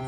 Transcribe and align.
Hallo 0.00 0.06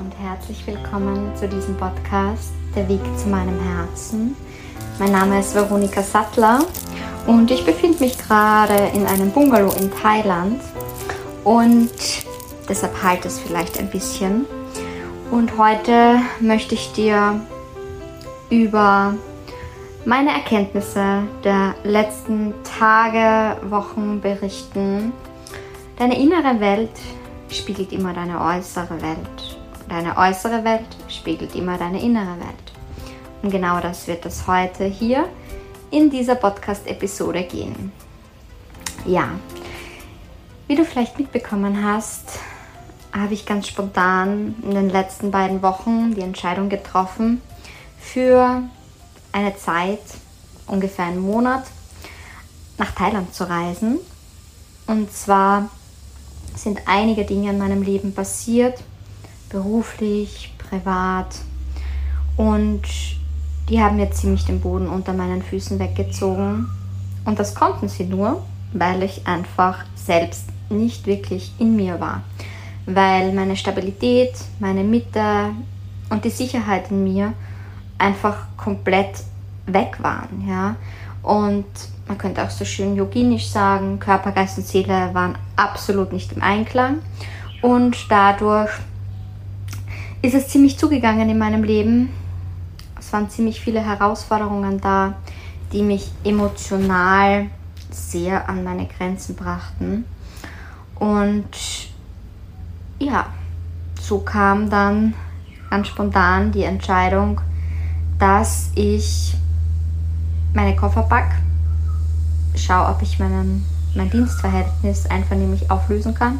und 0.00 0.12
herzlich 0.18 0.66
willkommen 0.66 1.36
zu 1.36 1.48
diesem 1.48 1.76
Podcast 1.76 2.50
Der 2.74 2.88
Weg 2.88 2.98
zu 3.16 3.28
meinem 3.28 3.60
Herzen. 3.60 4.34
Mein 4.98 5.12
Name 5.12 5.38
ist 5.38 5.54
Veronika 5.54 6.02
Sattler 6.02 6.64
und 7.28 7.48
ich 7.52 7.64
befinde 7.64 8.00
mich 8.00 8.18
gerade 8.18 8.90
in 8.92 9.06
einem 9.06 9.30
Bungalow 9.30 9.72
in 9.76 9.92
Thailand 9.92 10.60
und 11.44 11.92
deshalb 12.68 13.00
halt 13.04 13.24
es 13.24 13.38
vielleicht 13.38 13.78
ein 13.78 13.88
bisschen. 13.88 14.46
Und 15.30 15.56
heute 15.58 16.16
möchte 16.40 16.74
ich 16.74 16.92
dir 16.92 17.40
über 18.50 19.14
meine 20.06 20.32
Erkenntnisse 20.32 21.22
der 21.42 21.74
letzten 21.82 22.52
Tage, 22.62 23.56
Wochen 23.70 24.20
berichten. 24.20 25.12
Deine 25.96 26.20
innere 26.20 26.60
Welt 26.60 26.90
spiegelt 27.48 27.92
immer 27.92 28.12
deine 28.12 28.40
äußere 28.40 29.00
Welt. 29.00 29.58
Deine 29.88 30.16
äußere 30.16 30.64
Welt 30.64 30.86
spiegelt 31.08 31.54
immer 31.54 31.78
deine 31.78 32.02
innere 32.02 32.38
Welt. 32.38 32.72
Und 33.42 33.50
genau 33.50 33.80
das 33.80 34.06
wird 34.06 34.26
es 34.26 34.46
heute 34.46 34.84
hier 34.84 35.28
in 35.90 36.10
dieser 36.10 36.34
Podcast-Episode 36.34 37.44
gehen. 37.44 37.92
Ja, 39.06 39.28
wie 40.66 40.76
du 40.76 40.84
vielleicht 40.84 41.18
mitbekommen 41.18 41.84
hast, 41.84 42.40
habe 43.12 43.34
ich 43.34 43.46
ganz 43.46 43.68
spontan 43.68 44.54
in 44.62 44.72
den 44.72 44.90
letzten 44.90 45.30
beiden 45.30 45.62
Wochen 45.62 46.14
die 46.14 46.22
Entscheidung 46.22 46.68
getroffen, 46.68 47.40
für 48.00 48.62
eine 49.34 49.56
Zeit, 49.56 50.00
ungefähr 50.66 51.06
einen 51.06 51.18
Monat, 51.18 51.64
nach 52.78 52.92
Thailand 52.92 53.34
zu 53.34 53.48
reisen. 53.48 53.98
Und 54.86 55.12
zwar 55.12 55.68
sind 56.54 56.82
einige 56.86 57.24
Dinge 57.24 57.50
in 57.50 57.58
meinem 57.58 57.82
Leben 57.82 58.14
passiert, 58.14 58.80
beruflich, 59.50 60.54
privat. 60.58 61.34
Und 62.36 62.82
die 63.68 63.80
haben 63.80 63.96
mir 63.96 64.10
ziemlich 64.12 64.44
den 64.44 64.60
Boden 64.60 64.88
unter 64.88 65.12
meinen 65.12 65.42
Füßen 65.42 65.78
weggezogen. 65.78 66.68
Und 67.24 67.38
das 67.38 67.54
konnten 67.54 67.88
sie 67.88 68.04
nur, 68.04 68.44
weil 68.72 69.02
ich 69.02 69.26
einfach 69.26 69.84
selbst 69.96 70.44
nicht 70.70 71.06
wirklich 71.06 71.52
in 71.58 71.74
mir 71.74 71.98
war. 71.98 72.22
Weil 72.86 73.32
meine 73.32 73.56
Stabilität, 73.56 74.34
meine 74.60 74.84
Mitte 74.84 75.50
und 76.10 76.24
die 76.24 76.30
Sicherheit 76.30 76.90
in 76.90 77.02
mir 77.02 77.32
einfach 77.98 78.46
komplett 78.56 79.22
weg 79.66 79.98
waren. 80.00 80.46
Ja? 80.46 80.76
Und 81.22 81.64
man 82.06 82.18
könnte 82.18 82.42
auch 82.42 82.50
so 82.50 82.64
schön 82.64 82.96
yoginisch 82.96 83.48
sagen, 83.48 83.98
Körper, 83.98 84.32
Geist 84.32 84.58
und 84.58 84.66
Seele 84.66 85.10
waren 85.12 85.38
absolut 85.56 86.12
nicht 86.12 86.32
im 86.32 86.42
Einklang. 86.42 86.98
Und 87.62 88.10
dadurch 88.10 88.70
ist 90.20 90.34
es 90.34 90.48
ziemlich 90.48 90.78
zugegangen 90.78 91.28
in 91.28 91.38
meinem 91.38 91.64
Leben. 91.64 92.10
Es 92.98 93.12
waren 93.12 93.30
ziemlich 93.30 93.60
viele 93.60 93.80
Herausforderungen 93.80 94.80
da, 94.80 95.14
die 95.72 95.82
mich 95.82 96.10
emotional 96.24 97.46
sehr 97.90 98.48
an 98.48 98.64
meine 98.64 98.86
Grenzen 98.86 99.34
brachten. 99.34 100.04
Und 100.94 101.44
ja, 102.98 103.26
so 104.00 104.18
kam 104.18 104.70
dann 104.70 105.14
ganz 105.70 105.88
spontan 105.88 106.52
die 106.52 106.64
Entscheidung, 106.64 107.40
dass 108.18 108.70
ich 108.74 109.34
meine 110.54 110.74
Koffer 110.76 111.02
packe, 111.02 111.34
schaue, 112.56 112.88
ob 112.88 113.02
ich 113.02 113.18
meinen, 113.18 113.66
mein 113.94 114.10
Dienstverhältnis 114.10 115.06
einvernehmlich 115.06 115.70
auflösen 115.70 116.14
kann. 116.14 116.38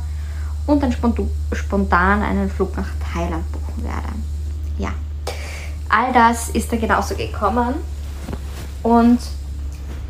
Und 0.66 0.82
dann 0.82 0.92
spontan 1.52 2.22
einen 2.22 2.48
Flug 2.48 2.74
nach 2.76 2.88
Thailand 3.12 3.44
buchen 3.52 3.84
werde. 3.84 4.08
Ja, 4.78 4.94
all 5.90 6.12
das 6.12 6.48
ist 6.48 6.72
da 6.72 6.76
genauso 6.76 7.14
gekommen. 7.14 7.74
Und 8.82 9.18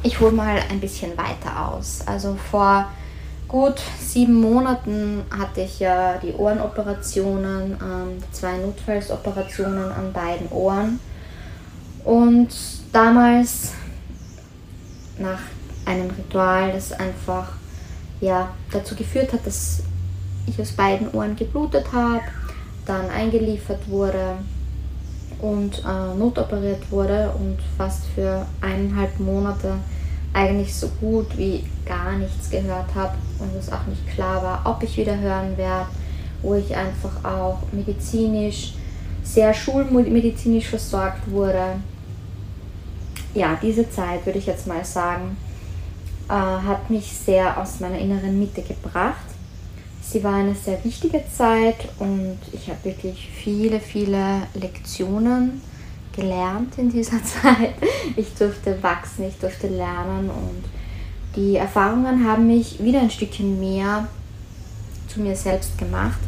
ich 0.05 0.21
hole 0.21 0.33
mal 0.33 0.61
ein 0.71 0.81
bisschen 0.81 1.17
weiter 1.17 1.73
aus. 1.73 2.03
Also 2.07 2.37
vor 2.51 2.87
gut 3.49 3.81
sieben 4.01 4.41
Monaten 4.41 5.23
hatte 5.37 5.63
ich 5.63 5.81
ja 5.81 6.19
die 6.19 6.33
Ohrenoperationen, 6.33 7.73
ähm, 7.81 8.23
zwei 8.31 8.59
Notfallsoperationen 8.59 9.91
an 9.91 10.13
beiden 10.13 10.49
Ohren. 10.49 11.01
Und 12.05 12.49
damals, 12.93 13.73
nach 15.19 15.41
einem 15.85 16.11
Ritual, 16.11 16.73
das 16.73 16.93
einfach 16.93 17.53
ja, 18.21 18.51
dazu 18.71 18.95
geführt 18.95 19.33
hat, 19.33 19.47
dass 19.47 19.83
ich 20.47 20.61
aus 20.61 20.73
beiden 20.73 21.11
Ohren 21.13 21.37
geblutet 21.37 21.87
habe, 21.93 22.23
dann 22.87 23.09
eingeliefert 23.11 23.89
wurde 23.89 24.37
und 25.41 25.83
äh, 25.85 26.19
notoperiert 26.19 26.91
wurde 26.91 27.33
und 27.39 27.59
fast 27.77 28.05
für 28.15 28.47
eineinhalb 28.61 29.19
Monate 29.21 29.75
eigentlich 30.33 30.75
so 30.75 30.89
gut 31.01 31.37
wie 31.37 31.65
gar 31.87 32.17
nichts 32.17 32.51
gehört 32.51 32.95
habe 32.95 33.15
und 33.39 33.55
es 33.59 33.71
auch 33.71 33.87
nicht 33.87 34.07
klar 34.09 34.43
war, 34.43 34.63
ob 34.65 34.83
ich 34.83 34.97
wieder 34.97 35.19
hören 35.19 35.57
werde, 35.57 35.87
wo 36.43 36.55
ich 36.55 36.75
einfach 36.75 37.25
auch 37.25 37.59
medizinisch, 37.73 38.75
sehr 39.23 39.55
schulmedizinisch 39.55 40.69
versorgt 40.69 41.31
wurde 41.31 41.77
ja, 43.35 43.59
diese 43.61 43.91
Zeit, 43.91 44.25
würde 44.25 44.39
ich 44.39 44.47
jetzt 44.47 44.67
mal 44.67 44.85
sagen, 44.85 45.37
äh, 46.29 46.33
hat 46.33 46.89
mich 46.91 47.13
sehr 47.13 47.61
aus 47.61 47.81
meiner 47.81 47.99
inneren 47.99 48.39
Mitte 48.39 48.63
gebracht. 48.63 49.27
Sie 50.03 50.23
war 50.23 50.35
eine 50.35 50.55
sehr 50.55 50.83
wichtige 50.85 51.23
Zeit 51.37 51.89
und 51.99 52.39
ich 52.53 52.69
habe 52.69 52.85
wirklich 52.85 53.29
viele, 53.35 53.81
viele 53.81 54.43
Lektionen 54.55 55.63
gelernt 56.15 56.79
in 56.79 56.91
dieser 56.91 57.23
Zeit. 57.43 57.75
Ich 58.17 58.35
durfte 58.35 58.83
wachsen, 58.83 59.25
ich 59.29 59.39
durfte 59.39 59.69
lernen 59.69 60.31
und 60.31 60.65
die 61.37 61.57
Erfahrungen 61.57 62.29
haben 62.29 62.47
mich 62.47 62.83
wieder 62.83 63.01
ein 63.01 63.11
Stückchen 63.11 63.59
mehr 63.59 64.07
zu 65.09 65.21
mir 65.21 65.35
selbst 65.35 65.77
gemacht. 65.79 66.19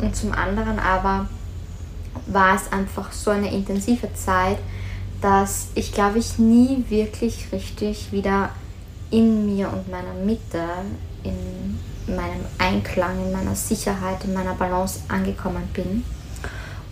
Und 0.00 0.14
zum 0.14 0.32
anderen 0.32 0.78
aber 0.78 1.28
war 2.26 2.56
es 2.56 2.70
einfach 2.72 3.12
so 3.12 3.30
eine 3.30 3.52
intensive 3.52 4.12
Zeit, 4.14 4.58
dass 5.20 5.68
ich 5.74 5.92
glaube 5.92 6.18
ich 6.18 6.38
nie 6.38 6.84
wirklich 6.88 7.52
richtig 7.52 8.12
wieder 8.12 8.50
in 9.10 9.46
mir 9.46 9.72
und 9.72 9.90
meiner 9.90 10.14
Mitte, 10.24 10.62
in 11.24 11.78
meinem 12.06 12.44
Einklang, 12.58 13.24
in 13.24 13.32
meiner 13.32 13.54
Sicherheit, 13.54 14.24
in 14.24 14.32
meiner 14.32 14.54
Balance 14.54 15.00
angekommen 15.08 15.68
bin. 15.74 16.04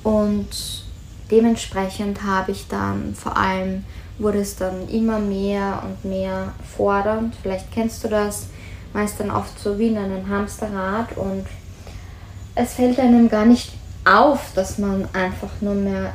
Und 0.03 0.49
dementsprechend 1.31 2.23
habe 2.23 2.53
ich 2.53 2.67
dann 2.69 3.15
vor 3.15 3.37
allem, 3.37 3.85
wurde 4.19 4.41
es 4.41 4.57
dann 4.57 4.89
immer 4.89 5.19
mehr 5.19 5.83
und 5.85 6.09
mehr 6.09 6.53
fordernd. 6.77 7.35
Vielleicht 7.43 7.71
kennst 7.73 8.05
du 8.05 8.09
das, 8.09 8.49
man 8.93 9.05
ist 9.05 9.21
dann 9.21 9.31
oft 9.31 9.59
so 9.59 9.79
wie 9.79 9.89
in 9.89 9.99
einem 9.99 10.29
Hamsterrad 10.29 11.17
und 11.17 11.47
es 12.55 12.75
fällt 12.75 12.99
einem 12.99 13.29
gar 13.29 13.45
nicht 13.45 13.73
auf, 14.05 14.53
dass 14.55 14.79
man 14.79 15.07
einfach 15.13 15.51
nur 15.61 15.75
mehr 15.75 16.13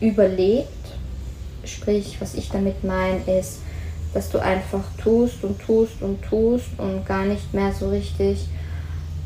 überlebt 0.00 0.77
Sprich, 1.64 2.16
was 2.20 2.34
ich 2.34 2.48
damit 2.48 2.84
meine, 2.84 3.20
ist, 3.38 3.58
dass 4.14 4.30
du 4.30 4.38
einfach 4.38 4.84
tust 5.02 5.44
und 5.44 5.60
tust 5.60 6.00
und 6.00 6.22
tust 6.22 6.66
und 6.78 7.04
gar 7.04 7.24
nicht 7.24 7.52
mehr 7.52 7.72
so 7.72 7.90
richtig 7.90 8.46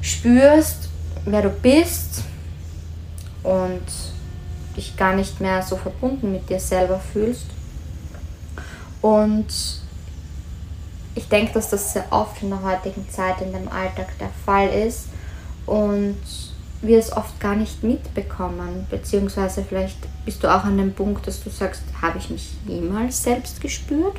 spürst, 0.01 0.89
wer 1.25 1.43
du 1.43 1.51
bist 1.51 2.25
und 3.43 3.83
dich 4.77 4.97
gar 4.97 5.15
nicht 5.15 5.41
mehr 5.41 5.63
so 5.63 5.77
verbunden 5.77 6.33
mit 6.33 6.49
dir 6.49 6.59
selber 6.59 6.99
fühlst. 6.99 7.47
Und 9.01 9.47
ich 11.15 11.29
denke, 11.29 11.53
dass 11.53 11.71
das 11.71 11.93
sehr 11.93 12.07
oft 12.11 12.43
in 12.43 12.51
der 12.51 12.63
heutigen 12.63 13.09
Zeit 13.11 13.41
in 13.41 13.53
dem 13.53 13.69
Alltag 13.69 14.19
der 14.19 14.31
Fall 14.45 14.69
ist 14.69 15.07
und 15.67 16.17
wir 16.83 16.99
es 16.99 17.13
oft 17.13 17.39
gar 17.41 17.55
nicht 17.55 17.83
mitbekommen, 17.83 18.87
beziehungsweise 18.91 19.65
vielleicht 19.65 19.97
bist 20.25 20.43
du 20.43 20.49
auch 20.49 20.65
an 20.65 20.77
dem 20.77 20.93
Punkt, 20.93 21.27
dass 21.27 21.43
du 21.43 21.49
sagst, 21.49 21.83
habe 22.01 22.19
ich 22.19 22.29
mich 22.29 22.51
jemals 22.67 23.23
selbst 23.23 23.61
gespürt? 23.61 24.17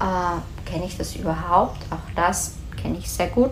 Äh, 0.00 0.70
kenne 0.70 0.86
ich 0.86 0.96
das 0.96 1.16
überhaupt? 1.16 1.82
Auch 1.90 2.14
das 2.14 2.54
kenne 2.80 2.98
ich 2.98 3.10
sehr 3.10 3.26
gut. 3.26 3.50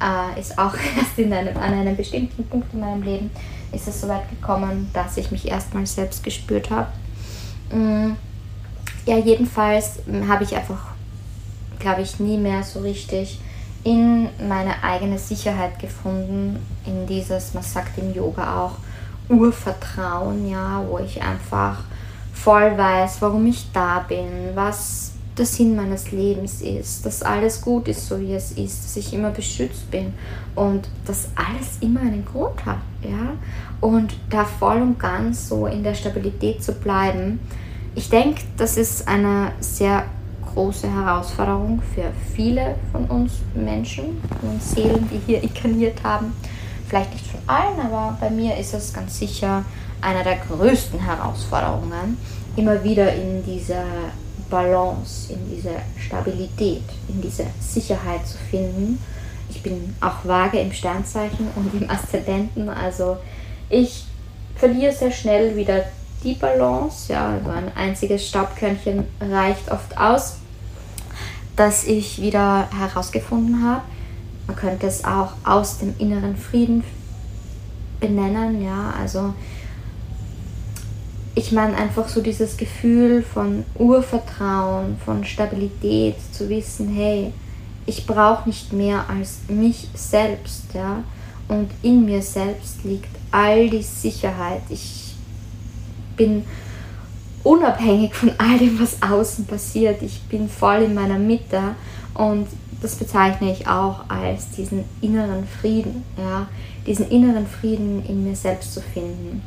Äh, 0.00 0.38
ist 0.38 0.58
auch 0.58 0.74
erst 0.98 1.18
in 1.18 1.32
einem, 1.32 1.56
an 1.56 1.72
einem 1.72 1.96
bestimmten 1.96 2.46
Punkt 2.46 2.72
in 2.74 2.80
meinem 2.80 3.02
Leben 3.02 3.30
ist 3.72 3.88
es 3.88 4.00
so 4.00 4.08
weit 4.08 4.28
gekommen, 4.28 4.90
dass 4.92 5.16
ich 5.16 5.30
mich 5.30 5.46
erstmal 5.48 5.86
selbst 5.86 6.22
gespürt 6.24 6.70
habe. 6.70 6.88
Mm, 7.72 8.16
ja, 9.06 9.16
jedenfalls 9.16 10.00
habe 10.28 10.44
ich 10.44 10.56
einfach, 10.56 10.88
glaube 11.78 12.02
ich, 12.02 12.18
nie 12.18 12.36
mehr 12.36 12.62
so 12.62 12.80
richtig 12.80 13.40
in 13.84 14.28
meine 14.48 14.82
eigene 14.82 15.18
Sicherheit 15.18 15.78
gefunden, 15.78 16.58
in 16.84 17.06
dieses, 17.06 17.54
man 17.54 17.62
sagt 17.62 17.98
im 17.98 18.14
Yoga 18.14 18.64
auch, 18.64 18.76
Urvertrauen, 19.28 20.48
ja, 20.48 20.82
wo 20.88 20.98
ich 20.98 21.22
einfach 21.22 21.84
voll 22.32 22.76
weiß, 22.76 23.22
warum 23.22 23.46
ich 23.46 23.70
da 23.72 24.04
bin, 24.08 24.54
was 24.54 25.12
der 25.38 25.46
Sinn 25.46 25.76
meines 25.76 26.10
Lebens 26.10 26.60
ist, 26.60 27.06
dass 27.06 27.22
alles 27.22 27.60
gut 27.60 27.88
ist, 27.88 28.08
so 28.08 28.20
wie 28.20 28.34
es 28.34 28.52
ist, 28.52 28.84
dass 28.84 28.96
ich 28.96 29.12
immer 29.14 29.30
beschützt 29.30 29.90
bin 29.90 30.12
und 30.54 30.88
dass 31.06 31.28
alles 31.34 31.78
immer 31.80 32.00
einen 32.00 32.24
Grund 32.24 32.64
hat, 32.66 32.80
ja. 33.02 33.32
Und 33.80 34.14
da 34.28 34.44
voll 34.44 34.82
und 34.82 34.98
ganz 34.98 35.48
so 35.48 35.66
in 35.66 35.82
der 35.82 35.94
Stabilität 35.94 36.62
zu 36.62 36.72
bleiben, 36.72 37.40
ich 37.94 38.10
denke, 38.10 38.42
das 38.56 38.76
ist 38.76 39.08
eine 39.08 39.52
sehr 39.60 40.04
große 40.54 40.92
Herausforderung 40.92 41.82
für 41.94 42.12
viele 42.34 42.76
von 42.92 43.04
uns 43.06 43.32
Menschen 43.54 44.22
und 44.42 44.62
Seelen, 44.62 45.08
die 45.10 45.20
hier 45.26 45.42
inkarniert 45.42 46.02
haben. 46.02 46.34
Vielleicht 46.88 47.12
nicht 47.12 47.26
von 47.26 47.40
allen, 47.46 47.78
aber 47.80 48.16
bei 48.20 48.30
mir 48.30 48.56
ist 48.56 48.74
es 48.74 48.92
ganz 48.92 49.18
sicher 49.18 49.64
eine 50.00 50.24
der 50.24 50.36
größten 50.36 50.98
Herausforderungen, 50.98 52.16
immer 52.56 52.82
wieder 52.82 53.14
in 53.14 53.44
diese 53.44 53.76
Balance, 54.48 55.32
in 55.32 55.38
diese 55.54 55.76
Stabilität, 55.98 56.82
in 57.08 57.20
diese 57.20 57.46
Sicherheit 57.60 58.26
zu 58.26 58.38
finden. 58.38 58.98
Ich 59.48 59.62
bin 59.62 59.94
auch 60.00 60.24
vage 60.24 60.58
im 60.58 60.72
Sternzeichen 60.72 61.48
und 61.54 61.80
im 61.80 61.88
Aszendenten, 61.88 62.68
also 62.68 63.18
ich 63.68 64.04
verliere 64.56 64.92
sehr 64.92 65.12
schnell 65.12 65.56
wieder 65.56 65.84
die 66.22 66.34
Balance. 66.34 67.12
Ja, 67.12 67.30
also 67.30 67.50
ein 67.50 67.74
einziges 67.76 68.26
Staubkörnchen 68.26 69.04
reicht 69.20 69.70
oft 69.70 69.96
aus, 69.96 70.36
dass 71.56 71.84
ich 71.84 72.20
wieder 72.20 72.68
herausgefunden 72.76 73.64
habe. 73.64 73.82
Man 74.46 74.56
könnte 74.56 74.86
es 74.86 75.04
auch 75.04 75.32
aus 75.44 75.78
dem 75.78 75.94
inneren 75.98 76.36
Frieden 76.36 76.82
benennen, 78.00 78.62
ja, 78.64 78.94
also 78.98 79.34
ich 81.34 81.52
meine 81.52 81.76
einfach 81.76 82.08
so 82.08 82.20
dieses 82.20 82.56
Gefühl 82.56 83.22
von 83.22 83.64
Urvertrauen, 83.76 84.96
von 85.04 85.24
Stabilität, 85.24 86.16
zu 86.32 86.48
wissen, 86.48 86.88
hey, 86.88 87.32
ich 87.86 88.06
brauche 88.06 88.48
nicht 88.48 88.72
mehr 88.72 89.04
als 89.08 89.38
mich 89.48 89.88
selbst, 89.94 90.64
ja, 90.74 91.04
und 91.48 91.70
in 91.82 92.04
mir 92.04 92.22
selbst 92.22 92.84
liegt 92.84 93.14
all 93.30 93.70
die 93.70 93.82
Sicherheit. 93.82 94.62
Ich 94.68 95.09
bin 96.16 96.44
unabhängig 97.42 98.14
von 98.14 98.32
all 98.38 98.58
dem, 98.58 98.80
was 98.80 99.02
außen 99.02 99.46
passiert. 99.46 100.02
Ich 100.02 100.22
bin 100.22 100.48
voll 100.48 100.82
in 100.82 100.94
meiner 100.94 101.18
Mitte 101.18 101.60
und 102.14 102.46
das 102.82 102.96
bezeichne 102.96 103.52
ich 103.52 103.66
auch 103.66 104.08
als 104.08 104.50
diesen 104.50 104.84
inneren 105.00 105.46
Frieden, 105.46 106.02
ja, 106.16 106.46
diesen 106.86 107.08
inneren 107.10 107.46
Frieden 107.46 108.04
in 108.06 108.24
mir 108.24 108.36
selbst 108.36 108.74
zu 108.74 108.80
finden. 108.80 109.42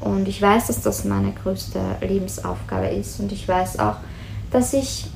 Und 0.00 0.28
ich 0.28 0.40
weiß, 0.40 0.66
dass 0.66 0.82
das 0.82 1.04
meine 1.04 1.32
größte 1.32 1.80
Lebensaufgabe 2.02 2.88
ist 2.88 3.20
und 3.20 3.32
ich 3.32 3.46
weiß 3.48 3.78
auch, 3.78 3.96
dass 4.50 4.74
ich 4.74 5.06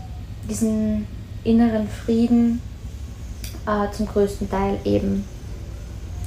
diesen 0.49 1.07
inneren 1.45 1.89
Frieden 1.89 2.63
äh, 3.67 3.91
zum 3.93 4.07
größten 4.07 4.51
Teil 4.51 4.79
eben 4.85 5.25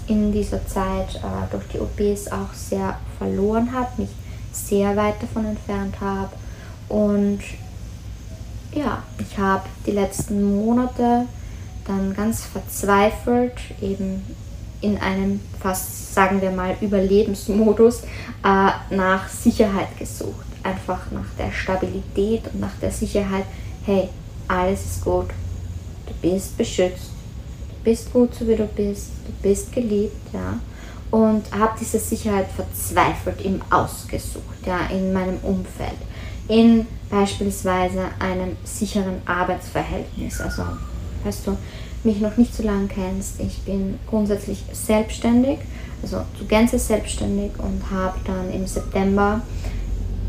in 0.07 0.31
dieser 0.31 0.65
Zeit 0.67 1.15
äh, 1.15 1.51
durch 1.51 1.63
die 1.69 1.79
OPs 1.79 2.27
auch 2.27 2.53
sehr 2.53 2.97
verloren 3.17 3.71
habe, 3.71 3.89
mich 3.97 4.09
sehr 4.51 4.95
weit 4.95 5.21
davon 5.21 5.45
entfernt 5.45 5.99
habe. 5.99 6.31
Und 6.89 7.39
ja, 8.73 9.03
ich 9.19 9.37
habe 9.37 9.63
die 9.85 9.91
letzten 9.91 10.55
Monate 10.55 11.25
dann 11.85 12.13
ganz 12.13 12.45
verzweifelt 12.45 13.53
eben 13.81 14.23
in 14.81 14.97
einem 14.97 15.39
fast, 15.59 16.13
sagen 16.13 16.41
wir 16.41 16.51
mal, 16.51 16.75
Überlebensmodus 16.81 18.01
äh, 18.43 18.95
nach 18.95 19.29
Sicherheit 19.29 19.97
gesucht. 19.97 20.45
Einfach 20.63 21.11
nach 21.11 21.25
der 21.37 21.51
Stabilität 21.51 22.43
und 22.53 22.59
nach 22.59 22.75
der 22.81 22.91
Sicherheit, 22.91 23.45
hey, 23.85 24.09
alles 24.47 24.85
ist 24.85 25.03
gut, 25.03 25.27
du 26.07 26.13
bist 26.21 26.57
beschützt, 26.57 27.11
du 27.69 27.83
bist 27.83 28.11
gut 28.11 28.33
so 28.35 28.47
wie 28.47 28.55
du 28.55 28.65
bist, 28.65 29.09
du 29.25 29.31
bist 29.41 29.71
geliebt, 29.71 30.33
ja 30.33 30.59
und 31.11 31.43
habe 31.51 31.73
diese 31.79 31.99
Sicherheit 31.99 32.47
verzweifelt 32.55 33.41
im 33.41 33.61
Ausgesucht, 33.69 34.65
ja, 34.65 34.87
in 34.89 35.11
meinem 35.11 35.37
Umfeld, 35.43 35.97
in 36.47 36.87
beispielsweise 37.09 38.05
einem 38.19 38.55
sicheren 38.63 39.21
Arbeitsverhältnis. 39.25 40.39
Also, 40.39 40.63
weißt 41.23 41.47
du, 41.47 41.57
mich 42.03 42.19
noch 42.19 42.37
nicht 42.37 42.55
so 42.55 42.63
lange 42.63 42.87
kennst, 42.87 43.39
ich 43.39 43.61
bin 43.61 43.99
grundsätzlich 44.09 44.63
selbstständig, 44.71 45.59
also 46.01 46.21
zu 46.37 46.45
Gänze 46.45 46.79
selbstständig 46.79 47.51
und 47.59 47.91
habe 47.91 48.17
dann 48.25 48.51
im 48.51 48.65
September 48.65 49.41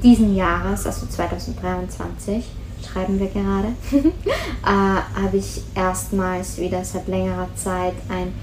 diesen 0.03 0.35
Jahres, 0.35 0.85
also 0.85 1.07
2023, 1.07 2.45
schreiben 2.85 3.21
wir 3.21 3.29
gerade, 3.29 3.69
äh, 4.65 5.23
habe 5.23 5.37
ich 5.37 5.63
erstmals 5.75 6.59
wieder 6.59 6.85
seit 6.85 7.07
längerer 7.07 7.49
Zeit 7.55 7.95
ein 8.09 8.35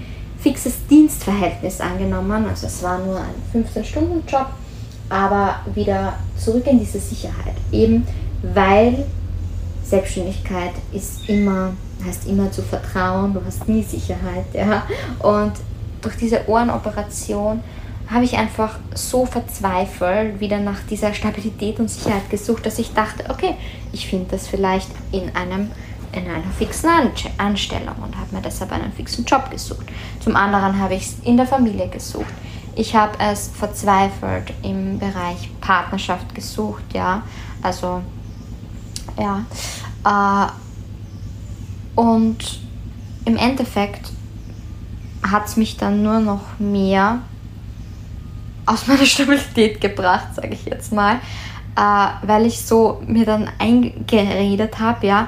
fixes 0.42 0.86
Dienstverhältnis 0.90 1.82
angenommen. 1.82 2.46
Also 2.48 2.68
es 2.68 2.82
war 2.82 3.00
nur 3.00 3.18
ein 3.18 3.64
15-Stunden-Job, 3.64 4.48
aber 5.10 5.60
wieder 5.74 6.14
zurück 6.38 6.66
in 6.68 6.80
diese 6.80 7.00
Sicherheit. 7.00 7.56
Eben 7.72 8.06
weil 8.42 9.06
Selbstständigkeit 9.84 10.74
ist 10.94 11.28
immer, 11.28 11.74
heißt 12.06 12.28
immer 12.28 12.52
zu 12.52 12.62
vertrauen, 12.62 13.34
du 13.34 13.42
hast 13.46 13.68
nie 13.68 13.84
Sicherheit. 13.84 14.46
Ja? 14.54 14.84
Und 15.20 15.54
durch 16.02 16.16
diese 16.16 16.48
Ohrenoperation 16.48 17.62
habe 18.10 18.24
ich 18.24 18.38
einfach 18.38 18.80
so 18.96 19.26
verzweifelt 19.26 20.40
wieder 20.40 20.60
nach 20.60 20.80
dieser 20.90 21.14
Stabilität 21.14 21.80
und 21.80 21.90
Sicherheit 21.90 22.30
gesucht, 22.30 22.66
dass 22.66 22.80
ich 22.80 22.94
dachte, 22.94 23.26
okay, 23.30 23.56
ich 23.92 24.08
finde 24.08 24.28
das 24.32 24.48
vielleicht 24.48 24.90
in 25.12 25.36
einem 25.36 25.70
in 26.12 26.28
einer 26.30 26.52
fixen 26.58 26.90
Anstellung 27.38 27.96
und 28.04 28.18
habe 28.18 28.36
mir 28.36 28.42
deshalb 28.42 28.72
einen 28.72 28.92
fixen 28.92 29.26
Job 29.26 29.50
gesucht. 29.52 29.88
Zum 30.20 30.36
anderen 30.36 30.80
habe 30.80 30.96
ich 30.96 31.04
es 31.04 31.20
in 31.24 31.38
der 31.38 31.46
Familie 31.46 31.88
gesucht. 31.88 32.34
Ich 32.76 32.96
habe 32.96 33.18
es 33.20 33.50
verzweifelt 33.50 34.54
im 34.64 35.00
Bereich 35.00 35.50
Partnerschaft 35.60 36.34
gesucht, 36.34 36.84
ja. 36.94 37.24
Also, 37.62 38.02
ja. 39.18 39.46
Äh, 40.06 40.52
und 42.00 42.62
im 43.26 43.36
Endeffekt 43.36 44.12
hat 45.30 45.48
es 45.48 45.58
mich 45.58 45.78
dann 45.78 46.02
nur 46.02 46.20
noch 46.20 46.58
mehr 46.58 47.20
aus 48.66 48.88
meiner 48.88 49.06
Stabilität 49.06 49.82
gebracht, 49.82 50.36
sage 50.36 50.50
ich 50.54 50.66
jetzt 50.66 50.94
mal, 50.94 51.16
äh, 51.76 52.08
weil 52.26 52.46
ich 52.46 52.62
so 52.62 53.02
mir 53.06 53.26
dann 53.26 53.50
eingeredet 53.60 54.80
habe, 54.80 55.06
ja, 55.06 55.28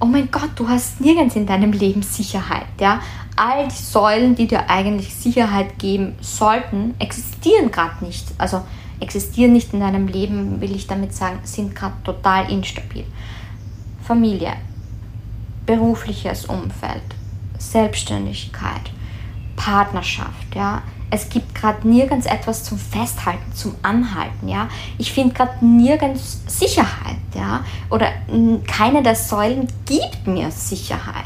oh 0.00 0.06
mein 0.06 0.30
Gott, 0.30 0.50
du 0.56 0.68
hast 0.68 1.00
nirgends 1.00 1.36
in 1.36 1.46
deinem 1.46 1.72
Leben 1.72 2.02
Sicherheit, 2.02 2.66
ja. 2.80 3.00
All 3.36 3.68
die 3.68 3.82
Säulen, 3.82 4.34
die 4.34 4.48
dir 4.48 4.68
eigentlich 4.68 5.14
Sicherheit 5.14 5.78
geben 5.78 6.16
sollten, 6.20 6.94
existieren 6.98 7.70
gerade 7.70 8.04
nicht. 8.04 8.26
Also 8.36 8.62
existieren 9.00 9.52
nicht 9.52 9.72
in 9.72 9.80
deinem 9.80 10.08
Leben, 10.08 10.60
will 10.60 10.74
ich 10.74 10.86
damit 10.86 11.14
sagen, 11.14 11.38
sind 11.44 11.74
gerade 11.74 11.94
total 12.02 12.50
instabil. 12.50 13.04
Familie, 14.02 14.54
berufliches 15.66 16.46
Umfeld, 16.46 17.02
Selbstständigkeit, 17.58 18.90
Partnerschaft, 19.54 20.54
ja, 20.54 20.82
es 21.10 21.28
gibt 21.28 21.54
gerade 21.54 21.86
nirgends 21.88 22.26
etwas 22.26 22.64
zum 22.64 22.78
Festhalten, 22.78 23.52
zum 23.54 23.74
Anhalten, 23.82 24.48
ja. 24.48 24.68
Ich 24.98 25.12
finde 25.12 25.34
gerade 25.34 25.64
nirgends 25.64 26.42
Sicherheit, 26.46 27.16
ja. 27.34 27.64
Oder 27.90 28.08
keine 28.66 29.02
der 29.02 29.14
Säulen 29.14 29.68
gibt 29.86 30.26
mir 30.26 30.50
Sicherheit. 30.50 31.24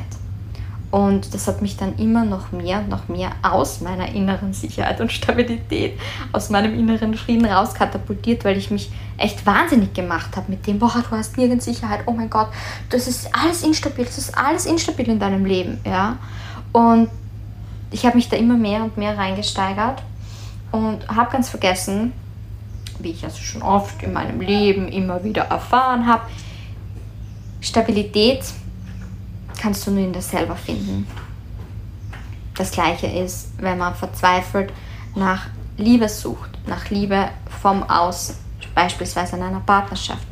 Und 0.92 1.32
das 1.32 1.48
hat 1.48 1.62
mich 1.62 1.78
dann 1.78 1.96
immer 1.96 2.26
noch 2.26 2.52
mehr 2.52 2.80
und 2.80 2.90
noch 2.90 3.08
mehr 3.08 3.32
aus 3.40 3.80
meiner 3.80 4.08
inneren 4.14 4.52
Sicherheit 4.52 5.00
und 5.00 5.10
Stabilität, 5.10 5.98
aus 6.32 6.50
meinem 6.50 6.78
inneren 6.78 7.14
Frieden 7.14 7.46
rauskatapultiert, 7.46 8.44
weil 8.44 8.58
ich 8.58 8.70
mich 8.70 8.90
echt 9.16 9.46
wahnsinnig 9.46 9.94
gemacht 9.94 10.36
habe 10.36 10.50
mit 10.50 10.66
dem, 10.66 10.78
boah, 10.78 11.02
du 11.08 11.16
hast 11.16 11.38
nirgends 11.38 11.64
Sicherheit, 11.64 12.00
oh 12.04 12.12
mein 12.12 12.28
Gott, 12.28 12.48
das 12.90 13.08
ist 13.08 13.30
alles 13.34 13.62
instabil, 13.62 14.04
das 14.04 14.18
ist 14.18 14.36
alles 14.36 14.66
instabil 14.66 15.08
in 15.08 15.18
deinem 15.18 15.46
Leben, 15.46 15.80
ja. 15.86 16.18
Und 16.72 17.08
ich 17.92 18.04
habe 18.06 18.16
mich 18.16 18.28
da 18.28 18.36
immer 18.36 18.56
mehr 18.56 18.82
und 18.82 18.96
mehr 18.96 19.16
reingesteigert 19.16 20.02
und 20.72 21.06
habe 21.08 21.30
ganz 21.30 21.50
vergessen, 21.50 22.12
wie 22.98 23.10
ich 23.10 23.24
also 23.24 23.38
schon 23.38 23.62
oft 23.62 24.02
in 24.02 24.12
meinem 24.12 24.40
Leben 24.40 24.88
immer 24.88 25.22
wieder 25.24 25.42
erfahren 25.42 26.06
habe, 26.06 26.22
Stabilität 27.60 28.44
kannst 29.60 29.86
du 29.86 29.92
nur 29.92 30.04
in 30.04 30.12
dir 30.12 30.22
selber 30.22 30.56
finden. 30.56 31.06
Das 32.56 32.70
gleiche 32.70 33.06
ist, 33.06 33.50
wenn 33.58 33.78
man 33.78 33.94
verzweifelt 33.94 34.72
nach 35.14 35.46
Liebe 35.76 36.08
sucht, 36.08 36.50
nach 36.66 36.90
Liebe 36.90 37.28
vom 37.62 37.82
Außen, 37.82 38.36
beispielsweise 38.74 39.36
in 39.36 39.42
einer 39.42 39.60
Partnerschaft. 39.60 40.26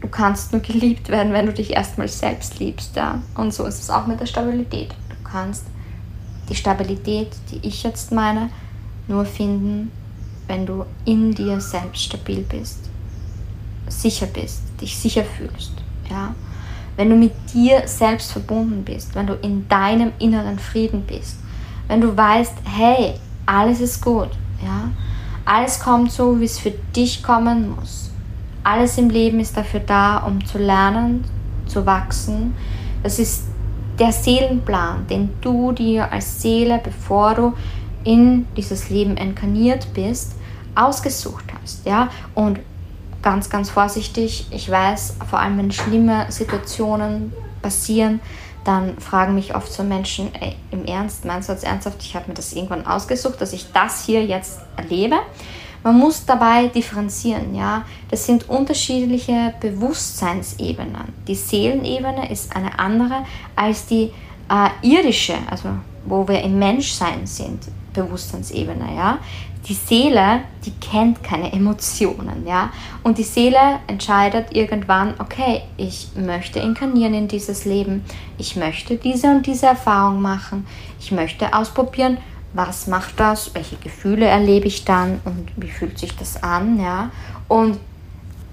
Du 0.00 0.08
kannst 0.08 0.52
nur 0.52 0.60
geliebt 0.60 1.08
werden, 1.08 1.32
wenn 1.32 1.46
du 1.46 1.52
dich 1.52 1.72
erstmal 1.72 2.08
selbst 2.08 2.58
liebst. 2.58 2.94
Ja? 2.96 3.22
Und 3.34 3.54
so 3.54 3.64
ist 3.64 3.80
es 3.80 3.90
auch 3.90 4.06
mit 4.06 4.20
der 4.20 4.26
Stabilität. 4.26 4.90
Du 4.90 5.30
kannst 5.30 5.64
die 6.48 6.54
Stabilität, 6.54 7.28
die 7.50 7.66
ich 7.66 7.82
jetzt 7.82 8.12
meine, 8.12 8.50
nur 9.08 9.24
finden, 9.24 9.90
wenn 10.46 10.66
du 10.66 10.84
in 11.04 11.34
dir 11.34 11.60
selbst 11.60 12.04
stabil 12.04 12.42
bist, 12.42 12.90
sicher 13.88 14.26
bist, 14.26 14.62
dich 14.80 14.96
sicher 14.96 15.24
fühlst. 15.24 15.72
Ja? 16.10 16.34
Wenn 16.96 17.10
du 17.10 17.16
mit 17.16 17.32
dir 17.52 17.86
selbst 17.86 18.32
verbunden 18.32 18.84
bist, 18.84 19.14
wenn 19.14 19.26
du 19.26 19.34
in 19.34 19.66
deinem 19.68 20.12
inneren 20.18 20.58
Frieden 20.58 21.02
bist, 21.02 21.36
wenn 21.88 22.00
du 22.00 22.16
weißt, 22.16 22.54
hey, 22.64 23.14
alles 23.46 23.80
ist 23.80 24.02
gut, 24.02 24.30
ja? 24.62 24.90
Alles 25.44 25.78
kommt 25.78 26.10
so, 26.10 26.40
wie 26.40 26.44
es 26.44 26.58
für 26.58 26.70
dich 26.70 27.22
kommen 27.22 27.74
muss. 27.76 28.10
Alles 28.62 28.96
im 28.96 29.10
Leben 29.10 29.40
ist 29.40 29.54
dafür 29.54 29.80
da, 29.80 30.18
um 30.18 30.42
zu 30.46 30.56
lernen, 30.56 31.22
zu 31.66 31.84
wachsen. 31.84 32.54
Das 33.02 33.18
ist 33.18 33.44
der 33.98 34.12
Seelenplan, 34.12 35.06
den 35.08 35.30
du 35.40 35.72
dir 35.72 36.12
als 36.12 36.42
Seele, 36.42 36.80
bevor 36.82 37.34
du 37.34 37.52
in 38.04 38.46
dieses 38.56 38.90
Leben 38.90 39.16
inkarniert 39.16 39.92
bist, 39.94 40.32
ausgesucht 40.74 41.44
hast. 41.60 41.86
Ja? 41.86 42.08
Und 42.34 42.60
ganz, 43.22 43.48
ganz 43.48 43.70
vorsichtig, 43.70 44.46
ich 44.50 44.70
weiß, 44.70 45.16
vor 45.28 45.38
allem 45.38 45.58
wenn 45.58 45.72
schlimme 45.72 46.26
Situationen 46.28 47.32
passieren, 47.62 48.20
dann 48.64 48.98
fragen 48.98 49.34
mich 49.34 49.54
oft 49.54 49.72
so 49.72 49.82
Menschen, 49.82 50.34
ey, 50.34 50.56
im 50.70 50.84
Ernst, 50.84 51.24
meinst 51.24 51.48
du 51.48 51.52
jetzt 51.52 51.64
ernsthaft, 51.64 51.98
ich 52.00 52.16
habe 52.16 52.28
mir 52.28 52.34
das 52.34 52.52
irgendwann 52.52 52.86
ausgesucht, 52.86 53.40
dass 53.40 53.52
ich 53.52 53.72
das 53.72 54.04
hier 54.04 54.24
jetzt 54.24 54.60
erlebe? 54.76 55.16
Man 55.84 55.98
muss 55.98 56.24
dabei 56.24 56.68
differenzieren, 56.68 57.54
ja. 57.54 57.84
Das 58.10 58.24
sind 58.24 58.48
unterschiedliche 58.48 59.52
Bewusstseinsebenen. 59.60 61.12
Die 61.28 61.34
Seelenebene 61.34 62.30
ist 62.30 62.56
eine 62.56 62.78
andere 62.78 63.26
als 63.54 63.84
die 63.84 64.10
äh, 64.48 64.70
irdische, 64.80 65.34
also 65.50 65.68
wo 66.06 66.26
wir 66.26 66.42
im 66.42 66.58
Menschsein 66.58 67.26
sind, 67.26 67.64
Bewusstseinsebene, 67.92 68.96
ja. 68.96 69.18
Die 69.68 69.74
Seele, 69.74 70.40
die 70.64 70.72
kennt 70.72 71.22
keine 71.22 71.52
Emotionen, 71.52 72.46
ja. 72.46 72.70
Und 73.02 73.18
die 73.18 73.22
Seele 73.22 73.80
entscheidet 73.86 74.56
irgendwann, 74.56 75.14
okay, 75.18 75.62
ich 75.76 76.08
möchte 76.16 76.60
inkarnieren 76.60 77.12
in 77.12 77.28
dieses 77.28 77.66
Leben, 77.66 78.04
ich 78.38 78.56
möchte 78.56 78.96
diese 78.96 79.28
und 79.28 79.46
diese 79.46 79.66
Erfahrung 79.66 80.22
machen, 80.22 80.66
ich 80.98 81.12
möchte 81.12 81.54
ausprobieren, 81.54 82.16
was 82.54 82.86
macht 82.86 83.18
das, 83.18 83.54
welche 83.54 83.76
Gefühle 83.76 84.26
erlebe 84.26 84.68
ich 84.68 84.84
dann 84.84 85.20
und 85.24 85.50
wie 85.56 85.68
fühlt 85.68 85.98
sich 85.98 86.16
das 86.16 86.42
an, 86.42 86.80
ja. 86.80 87.10
Und 87.48 87.78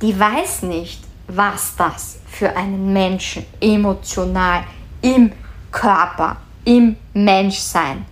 die 0.02 0.20
weiß 0.20 0.64
nicht, 0.64 1.04
was 1.28 1.76
das 1.76 2.20
für 2.28 2.56
einen 2.58 2.92
Menschen 2.92 3.46
emotional 3.62 4.64
im 5.02 5.32
Körper, 5.72 6.38
im 6.66 6.98
Menschsein 7.14 8.06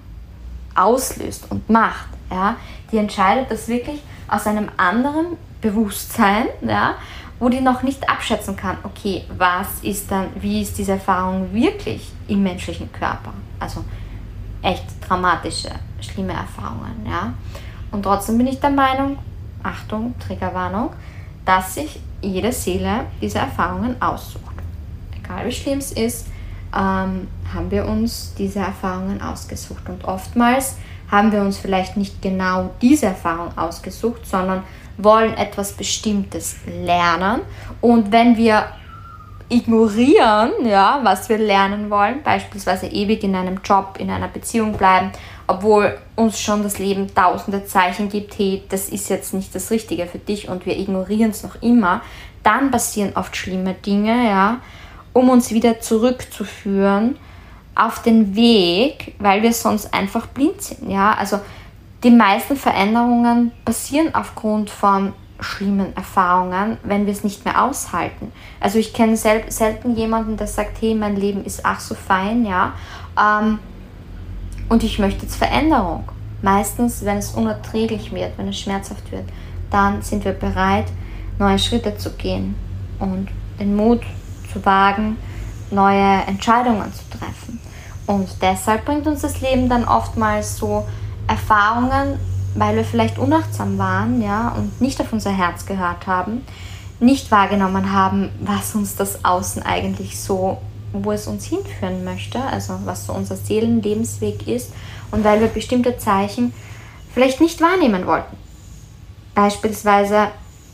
auslöst 0.75 1.47
und 1.49 1.69
macht, 1.69 2.07
ja. 2.29 2.55
Die 2.91 2.97
entscheidet 2.97 3.51
das 3.51 3.67
wirklich 3.67 4.01
aus 4.27 4.47
einem 4.47 4.69
anderen 4.77 5.37
Bewusstsein, 5.61 6.45
ja, 6.61 6.95
wo 7.39 7.49
die 7.49 7.61
noch 7.61 7.83
nicht 7.83 8.07
abschätzen 8.09 8.55
kann, 8.55 8.77
okay, 8.83 9.23
was 9.37 9.81
ist 9.81 10.11
dann, 10.11 10.27
wie 10.39 10.61
ist 10.61 10.77
diese 10.77 10.93
Erfahrung 10.93 11.53
wirklich 11.53 12.11
im 12.27 12.43
menschlichen 12.43 12.91
Körper? 12.91 13.33
Also 13.59 13.83
echt 14.61 14.85
dramatische, 15.07 15.69
schlimme 16.01 16.33
Erfahrungen. 16.33 17.05
Ja? 17.05 17.33
Und 17.91 18.03
trotzdem 18.03 18.37
bin 18.37 18.47
ich 18.47 18.59
der 18.59 18.71
Meinung, 18.71 19.17
Achtung, 19.63 20.15
Triggerwarnung, 20.19 20.91
dass 21.45 21.75
sich 21.75 21.99
jede 22.21 22.51
Seele 22.51 23.05
diese 23.21 23.39
Erfahrungen 23.39 24.01
aussucht. 24.01 24.43
Egal 25.17 25.45
wie 25.45 25.51
schlimm 25.51 25.79
es 25.79 25.91
ist, 25.91 26.27
ähm, 26.75 27.27
haben 27.53 27.71
wir 27.71 27.85
uns 27.85 28.33
diese 28.37 28.59
Erfahrungen 28.59 29.21
ausgesucht. 29.21 29.89
Und 29.89 30.05
oftmals 30.05 30.77
haben 31.09 31.31
wir 31.31 31.41
uns 31.41 31.57
vielleicht 31.57 31.97
nicht 31.97 32.21
genau 32.21 32.69
diese 32.81 33.07
Erfahrung 33.07 33.57
ausgesucht, 33.57 34.25
sondern 34.27 34.63
wollen 34.97 35.35
etwas 35.35 35.73
Bestimmtes 35.73 36.57
lernen. 36.67 37.41
Und 37.81 38.11
wenn 38.11 38.37
wir 38.37 38.65
ignorieren, 39.49 40.51
ja, 40.65 40.99
was 41.03 41.27
wir 41.27 41.39
lernen 41.39 41.89
wollen, 41.89 42.21
beispielsweise 42.23 42.85
ewig 42.85 43.23
in 43.23 43.35
einem 43.35 43.59
Job, 43.63 43.97
in 43.97 44.11
einer 44.11 44.27
Beziehung 44.27 44.73
bleiben, 44.73 45.11
obwohl 45.47 45.97
uns 46.15 46.39
schon 46.39 46.61
das 46.61 46.77
Leben 46.77 47.13
tausende 47.13 47.65
Zeichen 47.65 48.09
gibt, 48.09 48.37
hey, 48.37 48.63
das 48.69 48.89
ist 48.89 49.09
jetzt 49.09 49.33
nicht 49.33 49.53
das 49.55 49.71
Richtige 49.71 50.05
für 50.05 50.19
dich 50.19 50.47
und 50.47 50.67
wir 50.67 50.77
ignorieren 50.77 51.31
es 51.31 51.41
noch 51.41 51.61
immer, 51.61 52.01
dann 52.43 52.69
passieren 52.69 53.13
oft 53.15 53.35
schlimme 53.35 53.73
Dinge, 53.73 54.29
ja, 54.29 54.57
um 55.13 55.29
uns 55.29 55.51
wieder 55.51 55.79
zurückzuführen 55.79 57.17
auf 57.73 58.03
den 58.03 58.35
Weg, 58.35 59.15
weil 59.17 59.41
wir 59.41 59.53
sonst 59.53 59.93
einfach 59.93 60.27
blind 60.27 60.61
sind, 60.61 60.91
ja, 60.91 61.13
also 61.13 61.39
die 62.03 62.11
meisten 62.11 62.55
Veränderungen 62.55 63.51
passieren 63.65 64.13
aufgrund 64.13 64.69
von 64.69 65.13
schlimmen 65.39 65.95
Erfahrungen, 65.95 66.77
wenn 66.83 67.05
wir 67.05 67.13
es 67.13 67.23
nicht 67.23 67.45
mehr 67.45 67.63
aushalten. 67.63 68.31
Also 68.59 68.77
ich 68.77 68.93
kenne 68.93 69.17
sel 69.17 69.43
selten 69.49 69.95
jemanden, 69.95 70.37
der 70.37 70.47
sagt, 70.47 70.81
hey, 70.81 70.95
mein 70.95 71.15
Leben 71.15 71.43
ist 71.45 71.65
ach 71.65 71.79
so 71.79 71.95
fein, 71.95 72.45
ja, 72.45 72.73
ähm, 73.19 73.59
und 74.69 74.83
ich 74.83 74.99
möchte 74.99 75.23
jetzt 75.23 75.35
Veränderung. 75.35 76.03
Meistens, 76.41 77.03
wenn 77.03 77.17
es 77.17 77.31
unerträglich 77.31 78.13
wird, 78.13 78.37
wenn 78.37 78.47
es 78.47 78.59
schmerzhaft 78.59 79.11
wird, 79.11 79.25
dann 79.71 80.01
sind 80.01 80.23
wir 80.23 80.33
bereit, 80.33 80.85
neue 81.37 81.59
Schritte 81.59 81.97
zu 81.97 82.11
gehen 82.11 82.55
und 82.99 83.29
den 83.59 83.75
Mut 83.75 84.01
zu 84.53 84.63
wagen, 84.65 85.17
neue 85.71 86.21
Entscheidungen 86.27 86.93
zu 86.93 87.17
treffen. 87.17 87.59
Und 88.07 88.29
deshalb 88.41 88.85
bringt 88.85 89.05
uns 89.07 89.21
das 89.21 89.41
Leben 89.41 89.69
dann 89.69 89.85
oftmals 89.85 90.57
so 90.57 90.87
Erfahrungen, 91.27 92.19
weil 92.59 92.75
wir 92.75 92.83
vielleicht 92.83 93.17
unachtsam 93.17 93.77
waren, 93.77 94.21
ja, 94.21 94.49
und 94.49 94.81
nicht 94.81 94.99
auf 94.99 95.13
unser 95.13 95.31
Herz 95.31 95.65
gehört 95.65 96.07
haben, 96.07 96.43
nicht 96.99 97.31
wahrgenommen 97.31 97.93
haben, 97.93 98.29
was 98.41 98.75
uns 98.75 98.95
das 98.95 99.23
Außen 99.23 99.63
eigentlich 99.63 100.19
so, 100.19 100.57
wo 100.91 101.13
es 101.13 101.27
uns 101.27 101.45
hinführen 101.45 102.03
möchte, 102.03 102.41
also 102.41 102.77
was 102.83 103.05
so 103.05 103.13
unser 103.13 103.37
Seelenlebensweg 103.37 104.47
ist, 104.47 104.73
und 105.11 105.23
weil 105.23 105.39
wir 105.39 105.47
bestimmte 105.47 105.97
Zeichen 105.97 106.53
vielleicht 107.13 107.39
nicht 107.39 107.61
wahrnehmen 107.61 108.05
wollten. 108.05 108.35
Beispielsweise 109.33 110.27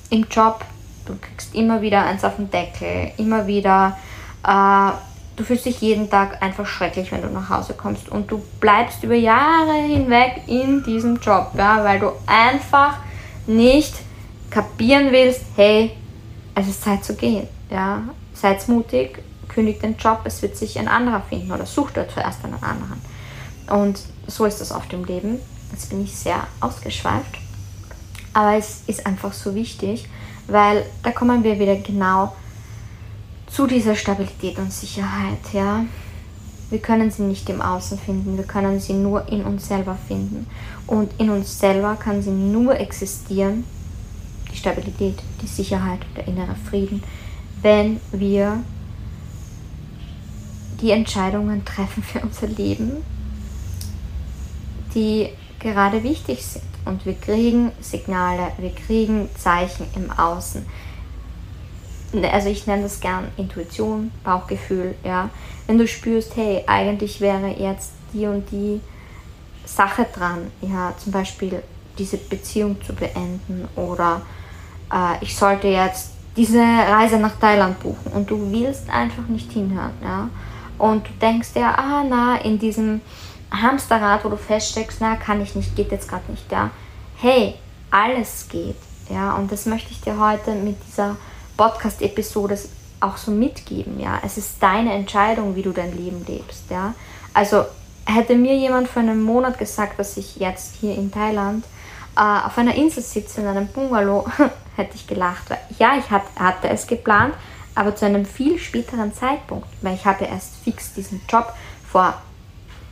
im 0.10 0.26
Job, 0.30 0.66
du 1.06 1.16
kriegst 1.22 1.54
immer 1.54 1.82
wieder 1.82 2.04
eins 2.04 2.24
auf 2.24 2.38
den 2.38 2.50
Deckel, 2.50 3.12
immer 3.18 3.46
wieder 3.46 3.96
äh, 4.44 4.92
du 5.36 5.44
fühlst 5.44 5.66
dich 5.66 5.82
jeden 5.82 6.10
Tag 6.10 6.42
einfach 6.42 6.66
schrecklich, 6.66 7.12
wenn 7.12 7.22
du 7.22 7.30
nach 7.30 7.50
Hause 7.50 7.74
kommst 7.74 8.10
und 8.10 8.32
du 8.32 8.42
bleibst 8.60 9.04
über 9.04 9.16
Jahre 9.16 9.74
hinweg 9.74 10.42
in 10.48 10.84
diesem 10.84 11.18
Job, 11.18 11.52
ja, 11.58 11.84
weil 11.84 12.00
du 12.00 12.12
einfach 12.26 12.98
nicht 13.48 13.94
kapieren 14.50 15.12
willst, 15.12 15.42
hey, 15.56 15.92
es 16.56 16.68
ist 16.68 16.84
Zeit 16.84 17.04
zu 17.04 17.16
gehen, 17.16 17.48
ja, 17.70 18.04
seid 18.34 18.68
mutig, 18.68 19.24
kündigt 19.50 19.84
den 19.84 19.98
Job, 19.98 20.22
es 20.24 20.42
wird 20.42 20.56
sich 20.56 20.80
ein 20.80 20.88
anderer 20.88 21.22
finden 21.22 21.52
oder 21.52 21.66
sucht 21.66 21.98
dort 21.98 22.12
zuerst 22.12 22.44
einen 22.44 22.62
anderen. 22.62 23.02
Und 23.70 24.00
so 24.28 24.46
ist 24.46 24.62
das 24.62 24.72
auf 24.72 24.88
dem 24.88 25.04
Leben. 25.06 25.40
Jetzt 25.72 25.90
bin 25.90 26.04
ich 26.04 26.16
sehr 26.16 26.48
ausgeschweift, 26.62 27.40
aber 28.34 28.56
es 28.56 28.84
ist 28.88 29.06
einfach 29.06 29.34
so 29.34 29.56
wichtig, 29.56 30.08
weil 30.48 30.86
da 31.04 31.12
kommen 31.12 31.44
wir 31.44 31.60
wieder 31.60 31.76
genau 31.76 32.34
zu 33.56 33.68
dieser 33.68 33.96
Stabilität 33.96 34.58
und 34.58 34.74
Sicherheit, 34.74 35.40
ja. 35.54 35.86
Wir 36.70 36.80
können 36.80 37.10
sie 37.10 37.22
nicht 37.22 37.50
im 37.50 37.62
Außen 37.62 37.98
finden, 37.98 38.36
wir 38.36 38.44
können 38.44 38.82
sie 38.82 38.92
nur 38.92 39.30
in 39.30 39.44
uns 39.44 39.68
selber 39.68 39.98
finden. 40.08 40.46
Und 40.88 41.14
in 41.20 41.30
uns 41.30 41.58
selber 41.58 41.96
kann 41.96 42.22
sie 42.22 42.32
nur 42.32 42.78
existieren, 42.78 43.64
die 44.52 44.58
Stabilität, 44.58 45.22
die 45.42 45.48
Sicherheit, 45.48 46.00
der 46.18 46.28
innere 46.28 46.56
Frieden, 46.70 47.02
wenn 47.62 48.02
wir 48.12 48.62
die 50.82 50.92
Entscheidungen 50.92 51.64
treffen 51.64 52.04
für 52.04 52.20
unser 52.20 52.48
Leben, 52.48 52.92
die 54.94 55.30
gerade 55.60 56.04
wichtig 56.04 56.46
sind. 56.46 56.66
Und 56.84 57.06
wir 57.06 57.14
kriegen 57.14 57.72
Signale, 57.80 58.52
wir 58.58 58.72
kriegen 58.76 59.30
Zeichen 59.38 59.88
im 59.96 60.12
Außen. 60.12 60.66
Ne, 62.16 62.32
also 62.32 62.48
ich 62.48 62.66
nenne 62.66 62.84
das 62.84 63.02
gern 63.02 63.28
Intuition, 63.36 64.10
Bauchgefühl, 64.24 64.96
ja. 65.04 65.30
Wenn 65.68 65.78
du 65.78 65.86
spürst, 65.86 66.36
hey, 66.38 66.64
eigentlich 66.66 67.20
wäre 67.20 67.50
jetzt 67.50 67.92
die 68.14 68.26
und 68.26 68.50
die 68.52 68.80
Sache 69.66 70.08
dran, 70.16 70.50
ja, 70.62 70.94
zum 70.98 71.12
Beispiel 71.12 71.62
diese 71.98 72.18
Beziehung 72.18 72.82
zu 72.84 72.94
beenden 72.94 73.68
oder 73.76 74.22
äh, 74.94 75.22
ich 75.22 75.36
sollte 75.36 75.68
jetzt 75.68 76.12
diese 76.38 76.62
Reise 76.62 77.18
nach 77.18 77.38
Thailand 77.38 77.80
buchen 77.80 78.14
und 78.14 78.30
du 78.30 78.52
willst 78.52 78.90
einfach 78.90 79.28
nicht 79.28 79.52
hinhören, 79.52 79.94
ja. 80.02 80.30
Und 80.78 81.08
du 81.08 81.12
denkst 81.22 81.50
ja, 81.56 81.76
ah, 81.76 82.04
na, 82.08 82.38
in 82.38 82.60
diesem 82.60 83.02
Hamsterrad, 83.52 84.24
wo 84.24 84.30
du 84.30 84.38
feststeckst, 84.38 85.00
na, 85.02 85.18
kann 85.18 85.42
ich 85.42 85.54
nicht, 85.56 85.76
geht 85.76 85.92
jetzt 85.92 86.08
gerade 86.08 86.32
nicht, 86.32 86.50
ja. 86.50 86.72
Hey, 87.18 87.56
alles 87.92 88.48
geht, 88.48 88.78
ja. 89.10 89.36
Und 89.36 89.52
das 89.52 89.66
möchte 89.66 89.92
ich 89.92 90.00
dir 90.00 90.18
heute 90.18 90.52
mit 90.52 90.78
dieser 90.88 91.18
Podcast-Episode 91.58 92.58
auch 93.00 93.18
so 93.18 93.32
mitgeben, 93.32 94.00
ja. 94.00 94.20
Es 94.24 94.38
ist 94.38 94.62
deine 94.62 94.94
Entscheidung, 94.94 95.56
wie 95.56 95.62
du 95.62 95.72
dein 95.72 95.96
Leben 95.96 96.26
lebst, 96.28 96.70
ja. 96.70 96.94
Also 97.34 97.66
hätte 98.06 98.36
mir 98.36 98.56
jemand 98.56 98.88
vor 98.88 99.02
einem 99.02 99.22
Monat 99.24 99.58
gesagt, 99.58 100.00
dass 100.00 100.18
ich 100.18 100.38
jetzt 100.38 100.76
hier 100.80 100.96
in 100.96 101.12
Thailand 101.12 101.66
äh, 102.16 102.22
auf 102.22 102.58
einer 102.58 102.76
Insel 102.76 103.04
sitze, 103.04 103.42
in 103.42 103.48
einem 103.48 103.68
Bungalow, 103.68 104.26
hätte 104.76 104.96
ich 104.96 105.08
gelacht. 105.08 105.46
Ja, 105.80 105.98
ich 105.98 106.10
hat, 106.10 106.24
hatte 106.38 106.70
es 106.70 106.88
geplant, 106.88 107.34
aber 107.74 107.96
zu 107.96 108.06
einem 108.06 108.26
viel 108.26 108.58
späteren 108.58 109.14
Zeitpunkt, 109.14 109.68
weil 109.82 109.96
ich 109.96 110.06
habe 110.06 110.26
erst 110.26 110.56
fix 110.64 110.94
diesen 110.94 111.22
Job 111.28 111.54
vor 111.90 112.22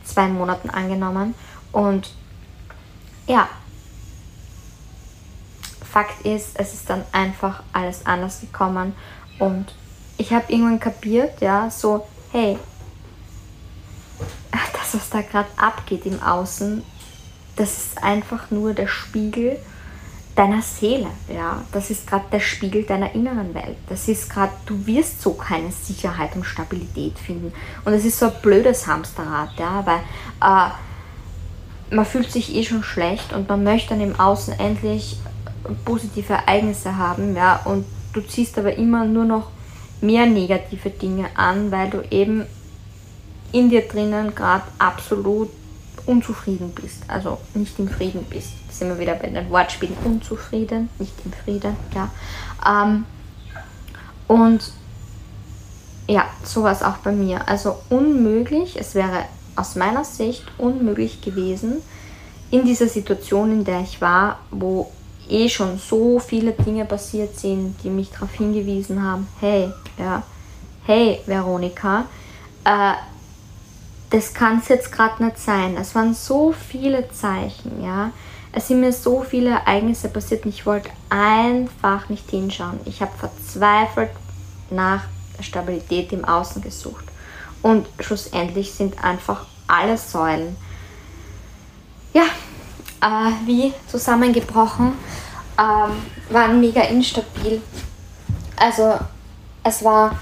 zwei 0.04 0.28
Monaten 0.28 0.70
angenommen 0.70 1.34
und 1.72 2.10
ja, 3.26 3.48
Fakt 5.94 6.26
ist, 6.26 6.58
es 6.58 6.74
ist 6.74 6.90
dann 6.90 7.04
einfach 7.12 7.62
alles 7.72 8.04
anders 8.04 8.40
gekommen 8.40 8.96
und 9.38 9.72
ich 10.16 10.32
habe 10.32 10.52
irgendwann 10.52 10.80
kapiert, 10.80 11.40
ja, 11.40 11.70
so, 11.70 12.04
hey, 12.32 12.58
das, 14.72 14.92
was 14.92 15.08
da 15.10 15.22
gerade 15.22 15.48
abgeht 15.56 16.04
im 16.04 16.20
Außen, 16.20 16.82
das 17.54 17.78
ist 17.78 18.02
einfach 18.02 18.50
nur 18.50 18.74
der 18.74 18.88
Spiegel 18.88 19.56
deiner 20.34 20.62
Seele, 20.62 21.06
ja. 21.32 21.62
Das 21.70 21.90
ist 21.90 22.08
gerade 22.08 22.24
der 22.32 22.40
Spiegel 22.40 22.82
deiner 22.82 23.14
inneren 23.14 23.54
Welt. 23.54 23.76
Das 23.88 24.08
ist 24.08 24.28
gerade, 24.28 24.52
du 24.66 24.84
wirst 24.86 25.22
so 25.22 25.34
keine 25.34 25.70
Sicherheit 25.70 26.34
und 26.34 26.42
Stabilität 26.42 27.20
finden. 27.20 27.52
Und 27.84 27.92
es 27.92 28.04
ist 28.04 28.18
so 28.18 28.26
ein 28.26 28.32
blödes 28.42 28.88
Hamsterrad, 28.88 29.50
ja, 29.60 29.86
weil 29.86 30.00
äh, 30.40 31.94
man 31.94 32.04
fühlt 32.04 32.32
sich 32.32 32.52
eh 32.52 32.64
schon 32.64 32.82
schlecht 32.82 33.32
und 33.32 33.48
man 33.48 33.62
möchte 33.62 33.90
dann 33.90 34.00
im 34.00 34.18
Außen 34.18 34.58
endlich 34.58 35.18
positive 35.84 36.32
Ereignisse 36.32 36.96
haben, 36.96 37.34
ja, 37.36 37.60
und 37.64 37.84
du 38.12 38.20
ziehst 38.20 38.58
aber 38.58 38.76
immer 38.76 39.04
nur 39.04 39.24
noch 39.24 39.50
mehr 40.00 40.26
negative 40.26 40.90
Dinge 40.90 41.26
an, 41.34 41.70
weil 41.70 41.90
du 41.90 42.02
eben 42.10 42.44
in 43.52 43.70
dir 43.70 43.82
drinnen 43.82 44.34
gerade 44.34 44.64
absolut 44.78 45.48
unzufrieden 46.06 46.72
bist, 46.74 47.02
also 47.08 47.38
nicht 47.54 47.78
im 47.78 47.88
Frieden 47.88 48.24
bist. 48.28 48.50
Da 48.68 48.74
sind 48.74 48.88
wir 48.88 48.98
wieder 48.98 49.14
bei 49.14 49.28
den 49.28 49.48
Wortspielen 49.50 49.96
unzufrieden, 50.04 50.90
nicht 50.98 51.14
im 51.24 51.32
Frieden, 51.32 51.76
ja. 51.94 52.10
Ähm, 52.66 53.04
und 54.26 54.72
ja, 56.06 56.26
sowas 56.42 56.82
auch 56.82 56.98
bei 56.98 57.12
mir. 57.12 57.48
Also 57.48 57.76
unmöglich, 57.88 58.76
es 58.78 58.94
wäre 58.94 59.24
aus 59.56 59.76
meiner 59.76 60.04
Sicht 60.04 60.44
unmöglich 60.58 61.20
gewesen, 61.20 61.80
in 62.50 62.64
dieser 62.64 62.88
Situation, 62.88 63.50
in 63.50 63.64
der 63.64 63.80
ich 63.80 64.00
war, 64.00 64.38
wo 64.50 64.92
eh 65.28 65.48
schon 65.48 65.78
so 65.78 66.18
viele 66.18 66.52
Dinge 66.52 66.84
passiert 66.84 67.38
sind, 67.38 67.76
die 67.82 67.90
mich 67.90 68.10
darauf 68.10 68.32
hingewiesen 68.32 69.02
haben, 69.02 69.26
hey, 69.40 69.70
ja, 69.98 70.22
hey 70.86 71.20
Veronika, 71.26 72.06
äh, 72.64 72.94
das 74.10 74.32
kann 74.32 74.58
es 74.58 74.68
jetzt 74.68 74.92
gerade 74.92 75.24
nicht 75.24 75.38
sein. 75.38 75.76
Es 75.76 75.94
waren 75.94 76.14
so 76.14 76.52
viele 76.52 77.08
Zeichen, 77.10 77.82
ja. 77.82 78.12
Es 78.52 78.68
sind 78.68 78.80
mir 78.80 78.92
so 78.92 79.22
viele 79.22 79.50
Ereignisse 79.50 80.08
passiert 80.08 80.44
und 80.44 80.50
ich 80.50 80.64
wollte 80.64 80.90
einfach 81.10 82.08
nicht 82.08 82.30
hinschauen. 82.30 82.78
Ich 82.84 83.02
habe 83.02 83.10
verzweifelt 83.18 84.10
nach 84.70 85.04
Stabilität 85.40 86.12
im 86.12 86.24
Außen 86.24 86.62
gesucht. 86.62 87.04
Und 87.62 87.86
schlussendlich 87.98 88.72
sind 88.72 89.02
einfach 89.02 89.46
alle 89.66 89.96
Säulen, 89.96 90.56
ja, 92.12 92.26
äh, 93.00 93.46
wie 93.46 93.72
zusammengebrochen, 93.86 94.92
ähm, 95.58 95.92
waren 96.30 96.60
mega 96.60 96.82
instabil. 96.82 97.62
Also 98.56 98.98
es 99.62 99.84
war, 99.84 100.16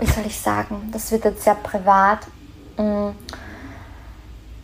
wie 0.00 0.06
soll 0.06 0.24
ich 0.26 0.38
sagen, 0.38 0.88
das 0.92 1.10
wird 1.12 1.24
jetzt 1.24 1.44
sehr 1.44 1.54
privat. 1.54 2.20
Mhm. 2.76 3.14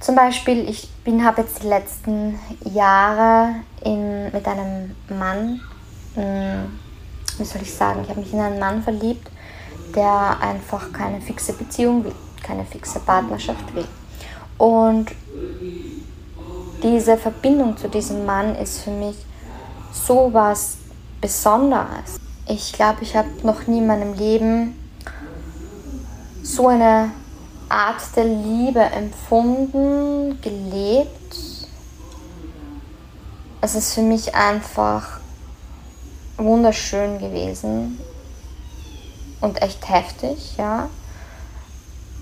Zum 0.00 0.16
Beispiel, 0.16 0.68
ich 0.68 0.88
bin, 1.04 1.24
habe 1.24 1.42
jetzt 1.42 1.62
die 1.62 1.68
letzten 1.68 2.38
Jahre 2.64 3.54
in, 3.84 4.32
mit 4.32 4.46
einem 4.48 4.96
Mann, 5.08 5.60
mh, 6.16 6.64
wie 7.38 7.44
soll 7.44 7.62
ich 7.62 7.72
sagen, 7.72 8.00
ich 8.02 8.08
habe 8.08 8.20
mich 8.20 8.32
in 8.32 8.40
einen 8.40 8.58
Mann 8.58 8.82
verliebt, 8.82 9.30
der 9.94 10.38
einfach 10.40 10.92
keine 10.92 11.20
fixe 11.20 11.52
Beziehung 11.52 12.04
will, 12.04 12.14
keine 12.42 12.64
fixe 12.64 12.98
Partnerschaft 12.98 13.72
will. 13.76 13.86
Und 14.58 15.06
diese 16.82 17.16
Verbindung 17.16 17.76
zu 17.76 17.88
diesem 17.88 18.26
Mann 18.26 18.54
ist 18.56 18.80
für 18.80 18.90
mich 18.90 19.16
so 19.92 20.30
was 20.32 20.76
Besonderes. 21.20 22.18
Ich 22.46 22.72
glaube, 22.72 23.02
ich 23.02 23.14
habe 23.16 23.28
noch 23.44 23.66
nie 23.66 23.78
in 23.78 23.86
meinem 23.86 24.14
Leben 24.14 24.74
so 26.42 26.68
eine 26.68 27.12
Art 27.68 28.02
der 28.16 28.24
Liebe 28.24 28.80
empfunden, 28.80 30.40
gelebt. 30.40 31.08
Es 33.60 33.74
ist 33.76 33.94
für 33.94 34.02
mich 34.02 34.34
einfach 34.34 35.20
wunderschön 36.36 37.18
gewesen 37.18 38.00
und 39.40 39.62
echt 39.62 39.88
heftig, 39.88 40.56
ja 40.56 40.88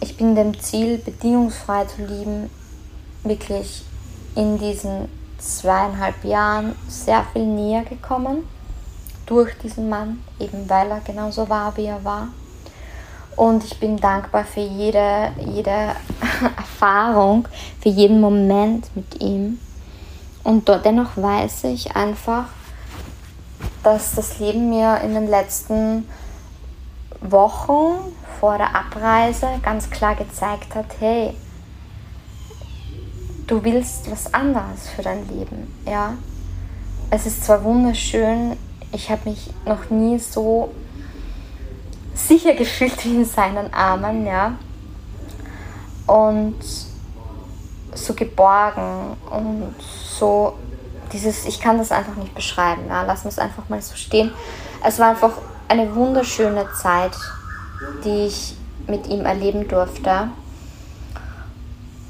ich 0.00 0.16
bin 0.16 0.34
dem 0.34 0.58
Ziel, 0.58 0.98
bedingungsfrei 0.98 1.84
zu 1.84 2.02
lieben, 2.04 2.50
wirklich 3.22 3.84
in 4.34 4.58
diesen 4.58 5.08
zweieinhalb 5.38 6.24
Jahren 6.24 6.74
sehr 6.88 7.24
viel 7.32 7.44
näher 7.44 7.84
gekommen 7.84 8.48
durch 9.26 9.56
diesen 9.58 9.88
Mann, 9.88 10.22
eben 10.38 10.68
weil 10.68 10.90
er 10.90 11.00
genauso 11.00 11.48
war, 11.48 11.76
wie 11.76 11.86
er 11.86 12.02
war. 12.04 12.28
Und 13.36 13.64
ich 13.64 13.78
bin 13.78 13.96
dankbar 13.96 14.44
für 14.44 14.60
jede, 14.60 15.32
jede 15.46 15.70
Erfahrung, 16.56 17.46
für 17.80 17.88
jeden 17.88 18.20
Moment 18.20 18.94
mit 18.96 19.22
ihm. 19.22 19.58
Und 20.42 20.68
dennoch 20.68 21.16
weiß 21.16 21.64
ich 21.64 21.94
einfach, 21.94 22.46
dass 23.82 24.14
das 24.14 24.38
Leben 24.38 24.70
mir 24.70 25.00
in 25.02 25.14
den 25.14 25.28
letzten 25.28 26.06
Wochen 27.20 28.12
vor 28.38 28.56
der 28.56 28.74
Abreise 28.74 29.46
ganz 29.62 29.90
klar 29.90 30.14
gezeigt 30.14 30.74
hat, 30.74 30.86
hey, 30.98 31.34
du 33.46 33.62
willst 33.62 34.10
was 34.10 34.32
anderes 34.32 34.88
für 34.94 35.02
dein 35.02 35.28
Leben, 35.28 35.74
ja. 35.86 36.14
Es 37.10 37.26
ist 37.26 37.44
zwar 37.44 37.62
wunderschön, 37.64 38.56
ich 38.92 39.10
habe 39.10 39.30
mich 39.30 39.50
noch 39.66 39.90
nie 39.90 40.18
so 40.18 40.72
sicher 42.14 42.54
gefühlt 42.58 43.04
wie 43.04 43.16
in 43.16 43.24
seinen 43.24 43.72
Armen, 43.74 44.26
ja. 44.26 44.54
Und 46.06 46.58
so 47.92 48.14
geborgen 48.14 49.16
und 49.30 49.74
so 49.80 50.54
dieses, 51.12 51.44
ich 51.44 51.60
kann 51.60 51.76
das 51.76 51.90
einfach 51.90 52.14
nicht 52.14 52.34
beschreiben, 52.34 52.82
ja. 52.88 53.02
Lassen 53.02 53.34
wir 53.34 53.42
einfach 53.42 53.68
mal 53.68 53.82
so 53.82 53.96
stehen. 53.96 54.32
Es 54.82 54.98
war 54.98 55.10
einfach 55.10 55.32
eine 55.70 55.94
wunderschöne 55.94 56.66
Zeit 56.80 57.16
die 58.04 58.26
ich 58.26 58.54
mit 58.86 59.06
ihm 59.06 59.24
erleben 59.24 59.68
durfte. 59.68 60.28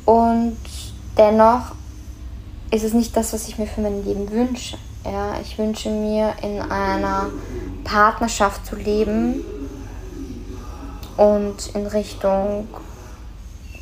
Und 0.05 0.59
dennoch 1.17 1.73
ist 2.71 2.85
es 2.85 2.93
nicht 2.93 3.17
das, 3.17 3.33
was 3.33 3.49
ich 3.49 3.59
mir 3.59 3.67
für 3.67 3.81
mein 3.81 4.05
Leben 4.05 4.31
wünsche. 4.31 4.77
Ja, 5.05 5.35
ich 5.41 5.59
wünsche 5.59 5.89
mir 5.89 6.35
in 6.43 6.61
einer 6.61 7.31
Partnerschaft 7.85 8.67
zu 8.67 8.77
leben 8.77 9.45
und 11.17 11.75
in 11.75 11.87
Richtung 11.87 12.69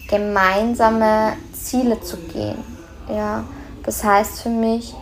gemeinsame 0.09 1.35
Ziele 1.53 2.01
zu 2.01 2.17
gehen. 2.17 2.59
Ja, 3.09 3.45
das 3.83 4.05
heißt 4.05 4.43
für 4.43 4.49
mich, 4.49 4.95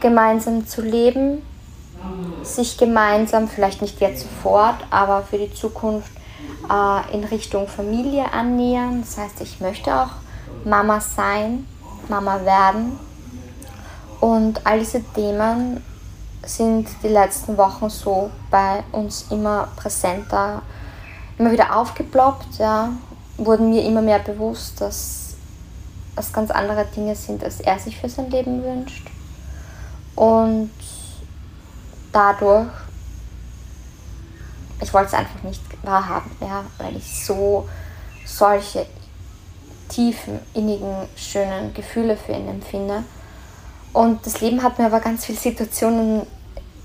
gemeinsam 0.00 0.66
zu 0.66 0.80
leben, 0.80 1.42
sich 2.42 2.76
gemeinsam, 2.78 3.48
vielleicht 3.48 3.82
nicht 3.82 4.00
jetzt 4.00 4.22
sofort, 4.22 4.76
aber 4.90 5.22
für 5.22 5.38
die 5.38 5.52
Zukunft 5.52 6.10
äh, 6.70 7.14
in 7.14 7.24
Richtung 7.24 7.68
Familie 7.68 8.32
annähern. 8.32 9.02
Das 9.02 9.18
heißt, 9.18 9.40
ich 9.40 9.60
möchte 9.60 9.94
auch 9.94 10.10
Mama 10.64 11.00
sein, 11.00 11.66
Mama 12.08 12.44
werden. 12.44 12.98
Und 14.20 14.66
all 14.66 14.80
diese 14.80 15.02
Themen 15.02 15.82
sind 16.44 16.88
die 17.02 17.08
letzten 17.08 17.56
Wochen 17.56 17.90
so 17.90 18.30
bei 18.50 18.82
uns 18.92 19.26
immer 19.30 19.68
präsenter, 19.76 20.62
immer 21.38 21.52
wieder 21.52 21.76
aufgeploppt, 21.76 22.58
ja, 22.58 22.90
wurden 23.36 23.70
mir 23.70 23.84
immer 23.84 24.02
mehr 24.02 24.18
bewusst, 24.18 24.80
dass 24.80 25.36
es 26.16 26.32
ganz 26.32 26.50
andere 26.50 26.84
Dinge 26.84 27.14
sind, 27.14 27.44
als 27.44 27.60
er 27.60 27.78
sich 27.78 27.96
für 27.96 28.08
sein 28.08 28.30
Leben 28.30 28.64
wünscht. 28.64 29.08
Und 30.16 30.70
dadurch 32.18 32.66
ich 34.80 34.94
wollte 34.94 35.08
es 35.08 35.14
einfach 35.14 35.42
nicht 35.42 35.60
wahrhaben, 35.82 36.30
ja, 36.40 36.64
weil 36.78 36.96
ich 36.96 37.24
so 37.24 37.68
solche 38.24 38.86
tiefen, 39.88 40.38
innigen, 40.54 41.08
schönen 41.16 41.74
Gefühle 41.74 42.16
für 42.16 42.32
ihn 42.32 42.48
empfinde. 42.48 43.02
Und 43.92 44.24
das 44.24 44.40
Leben 44.40 44.62
hat 44.62 44.78
mir 44.78 44.86
aber 44.86 45.00
ganz 45.00 45.24
viele 45.24 45.38
Situationen 45.38 46.26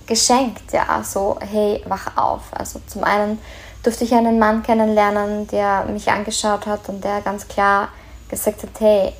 geschenkt, 0.07 0.71
ja, 0.71 1.03
so, 1.03 1.37
hey, 1.39 1.83
wach 1.87 2.17
auf. 2.17 2.41
Also 2.51 2.81
zum 2.87 3.03
einen 3.03 3.37
durfte 3.83 4.05
ich 4.05 4.13
einen 4.13 4.39
Mann 4.39 4.63
kennenlernen, 4.63 5.47
der 5.47 5.85
mich 5.85 6.09
angeschaut 6.09 6.65
hat 6.65 6.89
und 6.89 7.03
der 7.03 7.21
ganz 7.21 7.47
klar 7.47 7.89
gesagt 8.29 8.63
hat, 8.63 8.79
hey, 8.79 9.13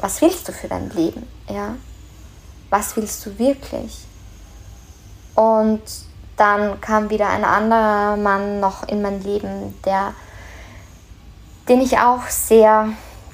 was 0.00 0.20
willst 0.22 0.48
du 0.48 0.52
für 0.52 0.68
dein 0.68 0.88
Leben, 0.90 1.26
ja? 1.48 1.74
Was 2.70 2.96
willst 2.96 3.24
du 3.24 3.38
wirklich? 3.38 4.06
Und 5.34 5.82
dann 6.36 6.80
kam 6.80 7.10
wieder 7.10 7.28
ein 7.28 7.44
anderer 7.44 8.16
Mann 8.16 8.60
noch 8.60 8.86
in 8.88 9.02
mein 9.02 9.22
Leben, 9.22 9.74
der, 9.84 10.14
den 11.68 11.80
ich 11.80 11.98
auch 11.98 12.26
sehr 12.28 12.90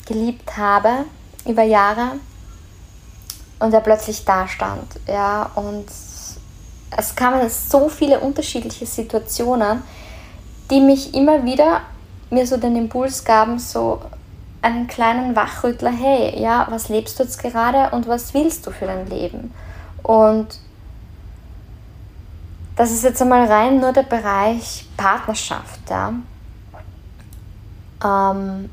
geliebt 0.06 0.56
habe 0.56 1.04
über 1.46 1.62
Jahre 1.62 2.12
und 3.58 3.72
der 3.72 3.80
plötzlich 3.80 4.24
da 4.24 4.48
stand. 4.48 4.88
Ja, 5.06 5.50
und 5.54 5.86
es 6.96 7.14
kamen 7.14 7.48
so 7.50 7.88
viele 7.88 8.20
unterschiedliche 8.20 8.86
Situationen, 8.86 9.82
die 10.70 10.80
mich 10.80 11.14
immer 11.14 11.44
wieder 11.44 11.82
mir 12.30 12.46
so 12.46 12.56
den 12.56 12.76
Impuls 12.76 13.24
gaben, 13.24 13.58
so 13.58 14.00
einen 14.64 14.86
kleinen 14.86 15.36
Wachrüttler, 15.36 15.92
hey, 15.92 16.40
ja, 16.40 16.66
was 16.70 16.88
lebst 16.88 17.18
du 17.18 17.24
jetzt 17.24 17.38
gerade 17.38 17.94
und 17.94 18.08
was 18.08 18.32
willst 18.32 18.66
du 18.66 18.70
für 18.70 18.86
dein 18.86 19.06
Leben? 19.06 19.52
Und 20.02 20.58
das 22.76 22.90
ist 22.90 23.04
jetzt 23.04 23.20
einmal 23.20 23.46
rein 23.46 23.78
nur 23.78 23.92
der 23.92 24.02
Bereich 24.02 24.86
Partnerschaft, 24.96 25.80
ja. 25.90 26.14
Ähm, 28.02 28.70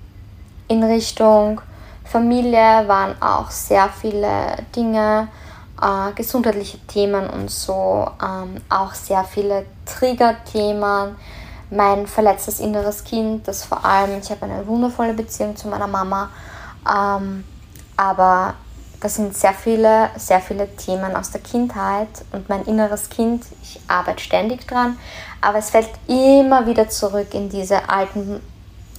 in 0.67 0.83
Richtung 0.83 1.61
Familie 2.05 2.87
waren 2.87 3.21
auch 3.21 3.51
sehr 3.51 3.89
viele 3.89 4.57
Dinge, 4.75 5.27
äh, 5.81 6.13
gesundheitliche 6.13 6.79
Themen 6.87 7.29
und 7.29 7.51
so, 7.51 8.09
ähm, 8.23 8.61
auch 8.69 8.93
sehr 8.93 9.23
viele 9.25 9.65
Triggerthemen, 9.85 11.15
mein 11.71 12.05
verletztes 12.05 12.59
inneres 12.59 13.03
Kind, 13.03 13.47
das 13.47 13.63
vor 13.63 13.83
allem, 13.83 14.19
ich 14.21 14.29
habe 14.29 14.45
eine 14.45 14.67
wundervolle 14.67 15.13
Beziehung 15.13 15.55
zu 15.55 15.67
meiner 15.69 15.87
Mama, 15.87 16.29
ähm, 16.87 17.43
aber 17.97 18.55
das 18.99 19.15
sind 19.15 19.35
sehr 19.35 19.53
viele, 19.53 20.09
sehr 20.15 20.41
viele 20.41 20.75
Themen 20.75 21.15
aus 21.15 21.31
der 21.31 21.41
Kindheit 21.41 22.09
und 22.33 22.49
mein 22.49 22.63
inneres 22.65 23.09
Kind, 23.09 23.45
ich 23.63 23.79
arbeite 23.87 24.21
ständig 24.21 24.67
dran, 24.67 24.99
aber 25.39 25.57
es 25.57 25.71
fällt 25.71 25.89
immer 26.07 26.67
wieder 26.67 26.89
zurück 26.89 27.33
in 27.33 27.49
diese 27.49 27.89
alten, 27.89 28.41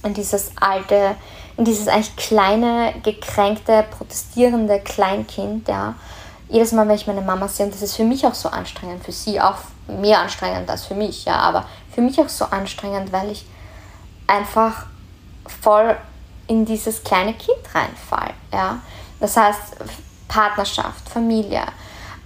in 0.03 0.13
dieses 0.13 0.51
alte, 0.59 1.15
in 1.55 1.65
dieses 1.65 1.87
eigentlich 1.87 2.15
kleine, 2.15 2.93
gekränkte, 3.03 3.85
protestierende 3.97 4.79
Kleinkind, 4.79 5.67
ja. 5.67 5.95
Jedes 6.49 6.71
Mal, 6.71 6.87
wenn 6.87 6.95
ich 6.95 7.07
meine 7.07 7.21
Mama 7.21 7.47
sehe, 7.47 7.65
und 7.65 7.73
das 7.73 7.81
ist 7.81 7.95
für 7.95 8.03
mich 8.03 8.25
auch 8.25 8.33
so 8.33 8.49
anstrengend, 8.49 9.03
für 9.03 9.11
sie 9.11 9.39
auch 9.39 9.57
mehr 9.87 10.19
anstrengend 10.19 10.69
als 10.69 10.85
für 10.85 10.95
mich, 10.95 11.25
ja, 11.25 11.35
aber 11.37 11.65
für 11.93 12.01
mich 12.01 12.19
auch 12.19 12.29
so 12.29 12.45
anstrengend, 12.45 13.11
weil 13.11 13.31
ich 13.31 13.45
einfach 14.27 14.85
voll 15.45 15.95
in 16.47 16.65
dieses 16.65 17.03
kleine 17.03 17.33
Kind 17.33 17.59
reinfall, 17.73 18.33
ja. 18.51 18.79
Das 19.19 19.37
heißt, 19.37 19.77
Partnerschaft, 20.27 21.07
Familie, 21.09 21.63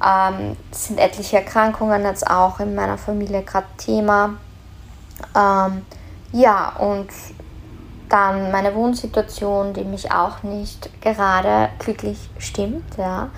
ähm, 0.03 0.56
sind 0.71 0.99
etliche 0.99 1.38
Erkrankungen 1.38 2.03
jetzt 2.03 2.30
auch 2.30 2.60
in 2.60 2.73
meiner 2.75 2.97
Familie 2.97 3.43
gerade 3.43 3.67
Thema. 3.77 4.36
Ähm, 5.36 5.86
ja, 6.32 6.69
und 6.77 7.10
dann 8.10 8.51
meine 8.51 8.73
Wohnsituation, 8.73 9.73
die 9.73 9.84
mich 9.84 10.12
auch 10.12 10.43
nicht 10.43 11.01
gerade 11.01 11.69
glücklich 11.80 12.17
stimmt, 12.38 12.97
ja, 12.97 13.30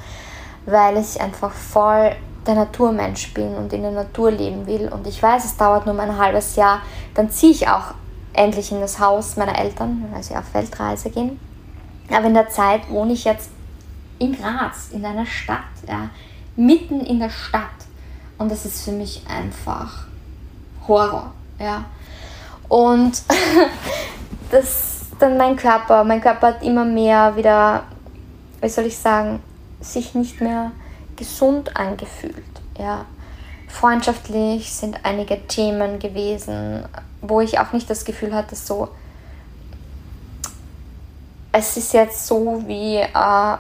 weil 0.66 0.98
ich 0.98 1.20
einfach 1.20 1.52
voll 1.52 2.16
der 2.50 2.56
Naturmensch 2.56 3.32
bin 3.36 3.56
und 3.56 3.72
in 3.74 3.84
der 3.84 3.92
Natur 3.92 4.32
leben 4.32 4.66
will. 4.66 4.90
Und 4.90 5.06
ich 5.06 5.22
weiß, 5.22 5.46
es 5.46 5.56
dauert 5.56 5.86
nur 5.86 5.98
ein 6.00 6.18
halbes 6.18 6.56
Jahr, 6.56 6.82
dann 7.14 7.30
ziehe 7.30 7.52
ich 7.52 7.68
auch 7.68 7.94
endlich 8.34 8.72
in 8.72 8.82
das 8.82 9.00
Haus 9.00 9.38
meiner 9.38 9.58
Eltern, 9.58 10.06
weil 10.12 10.24
sie 10.24 10.36
auf 10.36 10.52
Weltreise 10.54 11.12
gehen. 11.12 11.40
Aber 12.12 12.26
in 12.26 12.34
der 12.34 12.50
Zeit 12.50 12.90
wohne 12.90 13.14
ich 13.14 13.24
jetzt 13.24 13.52
in 14.18 14.36
Graz, 14.36 14.90
in 14.92 15.06
einer 15.06 15.28
Stadt, 15.28 15.60
ja, 15.88 16.10
mitten 16.56 17.02
in 17.02 17.20
der 17.20 17.30
Stadt. 17.30 17.70
Und 18.40 18.52
das 18.52 18.66
ist 18.66 18.84
für 18.84 18.94
mich 18.94 19.24
einfach 19.30 20.08
Horror, 20.88 21.32
ja. 21.60 21.86
Und 22.68 23.22
das 24.52 25.06
dann 25.20 25.38
mein 25.38 25.56
Körper, 25.56 26.04
mein 26.04 26.22
Körper 26.22 26.48
hat 26.48 26.64
immer 26.64 26.86
mehr 26.86 27.36
wieder, 27.36 27.84
wie 28.62 28.70
soll 28.70 28.86
ich 28.86 28.98
sagen, 28.98 29.44
sich 29.82 30.16
nicht 30.16 30.42
mehr 30.42 30.72
gesund 31.20 31.76
angefühlt. 31.76 32.34
Ja. 32.78 33.06
Freundschaftlich 33.68 34.72
sind 34.72 34.98
einige 35.04 35.46
Themen 35.48 36.00
gewesen, 36.00 36.86
wo 37.22 37.42
ich 37.42 37.60
auch 37.60 37.74
nicht 37.74 37.90
das 37.90 38.06
Gefühl 38.06 38.34
hatte, 38.34 38.56
so, 38.56 38.88
es 41.52 41.78
ist 41.78 41.94
jetzt 41.94 42.26
so 42.26 42.64
wie, 42.66 42.96
äh, 42.98 43.58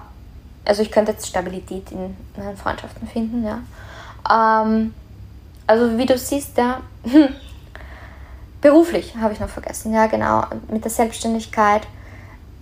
also 0.66 0.82
ich 0.82 0.90
könnte 0.90 1.12
jetzt 1.12 1.28
Stabilität 1.28 1.92
in 1.92 2.16
meinen 2.38 2.58
Freundschaften 2.58 3.08
finden, 3.08 3.44
ja. 3.46 3.60
Ähm, 4.30 4.94
also 5.68 5.98
wie 5.98 6.06
du 6.06 6.18
siehst, 6.18 6.58
ja, 6.58 6.82
beruflich 8.62 9.16
habe 9.18 9.34
ich 9.34 9.40
noch 9.40 9.50
vergessen, 9.50 9.94
ja 9.94 10.08
genau, 10.08 10.46
mit 10.70 10.84
der 10.84 10.92
Selbstständigkeit. 10.92 11.86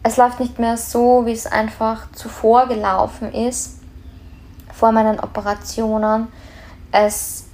Es 0.03 0.17
läuft 0.17 0.39
nicht 0.39 0.57
mehr 0.59 0.77
so, 0.77 1.25
wie 1.25 1.33
es 1.33 1.45
einfach 1.45 2.11
zuvor 2.13 2.67
gelaufen 2.67 3.31
ist 3.31 3.76
vor 4.77 4.91
meinen 4.91 5.19
Operationen. 5.19 6.27
Es, 6.91 7.45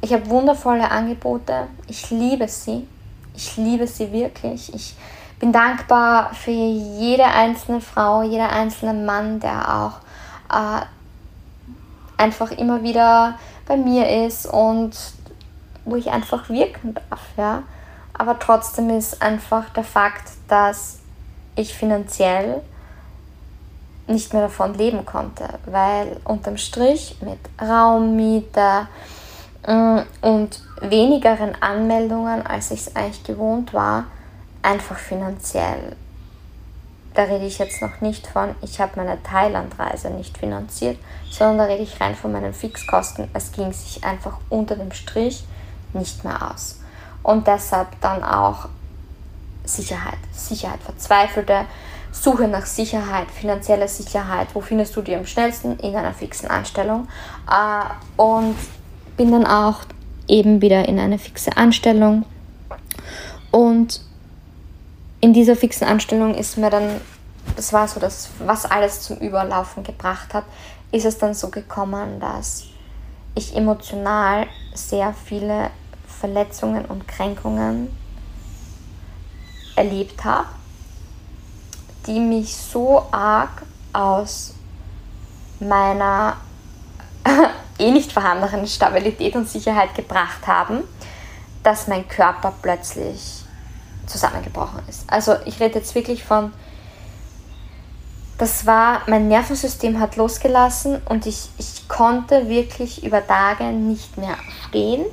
ich 0.00 0.12
habe 0.12 0.28
wundervolle 0.30 0.90
Angebote. 0.90 1.66
Ich 1.88 2.10
liebe 2.10 2.46
sie. 2.48 2.86
Ich 3.34 3.56
liebe 3.56 3.86
sie 3.86 4.12
wirklich. 4.12 4.72
Ich 4.72 4.94
bin 5.40 5.52
dankbar 5.52 6.32
für 6.32 6.50
jede 6.50 7.24
einzelne 7.24 7.80
Frau, 7.80 8.22
jeder 8.22 8.50
einzelne 8.50 8.94
Mann, 8.94 9.40
der 9.40 9.74
auch 9.74 10.00
äh, 10.50 10.84
einfach 12.16 12.52
immer 12.52 12.82
wieder 12.82 13.36
bei 13.66 13.76
mir 13.76 14.26
ist 14.26 14.46
und 14.46 14.96
wo 15.84 15.96
ich 15.96 16.10
einfach 16.10 16.48
wirken 16.48 16.94
darf. 16.94 17.20
Ja? 17.36 17.64
Aber 18.16 18.38
trotzdem 18.38 18.90
ist 18.90 19.20
einfach 19.20 19.70
der 19.70 19.84
Fakt, 19.84 20.30
dass 20.46 21.00
ich 21.56 21.74
finanziell 21.74 22.62
nicht 24.06 24.32
mehr 24.32 24.42
davon 24.42 24.74
leben 24.74 25.06
konnte, 25.06 25.48
weil 25.66 26.16
unterm 26.24 26.56
Strich 26.56 27.16
mit 27.20 27.38
Raummiete 27.60 28.86
mm, 29.66 29.98
und 30.20 30.60
wenigeren 30.80 31.54
Anmeldungen, 31.60 32.46
als 32.46 32.70
ich 32.70 32.80
es 32.80 32.96
eigentlich 32.96 33.24
gewohnt 33.24 33.72
war, 33.72 34.04
einfach 34.62 34.98
finanziell. 34.98 35.96
Da 37.14 37.22
rede 37.22 37.46
ich 37.46 37.58
jetzt 37.58 37.80
noch 37.80 38.00
nicht 38.00 38.26
von, 38.26 38.54
ich 38.60 38.80
habe 38.80 38.92
meine 38.96 39.22
Thailandreise 39.22 40.10
nicht 40.10 40.36
finanziert, 40.36 40.98
sondern 41.30 41.58
da 41.58 41.64
rede 41.64 41.84
ich 41.84 42.00
rein 42.00 42.16
von 42.16 42.32
meinen 42.32 42.52
Fixkosten. 42.52 43.30
Es 43.34 43.52
ging 43.52 43.72
sich 43.72 44.04
einfach 44.04 44.38
unter 44.50 44.74
dem 44.74 44.92
Strich 44.92 45.44
nicht 45.92 46.24
mehr 46.24 46.50
aus. 46.50 46.80
Und 47.22 47.46
deshalb 47.46 47.88
dann 48.00 48.24
auch 48.24 48.68
Sicherheit. 49.64 50.18
Sicherheit, 50.32 50.80
verzweifelte 50.82 51.66
Suche 52.14 52.46
nach 52.46 52.64
Sicherheit, 52.64 53.28
finanzielle 53.30 53.88
Sicherheit, 53.88 54.48
wo 54.54 54.60
findest 54.60 54.94
du 54.94 55.02
die 55.02 55.16
am 55.16 55.26
schnellsten? 55.26 55.78
In 55.80 55.96
einer 55.96 56.14
fixen 56.14 56.48
Anstellung. 56.48 57.08
Äh, 57.50 58.20
und 58.22 58.54
bin 59.16 59.32
dann 59.32 59.44
auch 59.44 59.80
eben 60.28 60.62
wieder 60.62 60.88
in 60.88 60.98
eine 61.00 61.18
fixe 61.18 61.56
Anstellung. 61.56 62.24
Und 63.50 64.00
in 65.20 65.32
dieser 65.32 65.56
fixen 65.56 65.88
Anstellung 65.88 66.34
ist 66.34 66.56
mir 66.56 66.70
dann, 66.70 67.00
das 67.56 67.72
war 67.72 67.88
so 67.88 67.98
das, 67.98 68.30
was 68.38 68.64
alles 68.64 69.02
zum 69.02 69.18
Überlaufen 69.18 69.82
gebracht 69.82 70.34
hat, 70.34 70.44
ist 70.92 71.04
es 71.04 71.18
dann 71.18 71.34
so 71.34 71.50
gekommen, 71.50 72.20
dass 72.20 72.64
ich 73.34 73.56
emotional 73.56 74.46
sehr 74.72 75.12
viele 75.12 75.70
Verletzungen 76.06 76.84
und 76.84 77.08
Kränkungen 77.08 77.88
erlebt 79.74 80.24
habe 80.24 80.46
die 82.06 82.20
mich 82.20 82.56
so 82.56 83.06
arg 83.10 83.62
aus 83.92 84.54
meiner 85.60 86.36
eh 87.78 87.90
nicht 87.90 88.12
vorhandenen 88.12 88.66
Stabilität 88.66 89.34
und 89.36 89.48
Sicherheit 89.48 89.94
gebracht 89.94 90.46
haben, 90.46 90.84
dass 91.62 91.88
mein 91.88 92.06
Körper 92.06 92.52
plötzlich 92.60 93.44
zusammengebrochen 94.06 94.82
ist. 94.88 95.04
Also 95.10 95.36
ich 95.46 95.60
rede 95.60 95.78
jetzt 95.78 95.94
wirklich 95.94 96.24
von, 96.24 96.52
das 98.38 98.66
war, 98.66 99.02
mein 99.06 99.28
Nervensystem 99.28 100.00
hat 100.00 100.16
losgelassen 100.16 101.00
und 101.08 101.26
ich, 101.26 101.48
ich 101.58 101.88
konnte 101.88 102.48
wirklich 102.48 103.04
über 103.04 103.26
Tage 103.26 103.64
nicht 103.64 104.18
mehr 104.18 104.36
stehen. 104.68 105.04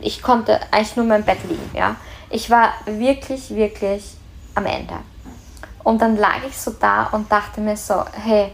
Ich 0.00 0.22
konnte 0.22 0.58
eigentlich 0.72 0.96
nur 0.96 1.06
mein 1.06 1.24
Bett 1.24 1.38
liegen, 1.48 1.70
ja. 1.74 1.96
Ich 2.30 2.50
war 2.50 2.72
wirklich, 2.86 3.50
wirklich 3.50 4.16
am 4.54 4.66
Ende. 4.66 4.94
Und 5.84 6.00
dann 6.00 6.16
lag 6.16 6.38
ich 6.46 6.56
so 6.56 6.72
da 6.72 7.08
und 7.12 7.30
dachte 7.30 7.60
mir 7.60 7.76
so, 7.76 8.04
hey, 8.12 8.52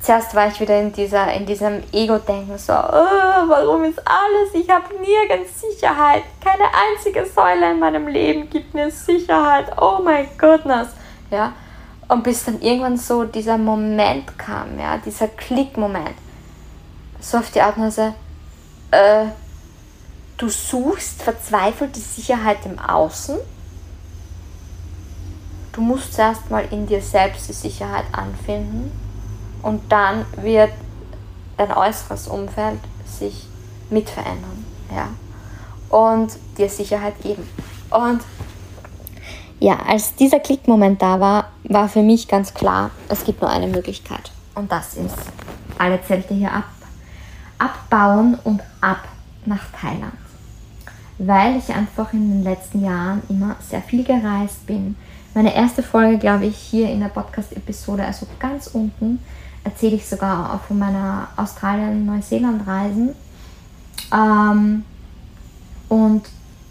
zuerst 0.00 0.34
war 0.34 0.48
ich 0.48 0.60
wieder 0.60 0.78
in, 0.80 0.92
dieser, 0.92 1.32
in 1.32 1.46
diesem 1.46 1.82
Ego-Denken, 1.92 2.58
so, 2.58 2.72
oh, 2.72 3.48
warum 3.48 3.84
ist 3.84 4.00
alles? 4.00 4.54
Ich 4.54 4.68
habe 4.68 4.94
nirgends 4.94 5.60
Sicherheit. 5.60 6.22
Keine 6.40 6.64
einzige 6.64 7.26
Säule 7.26 7.72
in 7.72 7.78
meinem 7.78 8.06
Leben 8.08 8.50
gibt 8.50 8.74
mir 8.74 8.90
Sicherheit. 8.90 9.66
Oh 9.80 10.00
my 10.02 10.28
goodness. 10.38 10.88
Ja? 11.30 11.52
Und 12.08 12.22
bis 12.22 12.44
dann 12.44 12.60
irgendwann 12.60 12.96
so 12.96 13.24
dieser 13.24 13.58
Moment 13.58 14.36
kam, 14.38 14.78
ja, 14.78 14.98
dieser 14.98 15.28
Klick-Moment. 15.28 16.14
so 17.20 17.38
auf 17.38 17.50
die 17.50 17.60
Art 17.60 17.76
und 17.76 17.84
Weise, 17.84 18.14
äh, 18.90 19.26
du 20.36 20.48
suchst 20.48 21.22
verzweifelt 21.22 21.96
die 21.96 22.00
Sicherheit 22.00 22.58
im 22.64 22.78
Außen. 22.78 23.38
Du 25.72 25.80
musst 25.80 26.14
zuerst 26.14 26.50
mal 26.50 26.64
in 26.70 26.86
dir 26.86 27.00
selbst 27.00 27.48
die 27.48 27.54
Sicherheit 27.54 28.04
anfinden 28.12 28.90
und 29.62 29.90
dann 29.90 30.26
wird 30.36 30.72
dein 31.56 31.72
äußeres 31.72 32.28
Umfeld 32.28 32.78
sich 33.06 33.46
mit 33.90 34.08
verändern. 34.08 34.64
Ja? 34.94 35.08
Und 35.88 36.32
dir 36.58 36.68
Sicherheit 36.68 37.20
geben. 37.22 37.48
Und 37.90 38.20
ja, 39.60 39.78
als 39.86 40.14
dieser 40.16 40.40
Klickmoment 40.40 41.00
da 41.00 41.20
war, 41.20 41.50
war 41.64 41.88
für 41.88 42.02
mich 42.02 42.26
ganz 42.26 42.52
klar, 42.52 42.90
es 43.08 43.24
gibt 43.24 43.40
nur 43.40 43.50
eine 43.50 43.68
Möglichkeit. 43.68 44.32
Und 44.54 44.72
das 44.72 44.94
ist, 44.94 45.14
alle 45.78 46.02
Zelte 46.02 46.34
hier 46.34 46.52
ab, 46.52 46.64
abbauen 47.58 48.38
und 48.44 48.60
ab 48.80 49.04
nach 49.46 49.70
Thailand. 49.80 50.14
Weil 51.18 51.56
ich 51.56 51.72
einfach 51.72 52.12
in 52.12 52.28
den 52.28 52.42
letzten 52.42 52.84
Jahren 52.84 53.22
immer 53.28 53.56
sehr 53.60 53.82
viel 53.82 54.02
gereist 54.02 54.66
bin. 54.66 54.96
Meine 55.34 55.54
erste 55.54 55.82
Folge, 55.82 56.18
glaube 56.18 56.44
ich, 56.44 56.56
hier 56.56 56.90
in 56.90 57.00
der 57.00 57.08
Podcast-Episode, 57.08 58.04
also 58.04 58.26
ganz 58.38 58.66
unten, 58.66 59.18
erzähle 59.64 59.96
ich 59.96 60.06
sogar 60.06 60.54
auch 60.54 60.60
von 60.60 60.78
meiner 60.78 61.28
Australien-Neuseeland-Reisen. 61.36 63.10
Ähm, 64.12 64.84
und 65.88 66.22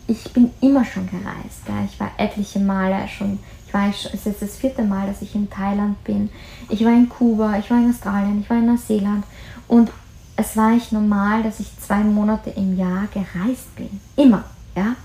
ich 0.07 0.31
bin 0.33 0.51
immer 0.61 0.85
schon 0.85 1.07
gereist. 1.07 1.67
Ja. 1.67 1.83
Ich 1.85 1.99
war 1.99 2.11
etliche 2.17 2.59
Male 2.59 3.07
schon. 3.07 3.39
Ich 3.65 3.73
war, 3.73 3.89
es 3.89 4.05
ist 4.13 4.25
jetzt 4.25 4.41
das 4.41 4.57
vierte 4.57 4.83
Mal, 4.83 5.07
dass 5.07 5.21
ich 5.21 5.33
in 5.33 5.49
Thailand 5.49 6.03
bin. 6.03 6.29
Ich 6.69 6.83
war 6.83 6.91
in 6.91 7.09
Kuba, 7.09 7.57
ich 7.57 7.69
war 7.71 7.77
in 7.77 7.89
Australien, 7.89 8.41
ich 8.41 8.49
war 8.49 8.57
in 8.57 8.67
Neuseeland. 8.67 9.23
Und 9.67 9.91
es 10.35 10.55
war 10.55 10.73
echt 10.73 10.91
normal, 10.91 11.41
dass 11.43 11.59
ich 11.59 11.67
zwei 11.79 12.03
Monate 12.03 12.51
im 12.51 12.77
Jahr 12.77 13.07
gereist 13.13 13.75
bin. 13.75 14.01
Immer. 14.15 14.43
Ja. 14.75 14.95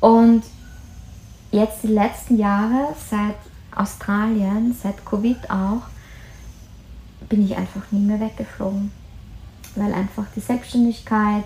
Und 0.00 0.42
jetzt 1.54 1.82
die 1.82 1.88
letzten 1.88 2.36
Jahre, 2.36 2.94
seit 3.10 3.36
Australien, 3.74 4.76
seit 4.80 5.04
Covid 5.04 5.50
auch, 5.50 5.82
bin 7.28 7.44
ich 7.44 7.56
einfach 7.56 7.82
nie 7.90 8.00
mehr 8.00 8.20
weggeflogen. 8.20 8.90
Weil 9.76 9.92
einfach 9.92 10.24
die 10.36 10.40
Selbstständigkeit 10.40 11.44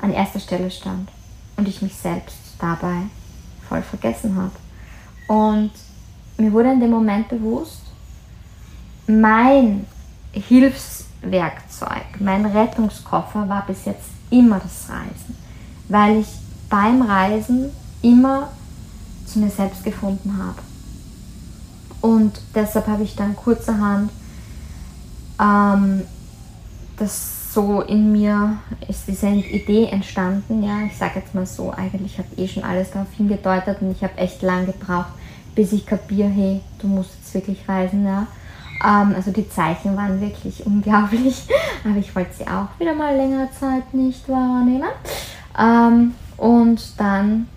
an 0.00 0.12
erster 0.12 0.40
Stelle 0.40 0.70
stand 0.70 1.08
und 1.56 1.68
ich 1.68 1.80
mich 1.80 1.94
selbst 1.94 2.36
dabei 2.58 3.02
voll 3.68 3.82
vergessen 3.82 4.36
habe. 4.36 4.52
Und 5.28 5.70
mir 6.36 6.52
wurde 6.52 6.72
in 6.72 6.80
dem 6.80 6.90
Moment 6.90 7.28
bewusst, 7.28 7.82
mein 9.06 9.86
Hilfswerkzeug, 10.32 12.20
mein 12.20 12.46
Rettungskoffer 12.46 13.48
war 13.48 13.66
bis 13.66 13.84
jetzt 13.84 14.08
immer 14.30 14.58
das 14.58 14.88
Reisen, 14.88 15.36
weil 15.88 16.20
ich 16.20 16.28
beim 16.68 17.02
Reisen 17.02 17.70
immer 18.00 18.50
zu 19.32 19.38
mir 19.38 19.50
selbst 19.50 19.84
gefunden 19.84 20.38
habe. 20.38 20.58
Und 22.00 22.40
deshalb 22.54 22.86
habe 22.88 23.04
ich 23.04 23.14
dann 23.14 23.36
kurzerhand 23.36 24.10
ähm, 25.40 26.02
das 26.96 27.42
so 27.52 27.82
in 27.82 28.12
mir 28.12 28.56
ist 28.88 29.06
diese 29.06 29.28
Idee 29.28 29.86
entstanden. 29.86 30.62
Ja, 30.62 30.80
ich 30.86 30.96
sage 30.96 31.20
jetzt 31.20 31.34
mal 31.34 31.44
so, 31.44 31.70
eigentlich 31.70 32.18
hat 32.18 32.26
eh 32.36 32.48
schon 32.48 32.64
alles 32.64 32.90
darauf 32.90 33.12
hingedeutet 33.12 33.82
und 33.82 33.90
ich 33.90 34.02
habe 34.02 34.16
echt 34.16 34.42
lang 34.42 34.66
gebraucht, 34.66 35.12
bis 35.54 35.72
ich 35.72 35.84
kapiere, 35.84 36.28
hey, 36.28 36.60
du 36.80 36.86
musst 36.86 37.10
jetzt 37.18 37.34
wirklich 37.34 37.68
reisen. 37.68 38.06
Ja. 38.06 38.26
Ähm, 38.82 39.14
also 39.14 39.30
die 39.32 39.48
Zeichen 39.48 39.96
waren 39.96 40.20
wirklich 40.20 40.64
unglaublich, 40.66 41.46
aber 41.84 41.98
ich 41.98 42.14
wollte 42.16 42.34
sie 42.34 42.46
auch 42.46 42.68
wieder 42.78 42.94
mal 42.94 43.14
längere 43.14 43.50
Zeit 43.58 43.92
nicht 43.92 44.28
wahrnehmen. 44.28 44.88
Ähm, 45.58 46.14
und 46.38 46.98
dann 46.98 47.48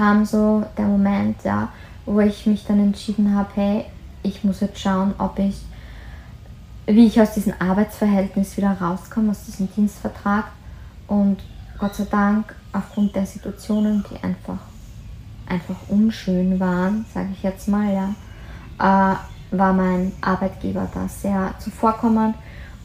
kam 0.00 0.24
so 0.24 0.64
der 0.78 0.86
Moment, 0.86 1.44
ja, 1.44 1.68
wo 2.06 2.20
ich 2.20 2.46
mich 2.46 2.64
dann 2.64 2.80
entschieden 2.80 3.34
habe, 3.34 3.50
hey, 3.54 3.84
ich 4.22 4.42
muss 4.44 4.60
jetzt 4.60 4.80
schauen, 4.80 5.12
ob 5.18 5.38
ich 5.38 5.60
wie 6.86 7.06
ich 7.06 7.20
aus 7.20 7.34
diesem 7.34 7.52
Arbeitsverhältnis 7.58 8.56
wieder 8.56 8.72
rauskomme, 8.80 9.32
aus 9.32 9.44
diesem 9.44 9.68
Dienstvertrag. 9.74 10.46
Und 11.06 11.42
Gott 11.78 11.94
sei 11.94 12.06
Dank, 12.10 12.54
aufgrund 12.72 13.14
der 13.14 13.26
Situationen, 13.26 14.02
die 14.10 14.24
einfach, 14.24 14.58
einfach 15.46 15.76
unschön 15.88 16.58
waren, 16.58 17.04
sage 17.12 17.28
ich 17.34 17.42
jetzt 17.42 17.68
mal, 17.68 17.92
ja, 17.92 18.14
äh, 18.78 19.54
war 19.54 19.72
mein 19.74 20.12
Arbeitgeber 20.22 20.88
da 20.94 21.08
sehr 21.08 21.54
zuvorkommend 21.58 22.36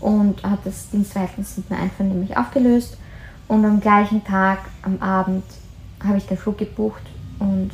und 0.02 0.44
hat 0.44 0.60
das 0.66 0.90
Dienstverhältnis 0.90 1.56
mit 1.56 1.70
mir 1.70 1.78
einvernehmlich 1.78 2.36
aufgelöst. 2.36 2.98
Und 3.48 3.64
am 3.64 3.80
gleichen 3.80 4.22
Tag, 4.26 4.60
am 4.82 5.02
Abend, 5.02 5.46
habe 6.04 6.18
ich 6.18 6.26
den 6.26 6.38
Flug 6.38 6.58
gebucht 6.58 7.04
und 7.40 7.72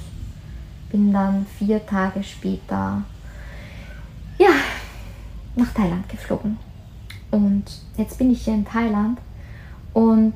bin 0.91 1.11
dann 1.13 1.45
vier 1.57 1.85
Tage 1.85 2.23
später 2.23 3.01
ja, 4.37 4.49
nach 5.55 5.73
Thailand 5.73 6.07
geflogen. 6.09 6.57
Und 7.29 7.63
jetzt 7.97 8.17
bin 8.17 8.31
ich 8.31 8.43
hier 8.43 8.53
in 8.53 8.65
Thailand 8.65 9.19
und 9.93 10.33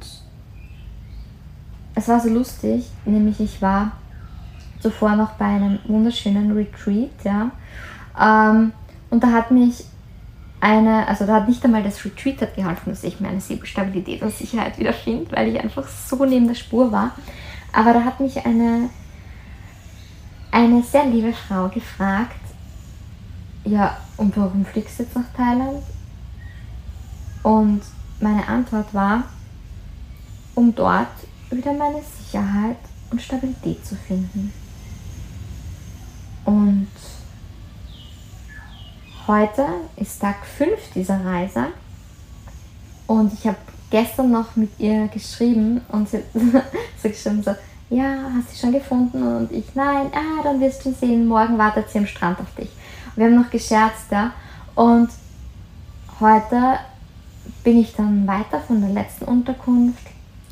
es 1.95 2.07
war 2.07 2.19
so 2.19 2.29
lustig, 2.29 2.85
nämlich 3.05 3.39
ich 3.39 3.61
war 3.61 3.93
zuvor 4.79 5.15
noch 5.15 5.31
bei 5.31 5.45
einem 5.45 5.79
wunderschönen 5.85 6.51
Retreat, 6.51 7.11
ja. 7.23 7.51
Ähm, 8.19 8.73
und 9.09 9.23
da 9.23 9.31
hat 9.31 9.51
mich 9.51 9.85
eine, 10.59 11.07
also 11.07 11.25
da 11.25 11.35
hat 11.35 11.47
nicht 11.47 11.63
einmal 11.63 11.83
das 11.83 12.03
Retreat 12.03 12.41
hat 12.41 12.55
geholfen, 12.55 12.89
dass 12.89 13.03
ich 13.03 13.19
meine 13.19 13.39
Stabilität 13.41 14.21
und 14.21 14.31
Sicherheit 14.31 14.77
wiederfinde, 14.79 15.31
weil 15.31 15.49
ich 15.49 15.59
einfach 15.59 15.87
so 15.87 16.23
neben 16.25 16.47
der 16.47 16.55
Spur 16.55 16.91
war. 16.91 17.11
Aber 17.75 17.91
da 17.91 18.05
hat 18.05 18.21
mich 18.21 18.45
eine, 18.45 18.89
eine 20.49 20.81
sehr 20.81 21.05
liebe 21.05 21.33
Frau 21.33 21.67
gefragt, 21.67 22.39
ja, 23.65 23.97
und 24.15 24.37
warum 24.37 24.65
fliegst 24.65 24.97
du 24.97 25.03
jetzt 25.03 25.15
nach 25.15 25.33
Thailand? 25.35 25.83
Und 27.43 27.81
meine 28.21 28.47
Antwort 28.47 28.93
war, 28.93 29.25
um 30.55 30.73
dort 30.73 31.09
wieder 31.49 31.73
meine 31.73 32.01
Sicherheit 32.01 32.77
und 33.11 33.21
Stabilität 33.21 33.85
zu 33.85 33.97
finden. 33.97 34.53
Und 36.45 36.87
heute 39.27 39.65
ist 39.97 40.21
Tag 40.21 40.45
5 40.45 40.93
dieser 40.93 41.25
Reise 41.25 41.67
und 43.07 43.33
ich 43.33 43.45
habe 43.45 43.57
gestern 43.89 44.31
noch 44.31 44.55
mit 44.55 44.71
ihr 44.79 45.07
geschrieben 45.07 45.81
und 45.89 46.09
sie, 46.09 46.23
sie 47.01 47.09
geschrieben 47.09 47.43
so, 47.43 47.55
ja, 47.89 48.31
hast 48.35 48.51
du 48.51 48.57
schon 48.57 48.71
gefunden? 48.71 49.21
Und 49.21 49.51
ich, 49.51 49.75
nein, 49.75 50.11
ah, 50.13 50.43
dann 50.43 50.59
wirst 50.59 50.85
du 50.85 50.93
sehen, 50.93 51.27
morgen 51.27 51.57
wartet 51.57 51.89
sie 51.89 51.99
am 51.99 52.07
Strand 52.07 52.39
auf 52.39 52.53
dich. 52.55 52.69
Wir 53.15 53.25
haben 53.25 53.35
noch 53.35 53.49
gescherzt, 53.49 54.11
ja. 54.11 54.31
Und 54.73 55.09
heute 56.19 56.79
bin 57.63 57.79
ich 57.79 57.95
dann 57.95 58.27
weiter 58.27 58.59
von 58.59 58.81
der 58.81 58.89
letzten 58.89 59.25
Unterkunft. 59.25 60.03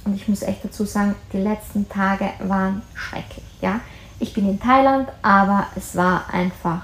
Und 0.06 0.16
ich 0.16 0.28
muss 0.28 0.42
echt 0.42 0.64
dazu 0.64 0.86
sagen, 0.86 1.16
die 1.32 1.38
letzten 1.38 1.88
Tage 1.90 2.30
waren 2.40 2.82
schrecklich, 2.94 3.46
ja. 3.62 3.80
Ich 4.20 4.34
bin 4.34 4.48
in 4.48 4.60
Thailand, 4.60 5.10
aber 5.22 5.68
es 5.76 5.96
war 5.96 6.32
einfach 6.32 6.84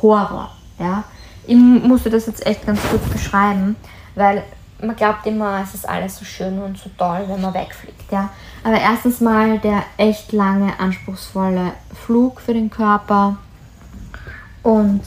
Horror, 0.00 0.50
ja. 0.78 1.04
Ich 1.46 1.56
musste 1.56 2.10
das 2.10 2.26
jetzt 2.26 2.46
echt 2.46 2.64
ganz 2.64 2.80
kurz 2.90 3.06
beschreiben, 3.10 3.76
weil 4.14 4.42
man 4.80 4.96
glaubt 4.96 5.26
immer, 5.26 5.60
es 5.62 5.74
ist 5.74 5.88
alles 5.88 6.18
so 6.18 6.24
schön 6.24 6.58
und 6.60 6.76
so 6.76 6.90
toll, 6.98 7.24
wenn 7.28 7.40
man 7.40 7.54
wegfliegt, 7.54 8.10
ja. 8.10 8.30
Aber 8.62 8.80
erstens 8.80 9.20
mal 9.20 9.58
der 9.58 9.84
echt 9.96 10.32
lange, 10.32 10.78
anspruchsvolle 10.78 11.72
Flug 11.94 12.40
für 12.40 12.54
den 12.54 12.70
Körper, 12.70 13.36
und 14.64 15.02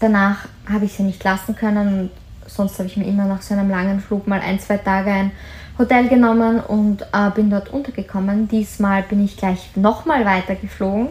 danach 0.00 0.48
habe 0.68 0.84
ich 0.84 0.92
sie 0.92 1.04
nicht 1.04 1.22
lassen 1.24 1.56
können 1.56 1.88
und 1.88 2.10
sonst 2.46 2.78
habe 2.78 2.88
ich 2.88 2.96
mir 2.96 3.06
immer 3.06 3.24
nach 3.24 3.40
so 3.40 3.54
einem 3.54 3.70
langen 3.70 4.00
Flug 4.00 4.26
mal 4.26 4.40
ein, 4.40 4.58
zwei 4.58 4.76
Tage 4.76 5.10
ein 5.10 5.30
Hotel 5.78 6.08
genommen 6.08 6.60
und 6.60 7.02
äh, 7.12 7.30
bin 7.32 7.48
dort 7.48 7.72
untergekommen. 7.72 8.48
Diesmal 8.48 9.04
bin 9.04 9.24
ich 9.24 9.36
gleich 9.36 9.70
nochmal 9.76 10.26
weiter 10.26 10.56
geflogen, 10.56 11.08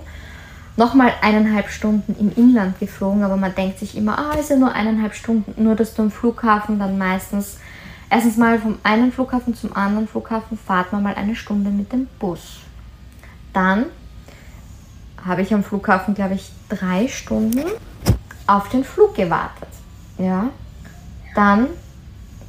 nochmal 0.75 1.13
eineinhalb 1.21 1.69
Stunden 1.69 2.15
im 2.19 2.33
Inland 2.35 2.77
geflogen, 2.79 3.23
aber 3.23 3.37
man 3.37 3.55
denkt 3.55 3.79
sich 3.79 3.97
immer, 3.97 4.19
ah, 4.19 4.37
ist 4.37 4.49
ja 4.49 4.57
nur 4.57 4.73
eineinhalb 4.73 5.15
Stunden, 5.15 5.63
nur 5.63 5.75
dass 5.75 5.95
du 5.95 6.01
am 6.01 6.11
Flughafen 6.11 6.79
dann 6.79 6.97
meistens, 6.97 7.59
erstens 8.09 8.37
mal 8.37 8.59
vom 8.59 8.77
einen 8.83 9.11
Flughafen 9.11 9.55
zum 9.55 9.75
anderen 9.75 10.07
Flughafen 10.07 10.57
fahrt 10.57 10.91
man 10.91 11.03
mal 11.03 11.15
eine 11.15 11.35
Stunde 11.35 11.69
mit 11.69 11.91
dem 11.91 12.07
Bus. 12.19 12.59
Dann 13.53 13.85
habe 15.25 15.41
ich 15.41 15.53
am 15.53 15.63
Flughafen, 15.63 16.13
glaube 16.13 16.35
ich, 16.35 16.51
drei 16.69 17.07
Stunden 17.07 17.65
auf 18.47 18.69
den 18.69 18.83
Flug 18.83 19.15
gewartet. 19.15 19.69
Ja, 20.17 20.49
dann 21.35 21.67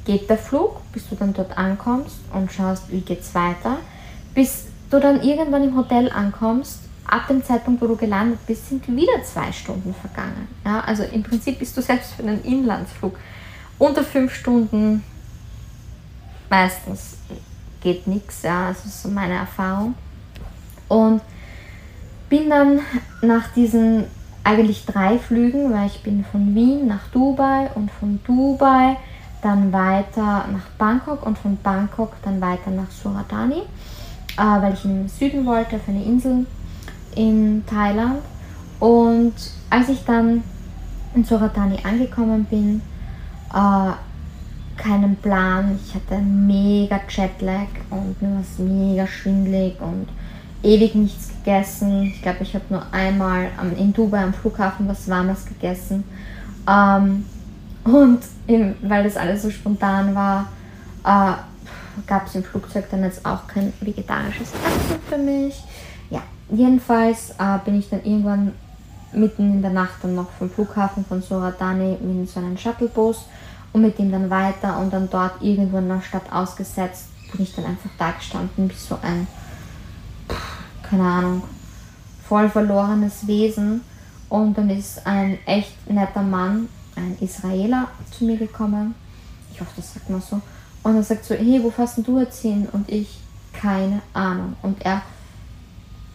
geht 0.05 0.29
der 0.29 0.37
Flug, 0.37 0.81
bis 0.91 1.07
du 1.09 1.15
dann 1.15 1.33
dort 1.33 1.57
ankommst 1.57 2.17
und 2.33 2.51
schaust, 2.51 2.91
wie 2.91 3.01
geht's 3.01 3.35
weiter, 3.35 3.77
bis 4.33 4.65
du 4.89 4.99
dann 4.99 5.21
irgendwann 5.21 5.63
im 5.63 5.75
Hotel 5.75 6.11
ankommst. 6.11 6.79
Ab 7.05 7.27
dem 7.27 7.43
Zeitpunkt, 7.43 7.81
wo 7.81 7.87
du 7.87 7.97
gelandet 7.97 8.39
bist, 8.47 8.69
sind 8.69 8.87
wieder 8.87 9.23
zwei 9.23 9.51
Stunden 9.51 9.93
vergangen. 9.93 10.47
Ja, 10.65 10.81
also 10.81 11.03
im 11.03 11.23
Prinzip 11.23 11.59
bist 11.59 11.75
du 11.75 11.81
selbst 11.81 12.13
für 12.13 12.23
einen 12.23 12.43
Inlandsflug 12.43 13.17
unter 13.77 14.03
fünf 14.03 14.33
Stunden 14.33 15.03
meistens 16.51 17.17
geht 17.81 18.05
nichts, 18.05 18.43
ja, 18.43 18.67
das 18.67 18.85
ist 18.85 19.01
so 19.01 19.09
meine 19.09 19.33
Erfahrung. 19.33 19.95
Und 20.87 21.21
bin 22.29 22.49
dann 22.49 22.81
nach 23.21 23.47
diesen 23.55 24.03
eigentlich 24.43 24.85
drei 24.85 25.17
Flügen, 25.17 25.73
weil 25.73 25.87
ich 25.87 26.03
bin 26.03 26.23
von 26.23 26.53
Wien 26.53 26.87
nach 26.87 27.07
Dubai 27.11 27.69
und 27.75 27.89
von 27.91 28.19
Dubai 28.25 28.97
dann 29.41 29.71
weiter 29.71 30.45
nach 30.51 30.67
Bangkok 30.77 31.25
und 31.25 31.37
von 31.37 31.57
Bangkok 31.57 32.13
dann 32.23 32.39
weiter 32.41 32.69
nach 32.69 32.91
Suratani, 32.91 33.63
äh, 34.37 34.61
weil 34.61 34.73
ich 34.73 34.85
in 34.85 34.95
den 35.03 35.09
Süden 35.09 35.45
wollte, 35.45 35.77
auf 35.77 35.87
eine 35.87 36.03
Insel 36.03 36.45
in 37.15 37.63
Thailand. 37.65 38.21
Und 38.79 39.33
als 39.69 39.89
ich 39.89 40.03
dann 40.05 40.43
in 41.15 41.23
Suratani 41.23 41.77
angekommen 41.83 42.45
bin, 42.45 42.81
äh, 43.53 43.91
keinen 44.81 45.15
Plan, 45.15 45.79
ich 45.85 45.93
hatte 45.93 46.19
mega 46.19 46.99
Jetlag 47.07 47.67
und 47.89 48.19
mir 48.21 48.33
war 48.33 48.41
es 48.41 48.57
mega 48.57 49.05
schwindlig 49.05 49.79
und 49.79 50.07
ewig 50.63 50.95
nichts 50.95 51.29
gegessen. 51.29 52.03
Ich 52.03 52.21
glaube, 52.21 52.39
ich 52.41 52.53
habe 52.55 52.65
nur 52.69 52.83
einmal 52.91 53.49
in 53.77 53.93
Dubai 53.93 54.23
am 54.23 54.33
Flughafen 54.33 54.87
was 54.87 55.07
Warmes 55.07 55.45
gegessen. 55.45 56.03
Ähm, 56.67 57.25
und 57.83 58.19
im, 58.47 58.75
weil 58.81 59.03
das 59.03 59.17
alles 59.17 59.43
so 59.43 59.51
spontan 59.51 60.15
war, 60.15 60.47
äh, 61.03 61.33
gab 62.07 62.27
es 62.27 62.35
im 62.35 62.43
Flugzeug 62.43 62.85
dann 62.89 63.03
jetzt 63.03 63.25
auch 63.25 63.47
kein 63.47 63.73
vegetarisches 63.81 64.51
Essen 64.51 64.99
für 65.07 65.17
mich. 65.17 65.63
Ja, 66.09 66.21
jedenfalls 66.49 67.31
äh, 67.31 67.57
bin 67.65 67.77
ich 67.77 67.89
dann 67.89 68.03
irgendwann 68.03 68.53
mitten 69.13 69.55
in 69.55 69.61
der 69.61 69.71
Nacht 69.71 70.03
dann 70.03 70.15
noch 70.15 70.29
vom 70.31 70.49
Flughafen 70.49 71.05
von 71.05 71.21
Suratani 71.21 71.97
mit 72.01 72.29
so 72.29 72.39
einem 72.39 72.57
Shuttlebus 72.57 73.25
und 73.73 73.81
mit 73.81 73.99
ihm 73.99 74.11
dann 74.11 74.29
weiter 74.29 74.77
und 74.79 74.91
dann 74.91 75.09
dort 75.09 75.41
irgendwo 75.41 75.77
in 75.77 75.87
der 75.87 76.01
Stadt 76.01 76.31
ausgesetzt, 76.31 77.07
bin 77.31 77.43
ich 77.43 77.55
dann 77.55 77.65
einfach 77.65 77.89
da 77.97 78.11
gestanden 78.11 78.69
wie 78.69 78.75
so 78.75 78.97
ein, 79.01 79.27
keine 80.83 81.03
Ahnung, 81.03 81.43
voll 82.27 82.49
verlorenes 82.49 83.27
Wesen. 83.27 83.81
Und 84.29 84.57
dann 84.57 84.69
ist 84.69 85.05
ein 85.05 85.37
echt 85.45 85.89
netter 85.89 86.23
Mann 86.23 86.69
ein 86.95 87.17
Israeler 87.19 87.87
zu 88.17 88.25
mir 88.25 88.37
gekommen. 88.37 88.95
Ich 89.53 89.59
hoffe, 89.59 89.71
das 89.75 89.93
sagt 89.93 90.09
man 90.09 90.21
so. 90.21 90.41
Und 90.83 90.95
er 90.95 91.03
sagt 91.03 91.25
so, 91.25 91.35
hey, 91.35 91.61
wo 91.61 91.69
fährst 91.69 91.99
du 92.05 92.19
jetzt 92.19 92.41
hin? 92.41 92.67
Und 92.71 92.89
ich, 92.89 93.19
keine 93.53 94.01
Ahnung. 94.13 94.55
Und 94.61 94.83
er, 94.85 95.01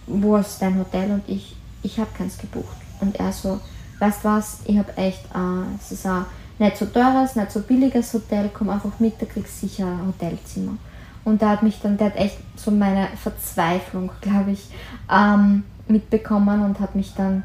wo 0.07 0.37
ist 0.37 0.61
dein 0.61 0.79
Hotel? 0.79 1.11
Und 1.11 1.29
ich, 1.29 1.57
ich 1.83 1.99
habe 1.99 2.11
keins 2.17 2.39
gebucht. 2.39 2.77
Und 3.01 3.17
er 3.17 3.33
so, 3.33 3.61
weißt 3.99 4.25
was, 4.25 4.61
ich 4.65 4.79
habe 4.79 4.97
echt, 4.97 5.25
äh, 5.35 5.77
es 5.79 5.93
ist 5.93 6.07
ein 6.07 6.25
nicht 6.59 6.77
so 6.77 6.87
teures, 6.87 7.37
nicht 7.37 7.51
so 7.51 7.61
billiges 7.61 8.13
Hotel, 8.15 8.51
komm 8.53 8.71
einfach 8.71 8.99
mit, 8.99 9.21
da 9.21 9.27
kriegst 9.27 9.63
du 9.63 9.67
sicher 9.67 9.87
ein 9.87 10.07
Hotelzimmer. 10.07 10.77
Und 11.25 11.43
der 11.43 11.51
hat 11.51 11.63
mich 11.63 11.81
dann, 11.81 11.97
der 11.97 12.09
hat 12.09 12.17
echt 12.17 12.39
so 12.57 12.71
meine 12.71 13.09
Verzweiflung, 13.17 14.11
glaube 14.21 14.53
ich, 14.53 14.71
ähm, 15.11 15.65
mitbekommen 15.89 16.65
und 16.65 16.81
hat 16.81 16.95
mich 16.95 17.15
dann 17.15 17.43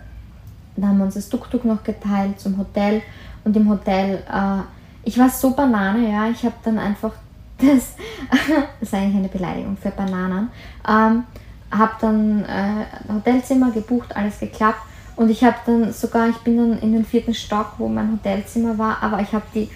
da 0.75 0.87
haben 0.87 0.97
wir 0.97 1.05
uns 1.05 1.15
das 1.15 1.29
Tuk-Tuk 1.29 1.65
noch 1.65 1.83
geteilt 1.83 2.39
zum 2.39 2.57
Hotel 2.57 3.01
und 3.43 3.55
im 3.55 3.69
Hotel, 3.69 4.23
äh, 4.31 4.61
ich 5.03 5.17
war 5.17 5.29
so 5.29 5.51
Banane, 5.51 6.11
ja, 6.11 6.29
ich 6.29 6.43
habe 6.43 6.55
dann 6.63 6.79
einfach 6.79 7.11
das, 7.57 7.95
das 8.31 8.65
ist 8.81 8.93
eigentlich 8.93 9.17
eine 9.17 9.27
Beleidigung 9.27 9.77
für 9.77 9.91
Bananen, 9.91 10.49
ähm, 10.87 11.23
habe 11.71 11.93
dann 12.01 12.43
äh, 12.45 12.85
Hotelzimmer 13.11 13.71
gebucht, 13.71 14.15
alles 14.15 14.39
geklappt 14.39 14.81
und 15.21 15.29
ich 15.29 15.43
habe 15.43 15.57
dann 15.65 15.93
sogar, 15.93 16.29
ich 16.29 16.37
bin 16.37 16.57
dann 16.57 16.79
in 16.79 16.93
den 16.93 17.05
vierten 17.05 17.33
Stock, 17.33 17.73
wo 17.77 17.87
mein 17.87 18.11
Hotelzimmer 18.11 18.77
war, 18.77 19.01
aber 19.01 19.21
ich 19.21 19.31
habe 19.33 19.45
die, 19.53 19.69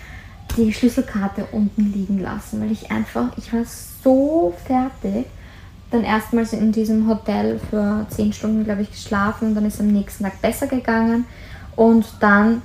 die 0.57 0.73
Schlüsselkarte 0.73 1.45
unten 1.51 1.93
liegen 1.93 2.19
lassen, 2.19 2.61
weil 2.61 2.71
ich 2.71 2.91
einfach, 2.91 3.29
ich 3.37 3.53
war 3.53 3.63
so 4.03 4.53
fertig 4.65 5.25
dann 5.91 6.03
erstmals 6.03 6.53
in 6.53 6.71
diesem 6.71 7.07
Hotel 7.07 7.59
für 7.69 8.05
zehn 8.09 8.33
Stunden, 8.33 8.63
glaube 8.63 8.81
ich, 8.81 8.91
geschlafen. 8.91 9.55
Dann 9.55 9.65
ist 9.65 9.79
am 9.79 9.87
nächsten 9.87 10.23
Tag 10.23 10.41
besser 10.41 10.67
gegangen. 10.67 11.25
Und 11.75 12.05
dann 12.19 12.61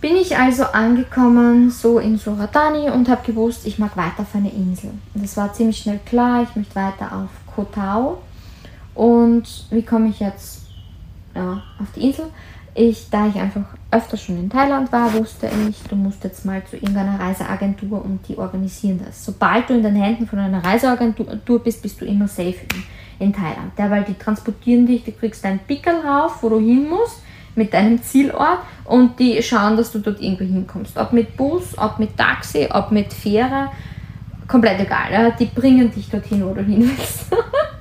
bin 0.00 0.16
ich 0.16 0.36
also 0.36 0.64
angekommen, 0.64 1.70
so 1.70 1.98
in 1.98 2.18
Suratani 2.18 2.90
und 2.90 3.08
habe 3.08 3.24
gewusst, 3.26 3.66
ich 3.66 3.78
mag 3.78 3.96
weiter 3.96 4.20
auf 4.20 4.34
eine 4.34 4.50
Insel. 4.50 4.90
Das 5.14 5.36
war 5.36 5.52
ziemlich 5.52 5.78
schnell 5.78 6.00
klar, 6.06 6.42
ich 6.42 6.56
möchte 6.56 6.74
weiter 6.74 7.12
auf 7.12 7.30
Koh 7.54 7.64
Tao. 7.64 8.18
Und 8.94 9.66
wie 9.70 9.82
komme 9.82 10.08
ich 10.08 10.20
jetzt 10.20 10.62
ja, 11.34 11.62
auf 11.78 11.92
die 11.94 12.02
Insel? 12.02 12.26
Ich, 12.74 13.10
da 13.10 13.26
ich 13.26 13.34
einfach 13.34 13.64
öfter 13.90 14.16
schon 14.16 14.38
in 14.38 14.48
Thailand 14.48 14.92
war, 14.92 15.12
wusste 15.14 15.50
ich, 15.68 15.82
du 15.88 15.96
musst 15.96 16.22
jetzt 16.22 16.44
mal 16.44 16.64
zu 16.64 16.76
irgendeiner 16.76 17.18
Reiseagentur 17.18 18.04
und 18.04 18.20
die 18.28 18.38
organisieren 18.38 19.00
das. 19.04 19.24
Sobald 19.24 19.68
du 19.68 19.74
in 19.74 19.82
den 19.82 19.96
Händen 19.96 20.26
von 20.26 20.38
einer 20.38 20.64
Reiseagentur 20.64 21.58
bist, 21.58 21.82
bist 21.82 22.00
du 22.00 22.04
immer 22.04 22.28
safe 22.28 22.54
in, 23.18 23.26
in 23.26 23.32
Thailand. 23.32 23.72
Ja, 23.76 23.90
weil 23.90 24.04
die 24.04 24.14
transportieren 24.14 24.86
dich, 24.86 25.02
du 25.02 25.10
kriegst 25.10 25.44
deinen 25.44 25.58
Pickel 25.60 25.94
rauf, 26.06 26.42
wo 26.42 26.48
du 26.48 26.60
hin 26.60 26.88
musst, 26.88 27.22
mit 27.56 27.74
deinem 27.74 28.00
Zielort 28.02 28.60
und 28.84 29.18
die 29.18 29.42
schauen, 29.42 29.76
dass 29.76 29.90
du 29.90 29.98
dort 29.98 30.20
irgendwo 30.20 30.44
hinkommst. 30.44 30.96
Ob 30.96 31.12
mit 31.12 31.36
Bus, 31.36 31.76
ob 31.76 31.98
mit 31.98 32.16
Taxi, 32.16 32.68
ob 32.70 32.92
mit 32.92 33.12
Fähre, 33.12 33.70
komplett 34.46 34.80
egal. 34.80 35.12
Ja? 35.12 35.30
Die 35.30 35.46
bringen 35.46 35.90
dich 35.90 36.08
dorthin, 36.08 36.44
wo 36.44 36.54
du 36.54 36.62
hin 36.62 36.90
willst. 36.96 37.26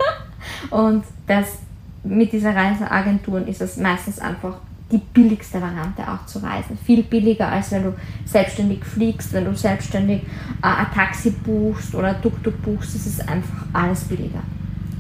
und 0.70 1.04
das, 1.28 1.60
mit 2.04 2.32
dieser 2.32 2.56
Reiseagenturen 2.56 3.48
ist 3.48 3.62
es 3.62 3.78
meistens 3.78 4.20
einfach 4.20 4.58
die 4.92 5.02
billigste 5.14 5.62
Variante 5.62 6.02
auch 6.02 6.26
zu 6.26 6.40
reisen. 6.40 6.78
Viel 6.84 7.04
billiger, 7.04 7.48
als 7.48 7.72
wenn 7.72 7.84
du 7.84 7.94
selbstständig 8.26 8.84
fliegst, 8.84 9.34
wenn 9.34 9.46
du 9.46 9.56
selbstständig 9.56 10.24
äh, 10.64 10.68
ein 10.68 10.88
Taxi 10.94 11.32
buchst 11.32 11.94
oder 11.94 12.20
Tuk-Tuk 12.20 12.62
buchst. 12.64 12.96
Das 12.96 13.06
ist 13.06 13.30
einfach 13.30 13.66
alles 13.74 14.06
billiger. 14.06 14.42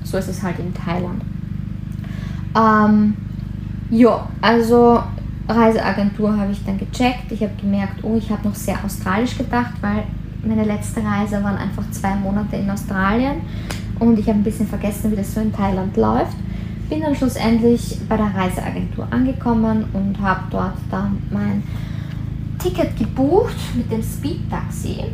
So 0.03 0.17
ist 0.17 0.27
es 0.27 0.43
halt 0.43 0.59
in 0.59 0.73
Thailand. 0.73 1.23
Ähm, 2.55 3.15
ja, 3.89 4.27
also 4.41 5.01
Reiseagentur 5.47 6.37
habe 6.37 6.51
ich 6.51 6.63
dann 6.63 6.77
gecheckt. 6.77 7.31
Ich 7.31 7.41
habe 7.41 7.53
gemerkt, 7.59 8.03
oh, 8.03 8.15
ich 8.15 8.29
habe 8.29 8.47
noch 8.47 8.55
sehr 8.55 8.77
australisch 8.85 9.37
gedacht, 9.37 9.73
weil 9.81 10.03
meine 10.45 10.65
letzte 10.65 11.03
Reise 11.03 11.43
waren 11.43 11.57
einfach 11.57 11.89
zwei 11.89 12.15
Monate 12.15 12.57
in 12.57 12.69
Australien 12.69 13.41
und 13.99 14.19
ich 14.19 14.27
habe 14.27 14.39
ein 14.39 14.43
bisschen 14.43 14.67
vergessen, 14.67 15.11
wie 15.11 15.15
das 15.15 15.33
so 15.33 15.41
in 15.41 15.51
Thailand 15.51 15.97
läuft 15.97 16.37
bin 16.89 17.01
dann 17.01 17.15
schlussendlich 17.15 17.99
bei 18.09 18.17
der 18.17 18.33
Reiseagentur 18.33 19.07
angekommen 19.11 19.85
und 19.93 20.19
habe 20.19 20.41
dort 20.49 20.77
dann 20.89 21.17
mein 21.31 21.63
Ticket 22.57 22.97
gebucht 22.97 23.55
mit 23.75 23.91
dem 23.91 24.01
Speed-Taxi. 24.01 25.05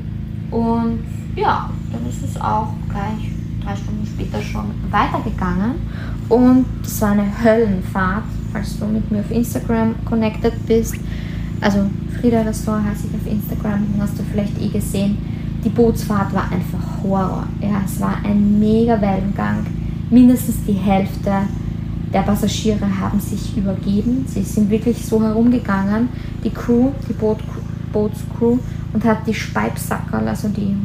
Und 0.51 0.99
ja, 1.35 1.69
dann 1.91 2.09
ist 2.09 2.23
es 2.23 2.39
auch 2.39 2.69
gleich 2.89 3.31
drei 3.63 3.75
Stunden 3.75 4.05
später 4.05 4.41
schon 4.41 4.71
weitergegangen. 4.89 5.73
Und 6.29 6.65
es 6.83 7.01
war 7.01 7.11
eine 7.11 7.27
Höllenfahrt, 7.43 8.23
falls 8.53 8.79
du 8.79 8.85
mit 8.85 9.11
mir 9.11 9.19
auf 9.19 9.31
Instagram 9.31 9.95
connected 10.05 10.53
bist. 10.65 10.95
Also 11.61 11.89
Frieda 12.19 12.41
Restaurant 12.41 12.87
heiße 12.87 13.07
ich 13.07 13.15
auf 13.15 13.31
Instagram, 13.31 13.85
hast 13.99 14.17
du 14.17 14.23
vielleicht 14.23 14.59
eh 14.61 14.69
gesehen. 14.69 15.17
Die 15.63 15.69
Bootsfahrt 15.69 16.33
war 16.33 16.51
einfach 16.51 17.03
Horror. 17.03 17.47
Ja, 17.61 17.81
es 17.83 17.99
war 17.99 18.17
ein 18.23 18.59
mega 18.59 18.99
Wellengang. 19.01 19.65
Mindestens 20.09 20.63
die 20.65 20.73
Hälfte 20.73 21.31
der 22.15 22.21
Passagiere 22.21 22.87
haben 23.01 23.19
sich 23.19 23.57
übergeben. 23.57 24.25
Sie 24.25 24.41
sind 24.41 24.69
wirklich 24.69 25.05
so 25.05 25.21
herumgegangen, 25.21 26.07
die 26.45 26.49
Crew, 26.49 26.91
die 27.09 27.13
Boot, 27.13 27.39
Bootscrew, 27.91 28.57
und 28.93 29.03
hat 29.03 29.27
die 29.27 29.33
Speibsackerl, 29.33 30.25
also 30.25 30.47
die 30.47 30.77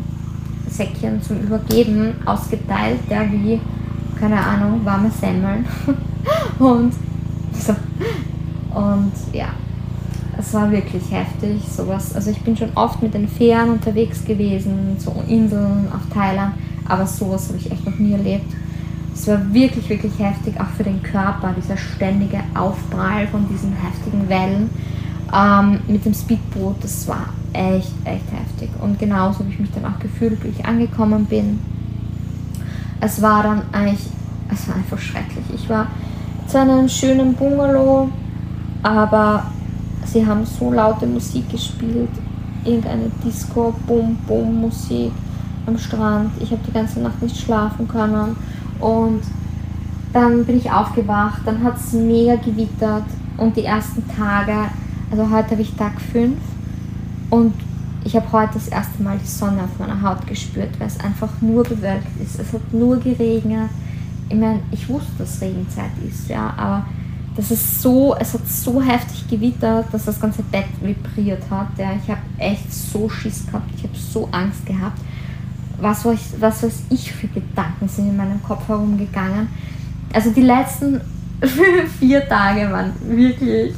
Säckchen 0.69 1.23
zum 1.23 1.41
Übergeben, 1.41 2.15
ausgeteilt, 2.27 2.99
der 3.09 3.31
wie, 3.31 3.61
keine 4.19 4.45
Ahnung, 4.45 4.81
warme 4.85 5.09
Semmeln. 5.09 5.65
und, 6.59 6.95
so. 7.53 7.77
und 8.75 9.13
ja, 9.33 9.51
es 10.37 10.53
war 10.53 10.69
wirklich 10.73 11.13
heftig, 11.13 11.63
sowas. 11.71 12.13
Also 12.13 12.33
ich 12.33 12.41
bin 12.41 12.57
schon 12.57 12.71
oft 12.75 13.01
mit 13.03 13.15
den 13.15 13.29
Fähren 13.29 13.71
unterwegs 13.71 14.25
gewesen, 14.25 14.99
zu 14.99 15.13
Inseln 15.29 15.87
auf 15.93 16.13
Thailand, 16.13 16.55
aber 16.89 17.07
sowas 17.07 17.47
habe 17.47 17.59
ich 17.59 17.71
echt 17.71 17.87
noch 17.87 17.97
nie 18.01 18.15
erlebt. 18.15 18.53
Es 19.21 19.29
war 19.29 19.53
wirklich, 19.53 19.87
wirklich 19.91 20.19
heftig, 20.19 20.59
auch 20.59 20.71
für 20.79 20.83
den 20.83 21.03
Körper, 21.03 21.53
dieser 21.55 21.77
ständige 21.77 22.41
Aufprall 22.55 23.27
von 23.27 23.47
diesen 23.51 23.75
heftigen 23.75 24.27
Wellen 24.31 24.71
ähm, 25.31 25.81
mit 25.89 26.07
dem 26.07 26.15
Speedboot. 26.15 26.83
Das 26.83 27.07
war 27.07 27.27
echt, 27.53 27.93
echt 28.07 28.25
heftig. 28.33 28.71
Und 28.81 28.99
genauso 28.99 29.41
habe 29.41 29.51
ich 29.51 29.59
mich 29.59 29.71
dann 29.73 29.85
auch 29.85 29.99
gefühlt, 29.99 30.43
wie 30.43 30.49
ich 30.49 30.65
angekommen 30.65 31.27
bin. 31.27 31.61
Es 33.03 33.21
war 33.21 33.43
dann 33.43 33.63
eigentlich, 33.73 34.07
es 34.51 34.67
war 34.67 34.77
einfach 34.77 34.99
schrecklich. 34.99 35.45
Ich 35.55 35.69
war 35.69 35.89
zu 36.47 36.59
einem 36.59 36.89
schönen 36.89 37.35
Bungalow, 37.35 38.09
aber 38.83 39.45
sie 40.07 40.27
haben 40.27 40.47
so 40.47 40.73
laute 40.73 41.07
Musik 41.07 41.47
gespielt, 41.51 42.09
irgendeine 42.65 43.11
Disco, 43.23 43.75
Bum, 43.87 44.17
Bum 44.27 44.63
Musik 44.63 45.13
am 45.67 45.77
Strand. 45.77 46.31
Ich 46.41 46.51
habe 46.51 46.63
die 46.67 46.73
ganze 46.73 47.01
Nacht 47.01 47.21
nicht 47.21 47.37
schlafen 47.37 47.87
können 47.87 48.35
und 48.81 49.23
dann 50.13 50.45
bin 50.45 50.57
ich 50.59 50.71
aufgewacht, 50.71 51.43
dann 51.45 51.63
hat 51.63 51.77
es 51.77 51.93
mega 51.93 52.37
gewittert 52.37 53.05
und 53.37 53.57
die 53.57 53.65
ersten 53.65 54.05
Tage, 54.09 54.71
also 55.11 55.31
heute 55.31 55.53
habe 55.53 55.63
ich 55.63 55.75
Tag 55.75 56.01
5 56.01 56.37
und 57.31 57.55
ich 58.05 58.17
habe 58.17 58.33
heute 58.33 58.55
das 58.55 58.69
erste 58.69 59.03
Mal 59.03 59.19
die 59.19 59.29
Sonne 59.29 59.63
auf 59.63 59.79
meiner 59.79 60.01
Haut 60.03 60.27
gespürt, 60.27 60.79
weil 60.79 60.89
es 60.89 60.99
einfach 61.01 61.31
nur 61.41 61.63
bewölkt 61.63 62.21
ist. 62.21 62.41
Es 62.41 62.53
hat 62.53 62.73
nur 62.73 62.99
geregnet. 62.99 63.69
Ich 64.29 64.37
meine, 64.37 64.61
ich 64.71 64.89
wusste, 64.89 65.11
dass 65.19 65.41
Regenzeit 65.41 65.91
ist, 66.09 66.29
ja, 66.29 66.55
aber 66.57 66.87
das 67.37 67.51
ist 67.51 67.81
so, 67.83 68.15
es 68.19 68.35
hat 68.35 68.47
so 68.49 68.83
heftig 68.83 69.29
gewittert, 69.29 69.87
dass 69.93 70.05
das 70.05 70.21
ganze 70.21 70.43
Bett 70.43 70.67
vibriert 70.81 71.43
hat. 71.51 71.69
Ja. 71.79 71.93
Ich 72.03 72.11
habe 72.11 72.21
echt 72.39 72.73
so 72.73 73.09
Schiss 73.09 73.47
gehabt, 73.47 73.71
ich 73.77 73.83
habe 73.85 73.97
so 73.97 74.29
Angst 74.33 74.67
gehabt. 74.67 75.01
Was, 75.81 76.05
was, 76.05 76.41
was 76.41 76.63
weiß 76.63 76.83
ich 76.91 77.13
für 77.13 77.29
Gedanken 77.29 77.89
sind 77.89 78.09
in 78.09 78.17
meinem 78.17 78.43
Kopf 78.43 78.69
herumgegangen. 78.69 79.49
Also 80.13 80.31
die 80.31 80.43
letzten 80.43 81.01
vier 81.99 82.29
Tage 82.29 82.71
waren 82.71 82.93
wirklich 83.03 83.75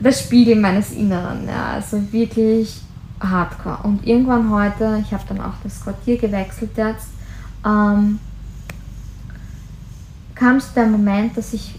das 0.00 0.20
Spiegel 0.20 0.56
meines 0.56 0.92
Inneren. 0.92 1.46
Ja. 1.46 1.72
Also 1.74 2.00
wirklich 2.12 2.80
hardcore. 3.20 3.78
Und 3.84 4.06
irgendwann 4.06 4.50
heute, 4.50 5.02
ich 5.04 5.12
habe 5.12 5.24
dann 5.28 5.40
auch 5.40 5.54
das 5.62 5.82
Quartier 5.82 6.16
gewechselt 6.16 6.70
jetzt, 6.76 7.08
ähm, 7.64 8.18
kam 10.34 10.56
es 10.56 10.72
der 10.72 10.86
Moment, 10.86 11.36
dass 11.36 11.52
ich 11.52 11.74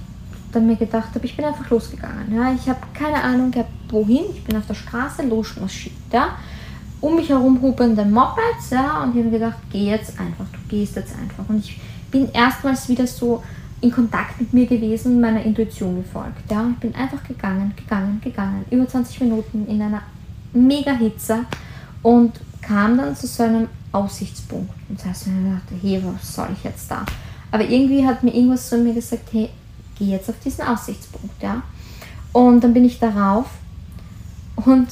dann 0.51 0.67
mir 0.67 0.75
gedacht 0.75 1.09
habe, 1.15 1.25
ich 1.25 1.35
bin 1.35 1.45
einfach 1.45 1.69
losgegangen. 1.69 2.33
Ja. 2.33 2.53
Ich 2.53 2.69
habe 2.69 2.79
keine 2.93 3.23
Ahnung 3.23 3.51
gehabt, 3.51 3.71
wohin. 3.89 4.25
Ich 4.33 4.43
bin 4.43 4.57
auf 4.57 4.67
der 4.67 4.75
Straße 4.75 5.23
losmarschiert. 5.23 5.95
Ja. 6.11 6.37
Um 7.01 7.15
mich 7.15 7.29
herum 7.29 7.61
hupende 7.61 8.05
Mopeds. 8.05 8.69
Ja, 8.69 9.03
und 9.03 9.11
ich 9.11 9.17
habe 9.17 9.25
mir 9.25 9.31
gedacht, 9.31 9.57
geh 9.71 9.89
jetzt 9.89 10.19
einfach, 10.19 10.45
du 10.51 10.59
gehst 10.69 10.95
jetzt 10.95 11.13
einfach. 11.17 11.49
Und 11.49 11.65
ich 11.65 11.79
bin 12.11 12.29
erstmals 12.31 12.87
wieder 12.87 13.07
so 13.07 13.43
in 13.81 13.91
Kontakt 13.91 14.39
mit 14.39 14.53
mir 14.53 14.67
gewesen, 14.67 15.19
meiner 15.19 15.43
Intuition 15.43 15.95
gefolgt. 15.95 16.49
Ja. 16.49 16.69
Ich 16.71 16.77
bin 16.77 16.93
einfach 16.95 17.23
gegangen, 17.23 17.73
gegangen, 17.75 18.21
gegangen. 18.23 18.65
Über 18.69 18.87
20 18.87 19.21
Minuten 19.21 19.65
in 19.67 19.81
einer 19.81 20.03
mega 20.53 20.91
Hitze 20.91 21.45
und 22.03 22.39
kam 22.61 22.97
dann 22.97 23.15
zu 23.15 23.27
so 23.27 23.43
einem 23.43 23.67
Aussichtspunkt. 23.91 24.71
Und 24.87 24.99
das 24.99 25.07
heißt, 25.07 25.27
ich 25.27 25.33
dachte, 25.33 25.75
hey, 25.81 26.03
was 26.05 26.35
soll 26.35 26.49
ich 26.53 26.63
jetzt 26.63 26.89
da? 26.89 27.05
Aber 27.51 27.63
irgendwie 27.67 28.05
hat 28.05 28.23
mir 28.23 28.33
irgendwas 28.33 28.69
so 28.69 28.77
mir 28.77 28.93
gesagt, 28.93 29.29
hey, 29.31 29.49
geh 29.97 30.05
jetzt 30.05 30.29
auf 30.29 30.39
diesen 30.43 30.65
Aussichtspunkt, 30.65 31.41
ja. 31.41 31.61
Und 32.31 32.63
dann 32.63 32.73
bin 32.73 32.85
ich 32.85 32.99
darauf 32.99 33.47
und 34.55 34.87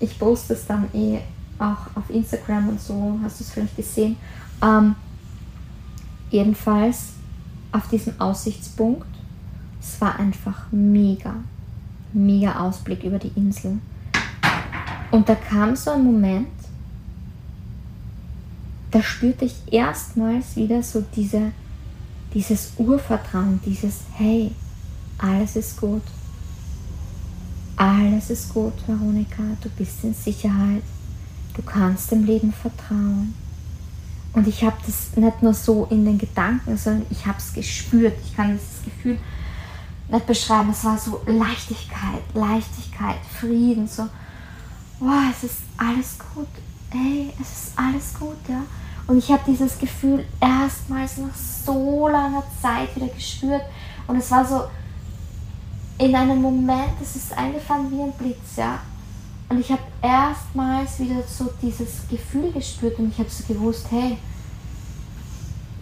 ich 0.00 0.18
poste 0.18 0.54
es 0.54 0.66
dann 0.66 0.88
eh 0.92 1.18
auch 1.58 1.96
auf 1.96 2.10
Instagram 2.10 2.70
und 2.70 2.80
so, 2.80 3.18
hast 3.22 3.40
du 3.40 3.44
es 3.44 3.50
vielleicht 3.50 3.76
gesehen. 3.76 4.16
Ähm, 4.62 4.94
jedenfalls 6.30 7.12
auf 7.72 7.88
diesem 7.88 8.20
Aussichtspunkt, 8.20 9.06
es 9.80 10.00
war 10.00 10.18
einfach 10.18 10.66
mega, 10.70 11.34
mega 12.12 12.60
Ausblick 12.60 13.04
über 13.04 13.18
die 13.18 13.32
Insel. 13.36 13.78
Und 15.10 15.28
da 15.28 15.34
kam 15.34 15.76
so 15.76 15.92
ein 15.92 16.04
Moment, 16.04 16.48
da 18.90 19.02
spürte 19.02 19.44
ich 19.44 19.54
erstmals 19.70 20.56
wieder 20.56 20.82
so 20.82 21.04
diese, 21.14 21.52
dieses 22.32 22.72
Urvertrauen, 22.78 23.60
dieses 23.64 24.00
Hey, 24.12 24.52
alles 25.18 25.56
ist 25.56 25.80
gut. 25.80 26.02
Alles 27.84 28.30
ist 28.30 28.54
gut, 28.54 28.72
Veronika, 28.86 29.42
du 29.60 29.68
bist 29.68 30.04
in 30.04 30.14
Sicherheit. 30.14 30.82
Du 31.54 31.60
kannst 31.60 32.10
dem 32.10 32.24
Leben 32.24 32.50
vertrauen. 32.50 33.34
Und 34.32 34.48
ich 34.48 34.64
habe 34.64 34.76
das 34.86 35.14
nicht 35.16 35.42
nur 35.42 35.52
so 35.52 35.86
in 35.90 36.06
den 36.06 36.16
Gedanken, 36.16 36.78
sondern 36.78 37.04
ich 37.10 37.26
habe 37.26 37.36
es 37.36 37.52
gespürt. 37.52 38.14
Ich 38.24 38.34
kann 38.34 38.58
dieses 38.58 38.82
Gefühl 38.82 39.18
nicht 40.08 40.26
beschreiben. 40.26 40.70
Es 40.70 40.82
war 40.82 40.96
so 40.96 41.20
Leichtigkeit, 41.26 42.22
Leichtigkeit, 42.32 43.18
Frieden, 43.38 43.86
so 43.86 44.08
wow, 44.98 45.24
es 45.30 45.44
ist 45.44 45.58
alles 45.76 46.16
gut, 46.34 46.48
hey, 46.88 47.34
es 47.38 47.66
ist 47.66 47.72
alles 47.76 48.14
gut, 48.18 48.38
ja. 48.48 48.62
Und 49.06 49.18
ich 49.18 49.30
habe 49.30 49.42
dieses 49.46 49.78
Gefühl 49.78 50.24
erstmals 50.40 51.18
nach 51.18 51.34
so 51.34 52.08
langer 52.08 52.44
Zeit 52.62 52.96
wieder 52.96 53.08
gespürt. 53.08 53.62
Und 54.06 54.16
es 54.16 54.30
war 54.30 54.46
so 54.46 54.62
in 55.98 56.14
einem 56.14 56.42
Moment, 56.42 56.94
es 57.00 57.16
ist 57.16 57.36
eingefahren 57.36 57.90
wie 57.90 58.02
ein 58.02 58.12
Blitz, 58.12 58.56
ja. 58.56 58.80
Und 59.48 59.60
ich 59.60 59.70
habe 59.70 59.82
erstmals 60.02 60.98
wieder 60.98 61.22
so 61.26 61.50
dieses 61.62 62.08
Gefühl 62.08 62.50
gespürt 62.50 62.98
und 62.98 63.12
ich 63.12 63.18
habe 63.18 63.30
so 63.30 63.44
gewusst, 63.52 63.86
hey, 63.90 64.18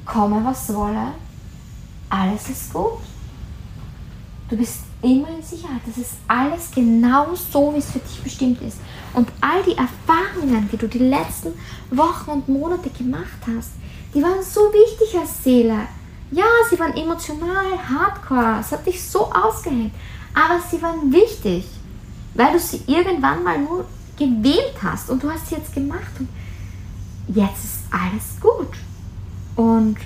komme 0.05 0.45
was 0.45 0.73
wolle, 0.75 1.13
alles 2.11 2.49
ist 2.51 2.73
gut. 2.73 2.99
Du 4.51 4.57
bist 4.57 4.81
immer 5.01 5.29
in 5.31 5.43
Sicherheit. 5.43 5.81
Das 5.87 5.97
ist 5.97 6.13
alles 6.29 6.71
genau 6.71 7.35
so, 7.35 7.73
wie 7.75 7.79
es 7.79 7.91
für 7.91 7.99
dich 7.99 8.23
bestimmt 8.23 8.61
ist. 8.63 8.79
Und 9.15 9.29
all 9.41 9.63
die 9.63 9.77
Erfahrungen, 9.77 10.69
die 10.71 10.77
du 10.77 10.89
die 10.89 10.99
letzten 10.99 11.53
Wochen 11.91 12.31
und 12.31 12.49
Monate 12.49 12.91
gemacht 12.91 13.41
hast, 13.47 13.71
die 14.15 14.23
waren 14.23 14.43
so 14.43 14.61
wichtig 14.61 15.19
als 15.19 15.43
Seele. 15.43 15.89
Ja, 16.33 16.45
sie 16.71 16.79
waren 16.79 16.97
emotional, 16.97 17.79
hardcore, 17.89 18.61
es 18.61 18.73
hat 18.73 18.87
dich 18.87 19.03
so 19.03 19.31
ausgehängt, 19.31 19.93
aber 20.33 20.61
sie 20.61 20.81
waren 20.81 21.13
wichtig, 21.13 21.67
weil 22.35 22.55
du 22.55 22.59
sie 22.59 22.81
irgendwann 22.87 23.45
mal 23.45 23.59
nur 23.59 23.85
gewählt 24.17 24.75
hast 24.83 25.11
und 25.11 25.23
du 25.23 25.31
hast 25.31 25.49
sie 25.49 25.57
jetzt 25.57 25.75
gemacht 25.75 26.11
und 26.19 26.29
jetzt 27.29 27.65
ist 27.65 27.81
alles 27.91 28.41
gut. 28.41 28.75
Und 29.57 29.99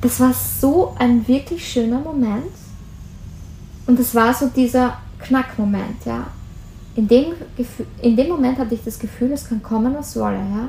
das 0.00 0.20
war 0.20 0.32
so 0.32 0.94
ein 1.00 1.26
wirklich 1.26 1.66
schöner 1.68 1.98
Moment 1.98 2.52
und 3.88 3.98
es 3.98 4.14
war 4.14 4.32
so 4.32 4.46
dieser 4.48 4.98
Knackmoment, 5.18 6.04
ja. 6.04 6.28
In 6.94 7.08
dem, 7.08 7.32
Gefühl, 7.56 7.86
in 8.00 8.16
dem 8.16 8.28
Moment 8.28 8.56
hatte 8.58 8.76
ich 8.76 8.84
das 8.84 9.00
Gefühl, 9.00 9.32
es 9.32 9.48
kann 9.48 9.60
kommen, 9.60 9.94
was 9.96 10.14
wolle, 10.14 10.36
ja. 10.36 10.68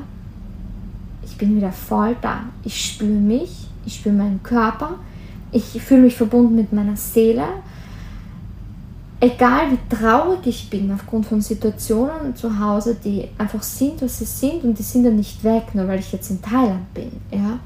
Ich 1.22 1.36
bin 1.38 1.56
wieder 1.56 1.70
voll 1.70 2.16
da. 2.20 2.40
Ich 2.64 2.92
spüre 2.92 3.10
mich, 3.10 3.68
ich 3.86 3.96
spüre 3.96 4.14
meinen 4.14 4.42
Körper, 4.42 4.96
ich 5.52 5.80
fühle 5.80 6.02
mich 6.02 6.16
verbunden 6.16 6.56
mit 6.56 6.72
meiner 6.72 6.96
Seele. 6.96 7.46
Egal 9.18 9.70
wie 9.70 9.96
traurig 9.96 10.46
ich 10.46 10.68
bin 10.68 10.92
aufgrund 10.92 11.26
von 11.26 11.40
Situationen 11.40 12.36
zu 12.36 12.58
Hause, 12.58 12.96
die 13.02 13.28
einfach 13.38 13.62
sind, 13.62 14.02
was 14.02 14.18
sie 14.18 14.26
sind 14.26 14.62
und 14.64 14.78
die 14.78 14.82
sind 14.82 15.04
dann 15.04 15.16
nicht 15.16 15.42
weg, 15.42 15.74
nur 15.74 15.88
weil 15.88 16.00
ich 16.00 16.12
jetzt 16.12 16.30
in 16.30 16.42
Thailand 16.42 16.92
bin, 16.92 17.12
ja. 17.30 17.58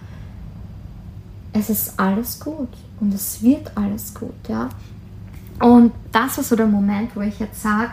Es 1.52 1.68
ist 1.68 1.98
alles 1.98 2.38
gut 2.38 2.68
und 3.00 3.12
es 3.12 3.42
wird 3.42 3.76
alles 3.76 4.14
gut, 4.14 4.34
ja. 4.48 4.68
Und 5.58 5.92
das 6.12 6.36
war 6.36 6.44
so 6.44 6.54
der 6.54 6.66
Moment, 6.66 7.16
wo 7.16 7.20
ich 7.20 7.40
jetzt 7.40 7.60
sage, 7.60 7.90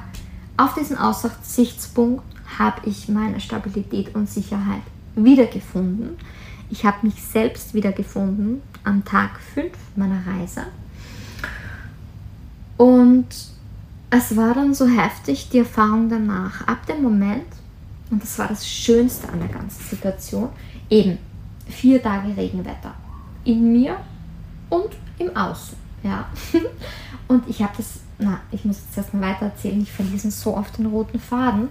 auf 0.55 0.75
diesem 0.75 0.97
Aussichtspunkt 0.97 2.23
habe 2.57 2.87
ich 2.87 3.09
meine 3.09 3.39
Stabilität 3.39 4.13
und 4.15 4.29
Sicherheit 4.29 4.81
wiedergefunden. 5.15 6.17
Ich 6.69 6.85
habe 6.85 7.05
mich 7.05 7.21
selbst 7.23 7.73
wiedergefunden 7.73 8.61
am 8.83 9.03
Tag 9.05 9.39
5 9.53 9.71
meiner 9.95 10.21
Reise. 10.25 10.63
Und 12.77 13.27
es 14.09 14.35
war 14.35 14.53
dann 14.53 14.73
so 14.73 14.87
heftig, 14.87 15.49
die 15.49 15.59
Erfahrung 15.59 16.09
danach. 16.09 16.67
Ab 16.67 16.85
dem 16.85 17.01
Moment, 17.01 17.47
und 18.09 18.21
das 18.21 18.37
war 18.39 18.47
das 18.47 18.67
Schönste 18.67 19.29
an 19.29 19.39
der 19.39 19.49
ganzen 19.49 19.83
Situation, 19.83 20.49
eben 20.89 21.17
vier 21.67 22.01
Tage 22.01 22.35
Regenwetter. 22.35 22.93
In 23.43 23.71
mir 23.71 23.97
und 24.69 24.89
im 25.19 25.35
Außen. 25.35 25.77
Ja. 26.03 26.29
Und 27.27 27.47
ich 27.49 27.61
habe 27.61 27.73
das, 27.75 27.99
na, 28.19 28.39
ich 28.51 28.65
muss 28.65 28.77
jetzt 28.85 28.97
erstmal 28.97 29.33
weiter 29.33 29.45
erzählen, 29.45 29.81
ich 29.81 29.91
verließ 29.91 30.23
so 30.41 30.57
oft 30.57 30.77
den 30.77 30.87
roten 30.87 31.19
Faden. 31.19 31.69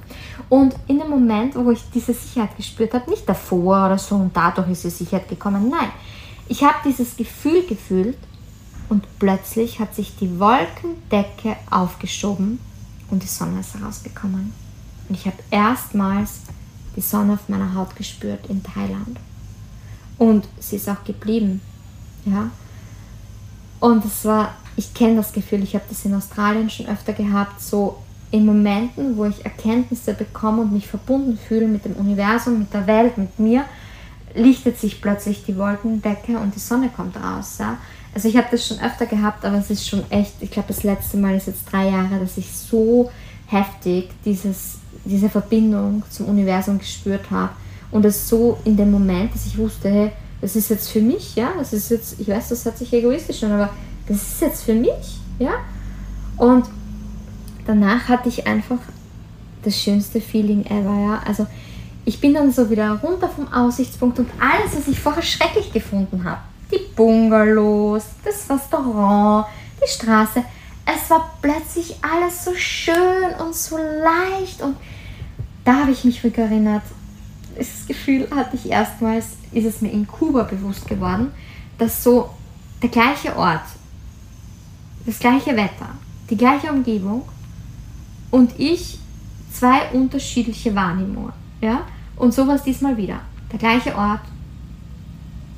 Und 0.49 0.77
in 0.87 0.99
dem 0.99 1.11
Moment, 1.11 1.57
wo 1.57 1.71
ich 1.73 1.83
diese 1.93 2.15
Sicherheit 2.15 2.57
gespürt 2.57 2.95
habe, 2.95 3.11
nicht 3.11 3.29
davor 3.29 3.87
oder 3.87 3.99
so 3.99 4.15
und 4.15 4.37
dadurch 4.37 4.71
ist 4.71 4.85
die 4.85 4.91
Sicherheit 4.91 5.29
gekommen, 5.29 5.69
nein. 5.69 5.91
Ich 6.49 6.63
habe 6.63 6.77
dieses 6.85 7.17
Gefühl 7.17 7.67
gefühlt 7.67 8.17
und 8.89 9.05
plötzlich 9.19 9.81
hat 9.81 9.95
sich 9.95 10.17
die 10.17 10.39
Wolkendecke 10.39 11.57
aufgeschoben 11.71 12.61
und 13.11 13.23
die 13.23 13.29
Sonne 13.29 13.61
ist 13.61 13.75
herausgekommen. 13.75 14.53
Und 15.09 15.15
ich 15.15 15.27
habe 15.27 15.39
erstmals 15.51 16.43
die 16.95 17.01
Sonne 17.01 17.35
auf 17.35 17.49
meiner 17.49 17.75
Haut 17.75 17.97
gespürt 17.97 18.47
in 18.47 18.63
Thailand. 18.63 19.19
Und 20.19 20.47
sie 20.61 20.77
ist 20.77 20.89
auch 20.89 21.03
geblieben. 21.05 21.61
Ja. 22.25 22.51
Und 23.81 24.05
es 24.05 24.25
war 24.25 24.55
ich 24.77 24.93
kenne 24.93 25.17
das 25.17 25.33
Gefühl, 25.33 25.63
ich 25.63 25.75
habe 25.75 25.85
das 25.89 26.05
in 26.05 26.15
Australien 26.15 26.69
schon 26.71 26.87
öfter 26.87 27.13
gehabt, 27.13 27.61
so 27.61 27.99
in 28.31 28.45
Momenten, 28.45 29.17
wo 29.17 29.25
ich 29.25 29.45
Erkenntnisse 29.45 30.13
bekomme 30.13 30.63
und 30.63 30.73
mich 30.73 30.87
verbunden 30.87 31.39
fühle 31.39 31.67
mit 31.67 31.85
dem 31.85 31.95
Universum, 31.95 32.59
mit 32.59 32.75
der 32.75 32.87
Welt, 32.87 33.17
mit 33.17 33.39
mir, 33.39 33.65
lichtet 34.35 34.79
sich 34.79 35.01
plötzlich 35.01 35.45
die 35.45 35.57
Wolkendecke 35.57 36.39
und 36.39 36.55
die 36.55 36.61
Sonne 36.61 36.91
kommt 36.95 37.17
raus. 37.17 37.57
Ja? 37.59 37.79
Also 38.15 38.29
ich 38.29 38.37
habe 38.37 38.49
das 38.51 38.67
schon 38.67 38.79
öfter 38.81 39.07
gehabt, 39.07 39.45
aber 39.45 39.59
es 39.59 39.71
ist 39.71 39.89
schon 39.89 40.11
echt, 40.11 40.35
ich 40.41 40.51
glaube 40.51 40.69
das 40.69 40.83
letzte 40.83 41.17
Mal 41.17 41.37
ist 41.37 41.47
jetzt 41.47 41.71
drei 41.71 41.89
Jahre, 41.89 42.19
dass 42.21 42.37
ich 42.37 42.51
so 42.53 43.11
heftig 43.47 44.11
dieses, 44.25 44.79
diese 45.05 45.31
Verbindung 45.31 46.03
zum 46.11 46.27
Universum 46.27 46.79
gespürt 46.79 47.31
habe 47.31 47.53
und 47.91 48.05
es 48.05 48.29
so 48.29 48.59
in 48.65 48.77
dem 48.77 48.91
Moment, 48.91 49.35
dass 49.35 49.47
ich 49.47 49.57
wusste, 49.57 49.89
hey, 49.89 50.13
das 50.41 50.57
ist 50.57 50.69
jetzt 50.69 50.91
für 50.91 51.01
mich, 51.01 51.35
ja, 51.37 51.53
das 51.57 51.73
ist 51.73 51.91
jetzt, 51.91 52.21
ich 52.21 52.29
weiß, 52.29 52.51
das 52.51 52.65
hört 52.65 52.77
sich 52.77 52.93
egoistisch 52.93 53.43
an, 53.45 53.53
aber 53.53 53.71
das 54.07 54.17
ist 54.17 54.41
jetzt 54.41 54.65
für 54.65 54.75
mich, 54.75 55.21
ja. 55.39 55.55
Und 56.37 56.67
danach 57.67 58.09
hatte 58.09 58.29
ich 58.29 58.47
einfach 58.47 58.79
das 59.63 59.81
schönste 59.81 60.21
Feeling 60.21 60.65
ever, 60.67 61.01
ja. 61.01 61.23
Also 61.27 61.47
ich 62.05 62.21
bin 62.21 62.35
dann 62.35 62.53
so 62.53 62.71
wieder 62.71 62.93
runter 63.03 63.29
vom 63.29 63.53
Aussichtspunkt 63.53 64.19
und 64.19 64.31
alles, 64.41 64.77
was 64.77 64.89
ich 64.89 65.01
vorher 65.01 65.23
schrecklich 65.23 65.73
gefunden 65.73 66.25
habe, 66.25 66.41
die 66.71 66.81
Bungalows, 66.95 68.05
das 68.25 68.49
Restaurant, 68.49 69.47
die 69.85 69.91
Straße, 69.91 70.45
es 70.87 71.11
war 71.11 71.33
plötzlich 71.43 71.97
alles 72.01 72.45
so 72.45 72.55
schön 72.55 73.35
und 73.45 73.55
so 73.55 73.77
leicht 73.77 74.63
und 74.63 74.77
da 75.65 75.81
habe 75.81 75.91
ich 75.91 76.05
mich 76.05 76.23
erinnert, 76.25 76.83
das 77.59 77.87
Gefühl 77.89 78.29
hatte 78.31 78.55
ich 78.55 78.71
erstmals, 78.71 79.27
ist 79.53 79.65
es 79.65 79.81
mir 79.81 79.91
in 79.91 80.07
Kuba 80.07 80.45
bewusst 80.45 80.87
geworden, 80.87 81.33
dass 81.79 82.05
so 82.05 82.31
der 82.83 82.91
gleiche 82.91 83.37
Ort, 83.37 83.65
das 85.07 85.19
gleiche 85.21 85.57
Wetter, 85.57 85.89
die 86.29 86.37
gleiche 86.37 86.71
Umgebung 86.71 87.23
und 88.31 88.59
ich 88.59 88.99
zwei 89.53 89.89
unterschiedliche 89.93 90.75
Wahrnehmungen. 90.75 91.33
Ja? 91.61 91.83
Und 92.17 92.35
sowas 92.35 92.65
diesmal 92.65 92.97
wieder. 92.97 93.21
Der 93.53 93.59
gleiche 93.59 93.95
Ort, 93.95 94.21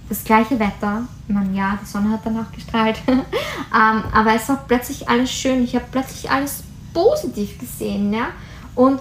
das 0.09 0.22
gleiche 0.22 0.59
Wetter. 0.59 1.03
Ich 1.26 1.34
meine, 1.34 1.57
ja, 1.57 1.78
die 1.80 1.86
Sonne 1.86 2.11
hat 2.11 2.20
danach 2.24 2.53
gestrahlt. 2.53 3.01
ähm, 3.09 3.24
aber 3.72 4.34
es 4.34 4.49
war 4.49 4.64
plötzlich 4.68 5.09
alles 5.09 5.30
schön. 5.32 5.64
Ich 5.64 5.74
habe 5.74 5.86
plötzlich 5.90 6.30
alles 6.30 6.62
positiv 6.92 7.59
gesehen. 7.59 8.12
Ja? 8.12 8.28
Und 8.74 9.01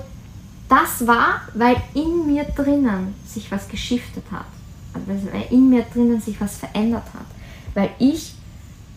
das 0.70 1.06
war, 1.06 1.42
weil 1.54 1.76
in 1.94 2.26
mir 2.26 2.44
drinnen 2.44 3.14
sich 3.26 3.52
was 3.52 3.68
geschiftet 3.68 4.24
hat. 4.32 4.46
Also 4.94 5.32
weil 5.32 5.48
in 5.52 5.70
mir 5.70 5.84
drinnen 5.94 6.20
sich 6.20 6.40
was 6.40 6.58
verändert 6.58 7.06
hat. 7.14 7.26
Weil 7.74 7.90
ich 8.00 8.34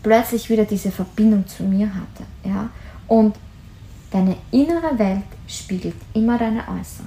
plötzlich 0.03 0.49
wieder 0.49 0.65
diese 0.65 0.91
Verbindung 0.91 1.47
zu 1.47 1.65
mir 1.65 1.89
hatte. 1.89 2.25
Ja? 2.45 2.71
Und 3.07 3.37
deine 4.11 4.37
innere 4.51 4.99
Welt 4.99 5.25
spiegelt 5.47 5.97
immer 6.15 6.39
deine 6.39 6.61
äußere. 6.61 7.07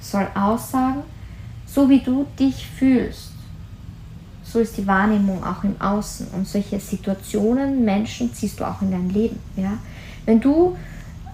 Soll 0.00 0.28
aussagen, 0.34 1.02
so 1.66 1.88
wie 1.88 2.00
du 2.00 2.26
dich 2.38 2.66
fühlst, 2.66 3.32
so 4.44 4.60
ist 4.60 4.76
die 4.76 4.86
Wahrnehmung 4.86 5.42
auch 5.44 5.64
im 5.64 5.80
Außen. 5.80 6.28
Und 6.28 6.46
solche 6.46 6.78
Situationen, 6.78 7.84
Menschen 7.84 8.32
ziehst 8.32 8.60
du 8.60 8.64
auch 8.64 8.80
in 8.80 8.90
dein 8.90 9.10
Leben. 9.10 9.38
Ja? 9.56 9.72
Wenn 10.24 10.40
du 10.40 10.76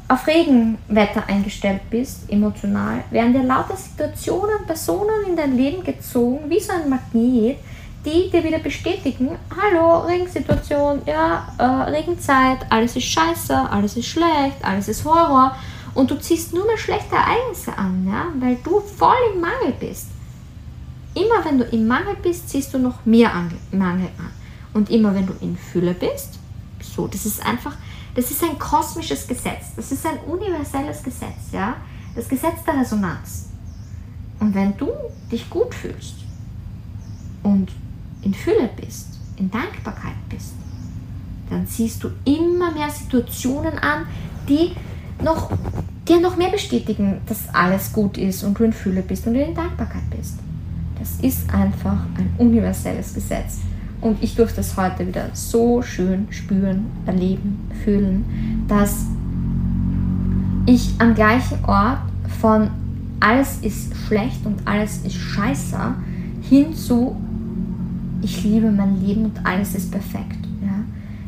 auf 0.08 0.26
Regenwetter 0.26 1.26
eingestellt 1.26 1.82
bist, 1.88 2.30
emotional, 2.30 3.04
werden 3.10 3.32
dir 3.32 3.42
lauter 3.42 3.76
Situationen, 3.76 4.66
Personen 4.66 5.26
in 5.28 5.36
dein 5.36 5.56
Leben 5.56 5.84
gezogen, 5.84 6.50
wie 6.50 6.60
so 6.60 6.72
ein 6.72 6.88
Magnet, 6.88 7.58
die 8.04 8.30
dir 8.30 8.42
wieder 8.42 8.58
bestätigen, 8.58 9.30
hallo, 9.56 10.00
Regensituation, 10.00 11.02
ja, 11.06 11.46
äh, 11.58 11.90
Regenzeit, 11.90 12.58
alles 12.70 12.96
ist 12.96 13.06
scheiße, 13.06 13.70
alles 13.70 13.96
ist 13.96 14.06
schlecht, 14.06 14.56
alles 14.62 14.88
ist 14.88 15.04
Horror 15.04 15.56
und 15.94 16.10
du 16.10 16.18
ziehst 16.18 16.52
nur 16.52 16.66
mehr 16.66 16.78
schlechte 16.78 17.14
Ereignisse 17.14 17.76
an, 17.76 18.06
ja, 18.06 18.26
weil 18.40 18.56
du 18.64 18.80
voll 18.80 19.14
im 19.34 19.40
Mangel 19.40 19.74
bist. 19.78 20.08
Immer 21.14 21.44
wenn 21.44 21.58
du 21.58 21.64
im 21.64 21.86
Mangel 21.86 22.16
bist, 22.22 22.48
ziehst 22.48 22.72
du 22.74 22.78
noch 22.78 23.04
mehr 23.04 23.30
Mangel 23.70 24.08
an. 24.18 24.30
Und 24.72 24.90
immer 24.90 25.14
wenn 25.14 25.26
du 25.26 25.34
in 25.40 25.56
Fülle 25.56 25.92
bist, 25.92 26.38
so, 26.80 27.06
das 27.06 27.26
ist 27.26 27.44
einfach, 27.44 27.76
das 28.14 28.30
ist 28.30 28.42
ein 28.42 28.58
kosmisches 28.58 29.26
Gesetz, 29.26 29.74
das 29.76 29.92
ist 29.92 30.04
ein 30.06 30.18
universelles 30.26 31.02
Gesetz, 31.02 31.52
ja, 31.52 31.76
das 32.16 32.28
Gesetz 32.28 32.64
der 32.66 32.80
Resonanz. 32.80 33.50
Und 34.40 34.54
wenn 34.54 34.76
du 34.76 34.88
dich 35.30 35.48
gut 35.48 35.74
fühlst 35.74 36.16
und 37.42 37.70
in 38.22 38.34
Fülle 38.34 38.70
bist, 38.76 39.18
in 39.36 39.50
Dankbarkeit 39.50 40.14
bist, 40.28 40.54
dann 41.50 41.66
ziehst 41.66 42.02
du 42.02 42.10
immer 42.24 42.72
mehr 42.72 42.90
Situationen 42.90 43.78
an, 43.78 44.06
die 44.48 44.72
noch, 45.22 45.50
dir 46.08 46.20
noch 46.20 46.36
mehr 46.36 46.50
bestätigen, 46.50 47.20
dass 47.26 47.52
alles 47.52 47.92
gut 47.92 48.16
ist 48.16 48.42
und 48.42 48.58
du 48.58 48.64
in 48.64 48.72
Fülle 48.72 49.02
bist 49.02 49.26
und 49.26 49.34
in 49.34 49.54
Dankbarkeit 49.54 50.08
bist. 50.16 50.38
Das 50.98 51.20
ist 51.20 51.52
einfach 51.52 52.06
ein 52.16 52.32
universelles 52.38 53.14
Gesetz. 53.14 53.58
Und 54.00 54.22
ich 54.22 54.34
durfte 54.34 54.60
es 54.60 54.76
heute 54.76 55.06
wieder 55.06 55.28
so 55.32 55.82
schön 55.82 56.26
spüren, 56.30 56.86
erleben, 57.06 57.68
fühlen, 57.84 58.64
dass 58.66 59.06
ich 60.66 60.90
am 60.98 61.14
gleichen 61.14 61.64
Ort 61.64 62.00
von 62.40 62.70
alles 63.20 63.58
ist 63.62 63.94
schlecht 64.06 64.44
und 64.44 64.66
alles 64.66 64.98
ist 65.04 65.14
scheiße 65.14 65.94
hin 66.42 66.74
zu 66.74 67.16
ich 68.22 68.42
liebe 68.44 68.70
mein 68.70 69.04
Leben 69.04 69.26
und 69.26 69.44
alles 69.44 69.74
ist 69.74 69.90
perfekt. 69.90 70.38
Ja? 70.62 70.84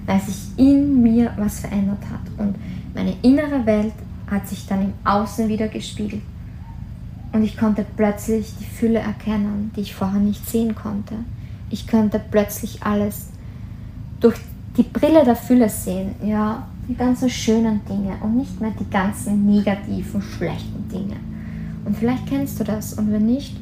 Weil 0.06 0.20
sich 0.20 0.56
in 0.56 1.02
mir 1.02 1.32
was 1.36 1.60
verändert 1.60 2.02
hat. 2.10 2.20
Und 2.38 2.56
meine 2.94 3.14
innere 3.22 3.66
Welt 3.66 3.94
hat 4.30 4.48
sich 4.48 4.66
dann 4.66 4.82
im 4.82 4.92
Außen 5.04 5.48
wieder 5.48 5.68
gespiegelt. 5.68 6.22
Und 7.32 7.42
ich 7.42 7.56
konnte 7.56 7.84
plötzlich 7.96 8.54
die 8.60 8.64
Fülle 8.64 9.00
erkennen, 9.00 9.72
die 9.76 9.80
ich 9.80 9.94
vorher 9.94 10.20
nicht 10.20 10.48
sehen 10.48 10.74
konnte. 10.74 11.16
Ich 11.68 11.88
konnte 11.88 12.20
plötzlich 12.30 12.82
alles 12.82 13.28
durch 14.20 14.36
die 14.76 14.84
Brille 14.84 15.24
der 15.24 15.36
Fülle 15.36 15.68
sehen, 15.68 16.14
ja, 16.24 16.66
die 16.88 16.94
ganzen 16.94 17.28
schönen 17.30 17.80
Dinge 17.86 18.16
und 18.22 18.36
nicht 18.36 18.60
mehr 18.60 18.72
die 18.78 18.88
ganzen 18.88 19.46
negativen, 19.46 20.22
schlechten 20.22 20.88
Dinge. 20.88 21.16
Und 21.84 21.96
vielleicht 21.96 22.26
kennst 22.26 22.60
du 22.60 22.64
das 22.64 22.94
und 22.94 23.12
wenn 23.12 23.26
nicht, 23.26 23.56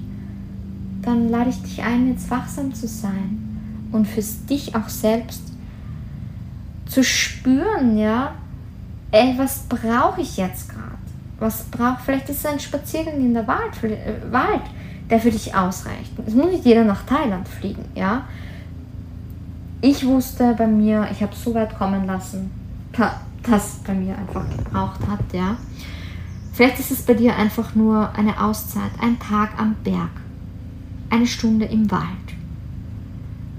dann 1.02 1.28
lade 1.28 1.50
ich 1.50 1.60
dich 1.62 1.82
ein, 1.82 2.08
jetzt 2.08 2.30
wachsam 2.30 2.72
zu 2.72 2.86
sein 2.86 3.88
und 3.92 4.06
für 4.06 4.22
dich 4.48 4.74
auch 4.74 4.88
selbst 4.88 5.42
zu 6.86 7.02
spüren, 7.02 7.98
ja, 7.98 8.32
ey, 9.10 9.34
was 9.36 9.64
brauche 9.68 10.20
ich 10.20 10.36
jetzt 10.36 10.68
gerade? 10.68 10.82
Was 11.38 11.64
braucht, 11.64 12.02
vielleicht 12.04 12.28
ist 12.28 12.38
es 12.38 12.46
ein 12.46 12.60
Spaziergang 12.60 13.16
in 13.16 13.34
der 13.34 13.46
Wald, 13.46 13.74
für, 13.74 13.88
äh, 13.88 14.14
Wald, 14.30 14.62
der 15.10 15.18
für 15.18 15.30
dich 15.30 15.54
ausreicht. 15.54 16.12
Es 16.24 16.34
muss 16.34 16.46
nicht 16.46 16.64
jeder 16.64 16.84
nach 16.84 17.04
Thailand 17.04 17.48
fliegen, 17.48 17.84
ja. 17.94 18.22
Ich 19.80 20.06
wusste 20.06 20.54
bei 20.56 20.66
mir, 20.66 21.08
ich 21.10 21.22
habe 21.22 21.34
so 21.34 21.52
weit 21.54 21.76
kommen 21.76 22.06
lassen, 22.06 22.50
dass 23.42 23.80
bei 23.84 23.94
mir 23.94 24.16
einfach 24.16 24.44
gebraucht 24.56 25.00
hat, 25.08 25.32
ja. 25.32 25.56
Vielleicht 26.52 26.78
ist 26.78 26.92
es 26.92 27.02
bei 27.02 27.14
dir 27.14 27.34
einfach 27.34 27.74
nur 27.74 28.10
eine 28.14 28.40
Auszeit, 28.40 28.92
ein 29.00 29.18
Tag 29.18 29.58
am 29.58 29.74
Berg 29.82 30.10
eine 31.12 31.26
Stunde 31.26 31.66
im 31.66 31.90
Wald. 31.90 32.06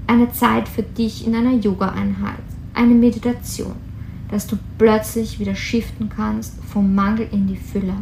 Eine 0.08 0.32
Zeit 0.32 0.68
für 0.68 0.82
dich 0.82 1.26
in 1.28 1.36
einer 1.36 1.54
Yoga-Einheit, 1.54 2.41
eine 2.74 2.95
Meditation, 2.95 3.76
dass 4.30 4.47
du 4.47 4.58
plötzlich 4.80 5.39
wieder 5.39 5.54
shiften 5.54 6.10
kannst 6.10 6.56
vom 6.64 6.95
Mangel 6.95 7.28
in 7.32 7.45
die 7.45 7.56
Fülle, 7.56 7.93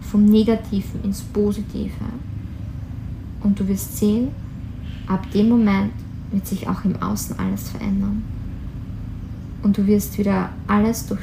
vom 0.00 0.24
Negativen 0.24 1.04
ins 1.04 1.20
Positive. 1.20 1.90
Und 3.42 3.60
du 3.60 3.68
wirst 3.68 3.98
sehen, 3.98 4.28
ab 5.06 5.30
dem 5.32 5.50
Moment 5.50 5.92
wird 6.30 6.46
sich 6.46 6.66
auch 6.66 6.82
im 6.86 6.96
Außen 6.96 7.38
alles 7.38 7.68
verändern. 7.68 8.22
Und 9.62 9.76
du 9.76 9.86
wirst 9.86 10.16
wieder 10.16 10.48
alles 10.66 11.06
durch 11.06 11.20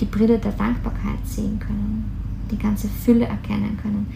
die 0.00 0.04
Brille 0.04 0.38
der 0.38 0.52
Dankbarkeit 0.52 1.18
sehen 1.24 1.58
können, 1.58 2.04
die 2.48 2.58
ganze 2.58 2.86
Fülle 2.86 3.24
erkennen 3.24 3.76
können, 3.82 4.06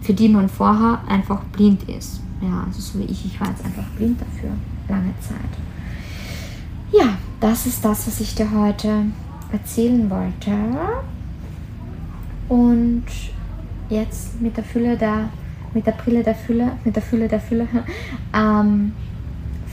für 0.00 0.14
die 0.14 0.28
man 0.28 0.48
vorher 0.48 1.00
einfach 1.06 1.42
blind 1.44 1.82
ist. 1.84 2.20
Ja, 2.40 2.64
also 2.66 2.80
so 2.80 2.98
wie 2.98 3.04
ich, 3.04 3.26
ich 3.26 3.40
war 3.40 3.48
jetzt 3.48 3.64
einfach 3.64 3.84
blind 3.96 4.20
dafür, 4.20 4.50
lange 4.88 5.12
Zeit. 5.20 5.36
Ja, 6.92 7.18
das 7.40 7.66
ist 7.66 7.84
das, 7.84 8.06
was 8.06 8.20
ich 8.20 8.34
dir 8.34 8.50
heute 8.50 9.06
erzählen 9.52 10.08
wollte. 10.10 10.52
Und 12.48 13.04
jetzt 13.88 14.40
mit 14.40 14.56
der 14.56 14.64
Fülle 14.64 14.96
der, 14.96 15.28
mit 15.74 15.86
der 15.86 15.92
Brille 15.92 16.22
der 16.22 16.34
Fülle, 16.34 16.72
mit 16.84 16.96
der 16.96 17.02
Fülle 17.02 17.28
der 17.28 17.40
Fülle, 17.40 17.68
ähm, 18.34 18.92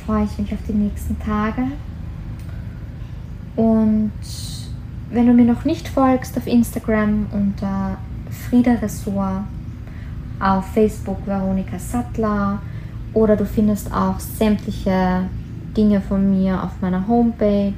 freue 0.05 0.25
ich 0.25 0.37
mich 0.37 0.53
auf 0.53 0.59
die 0.67 0.73
nächsten 0.73 1.17
Tage. 1.19 1.63
Und 3.55 4.11
wenn 5.09 5.25
du 5.25 5.33
mir 5.33 5.45
noch 5.45 5.65
nicht 5.65 5.87
folgst 5.87 6.37
auf 6.37 6.45
Instagram 6.45 7.27
unter 7.31 7.97
Frieda 8.29 8.73
Ressort 8.73 9.43
auf 10.39 10.65
Facebook 10.73 11.25
Veronika 11.25 11.79
Sattler 11.79 12.59
oder 13.13 13.35
du 13.35 13.45
findest 13.45 13.91
auch 13.93 14.19
sämtliche 14.19 15.23
Dinge 15.75 15.99
von 16.01 16.29
mir 16.29 16.63
auf 16.63 16.81
meiner 16.81 17.07
Homepage 17.07 17.73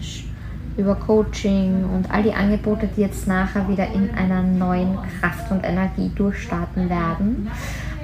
über 0.77 0.95
Coaching 0.95 1.85
und 1.93 2.09
all 2.09 2.23
die 2.23 2.33
Angebote, 2.33 2.89
die 2.95 3.01
jetzt 3.01 3.27
nachher 3.27 3.67
wieder 3.67 3.85
in 3.93 4.09
einer 4.11 4.41
neuen 4.41 4.97
Kraft 5.19 5.51
und 5.51 5.65
Energie 5.65 6.09
durchstarten 6.15 6.89
werden, 6.89 7.49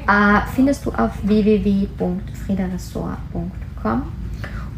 äh, 0.08 0.42
findest 0.54 0.86
du 0.86 0.92
auf 0.92 1.12
www.friederessort.com. 1.24 4.02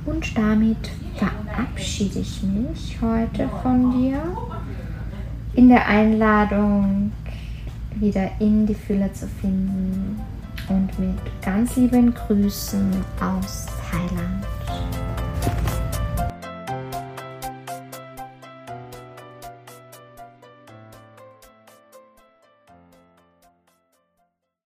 Und 0.06 0.38
damit 0.38 0.92
verabschiede 1.16 2.20
ich 2.20 2.44
mich 2.44 3.00
heute 3.02 3.50
von 3.62 3.92
dir 3.92 4.22
in 5.54 5.68
der 5.70 5.88
Einladung 5.88 7.12
wieder 8.00 8.30
in 8.40 8.66
die 8.66 8.76
Fülle 8.76 9.12
zu 9.14 9.28
finden 9.28 10.20
und 10.70 11.00
mit 11.00 11.16
ganz 11.42 11.76
lieben 11.76 12.14
Grüßen 12.14 12.92
aus 13.20 13.68
Thailand. 13.90 15.07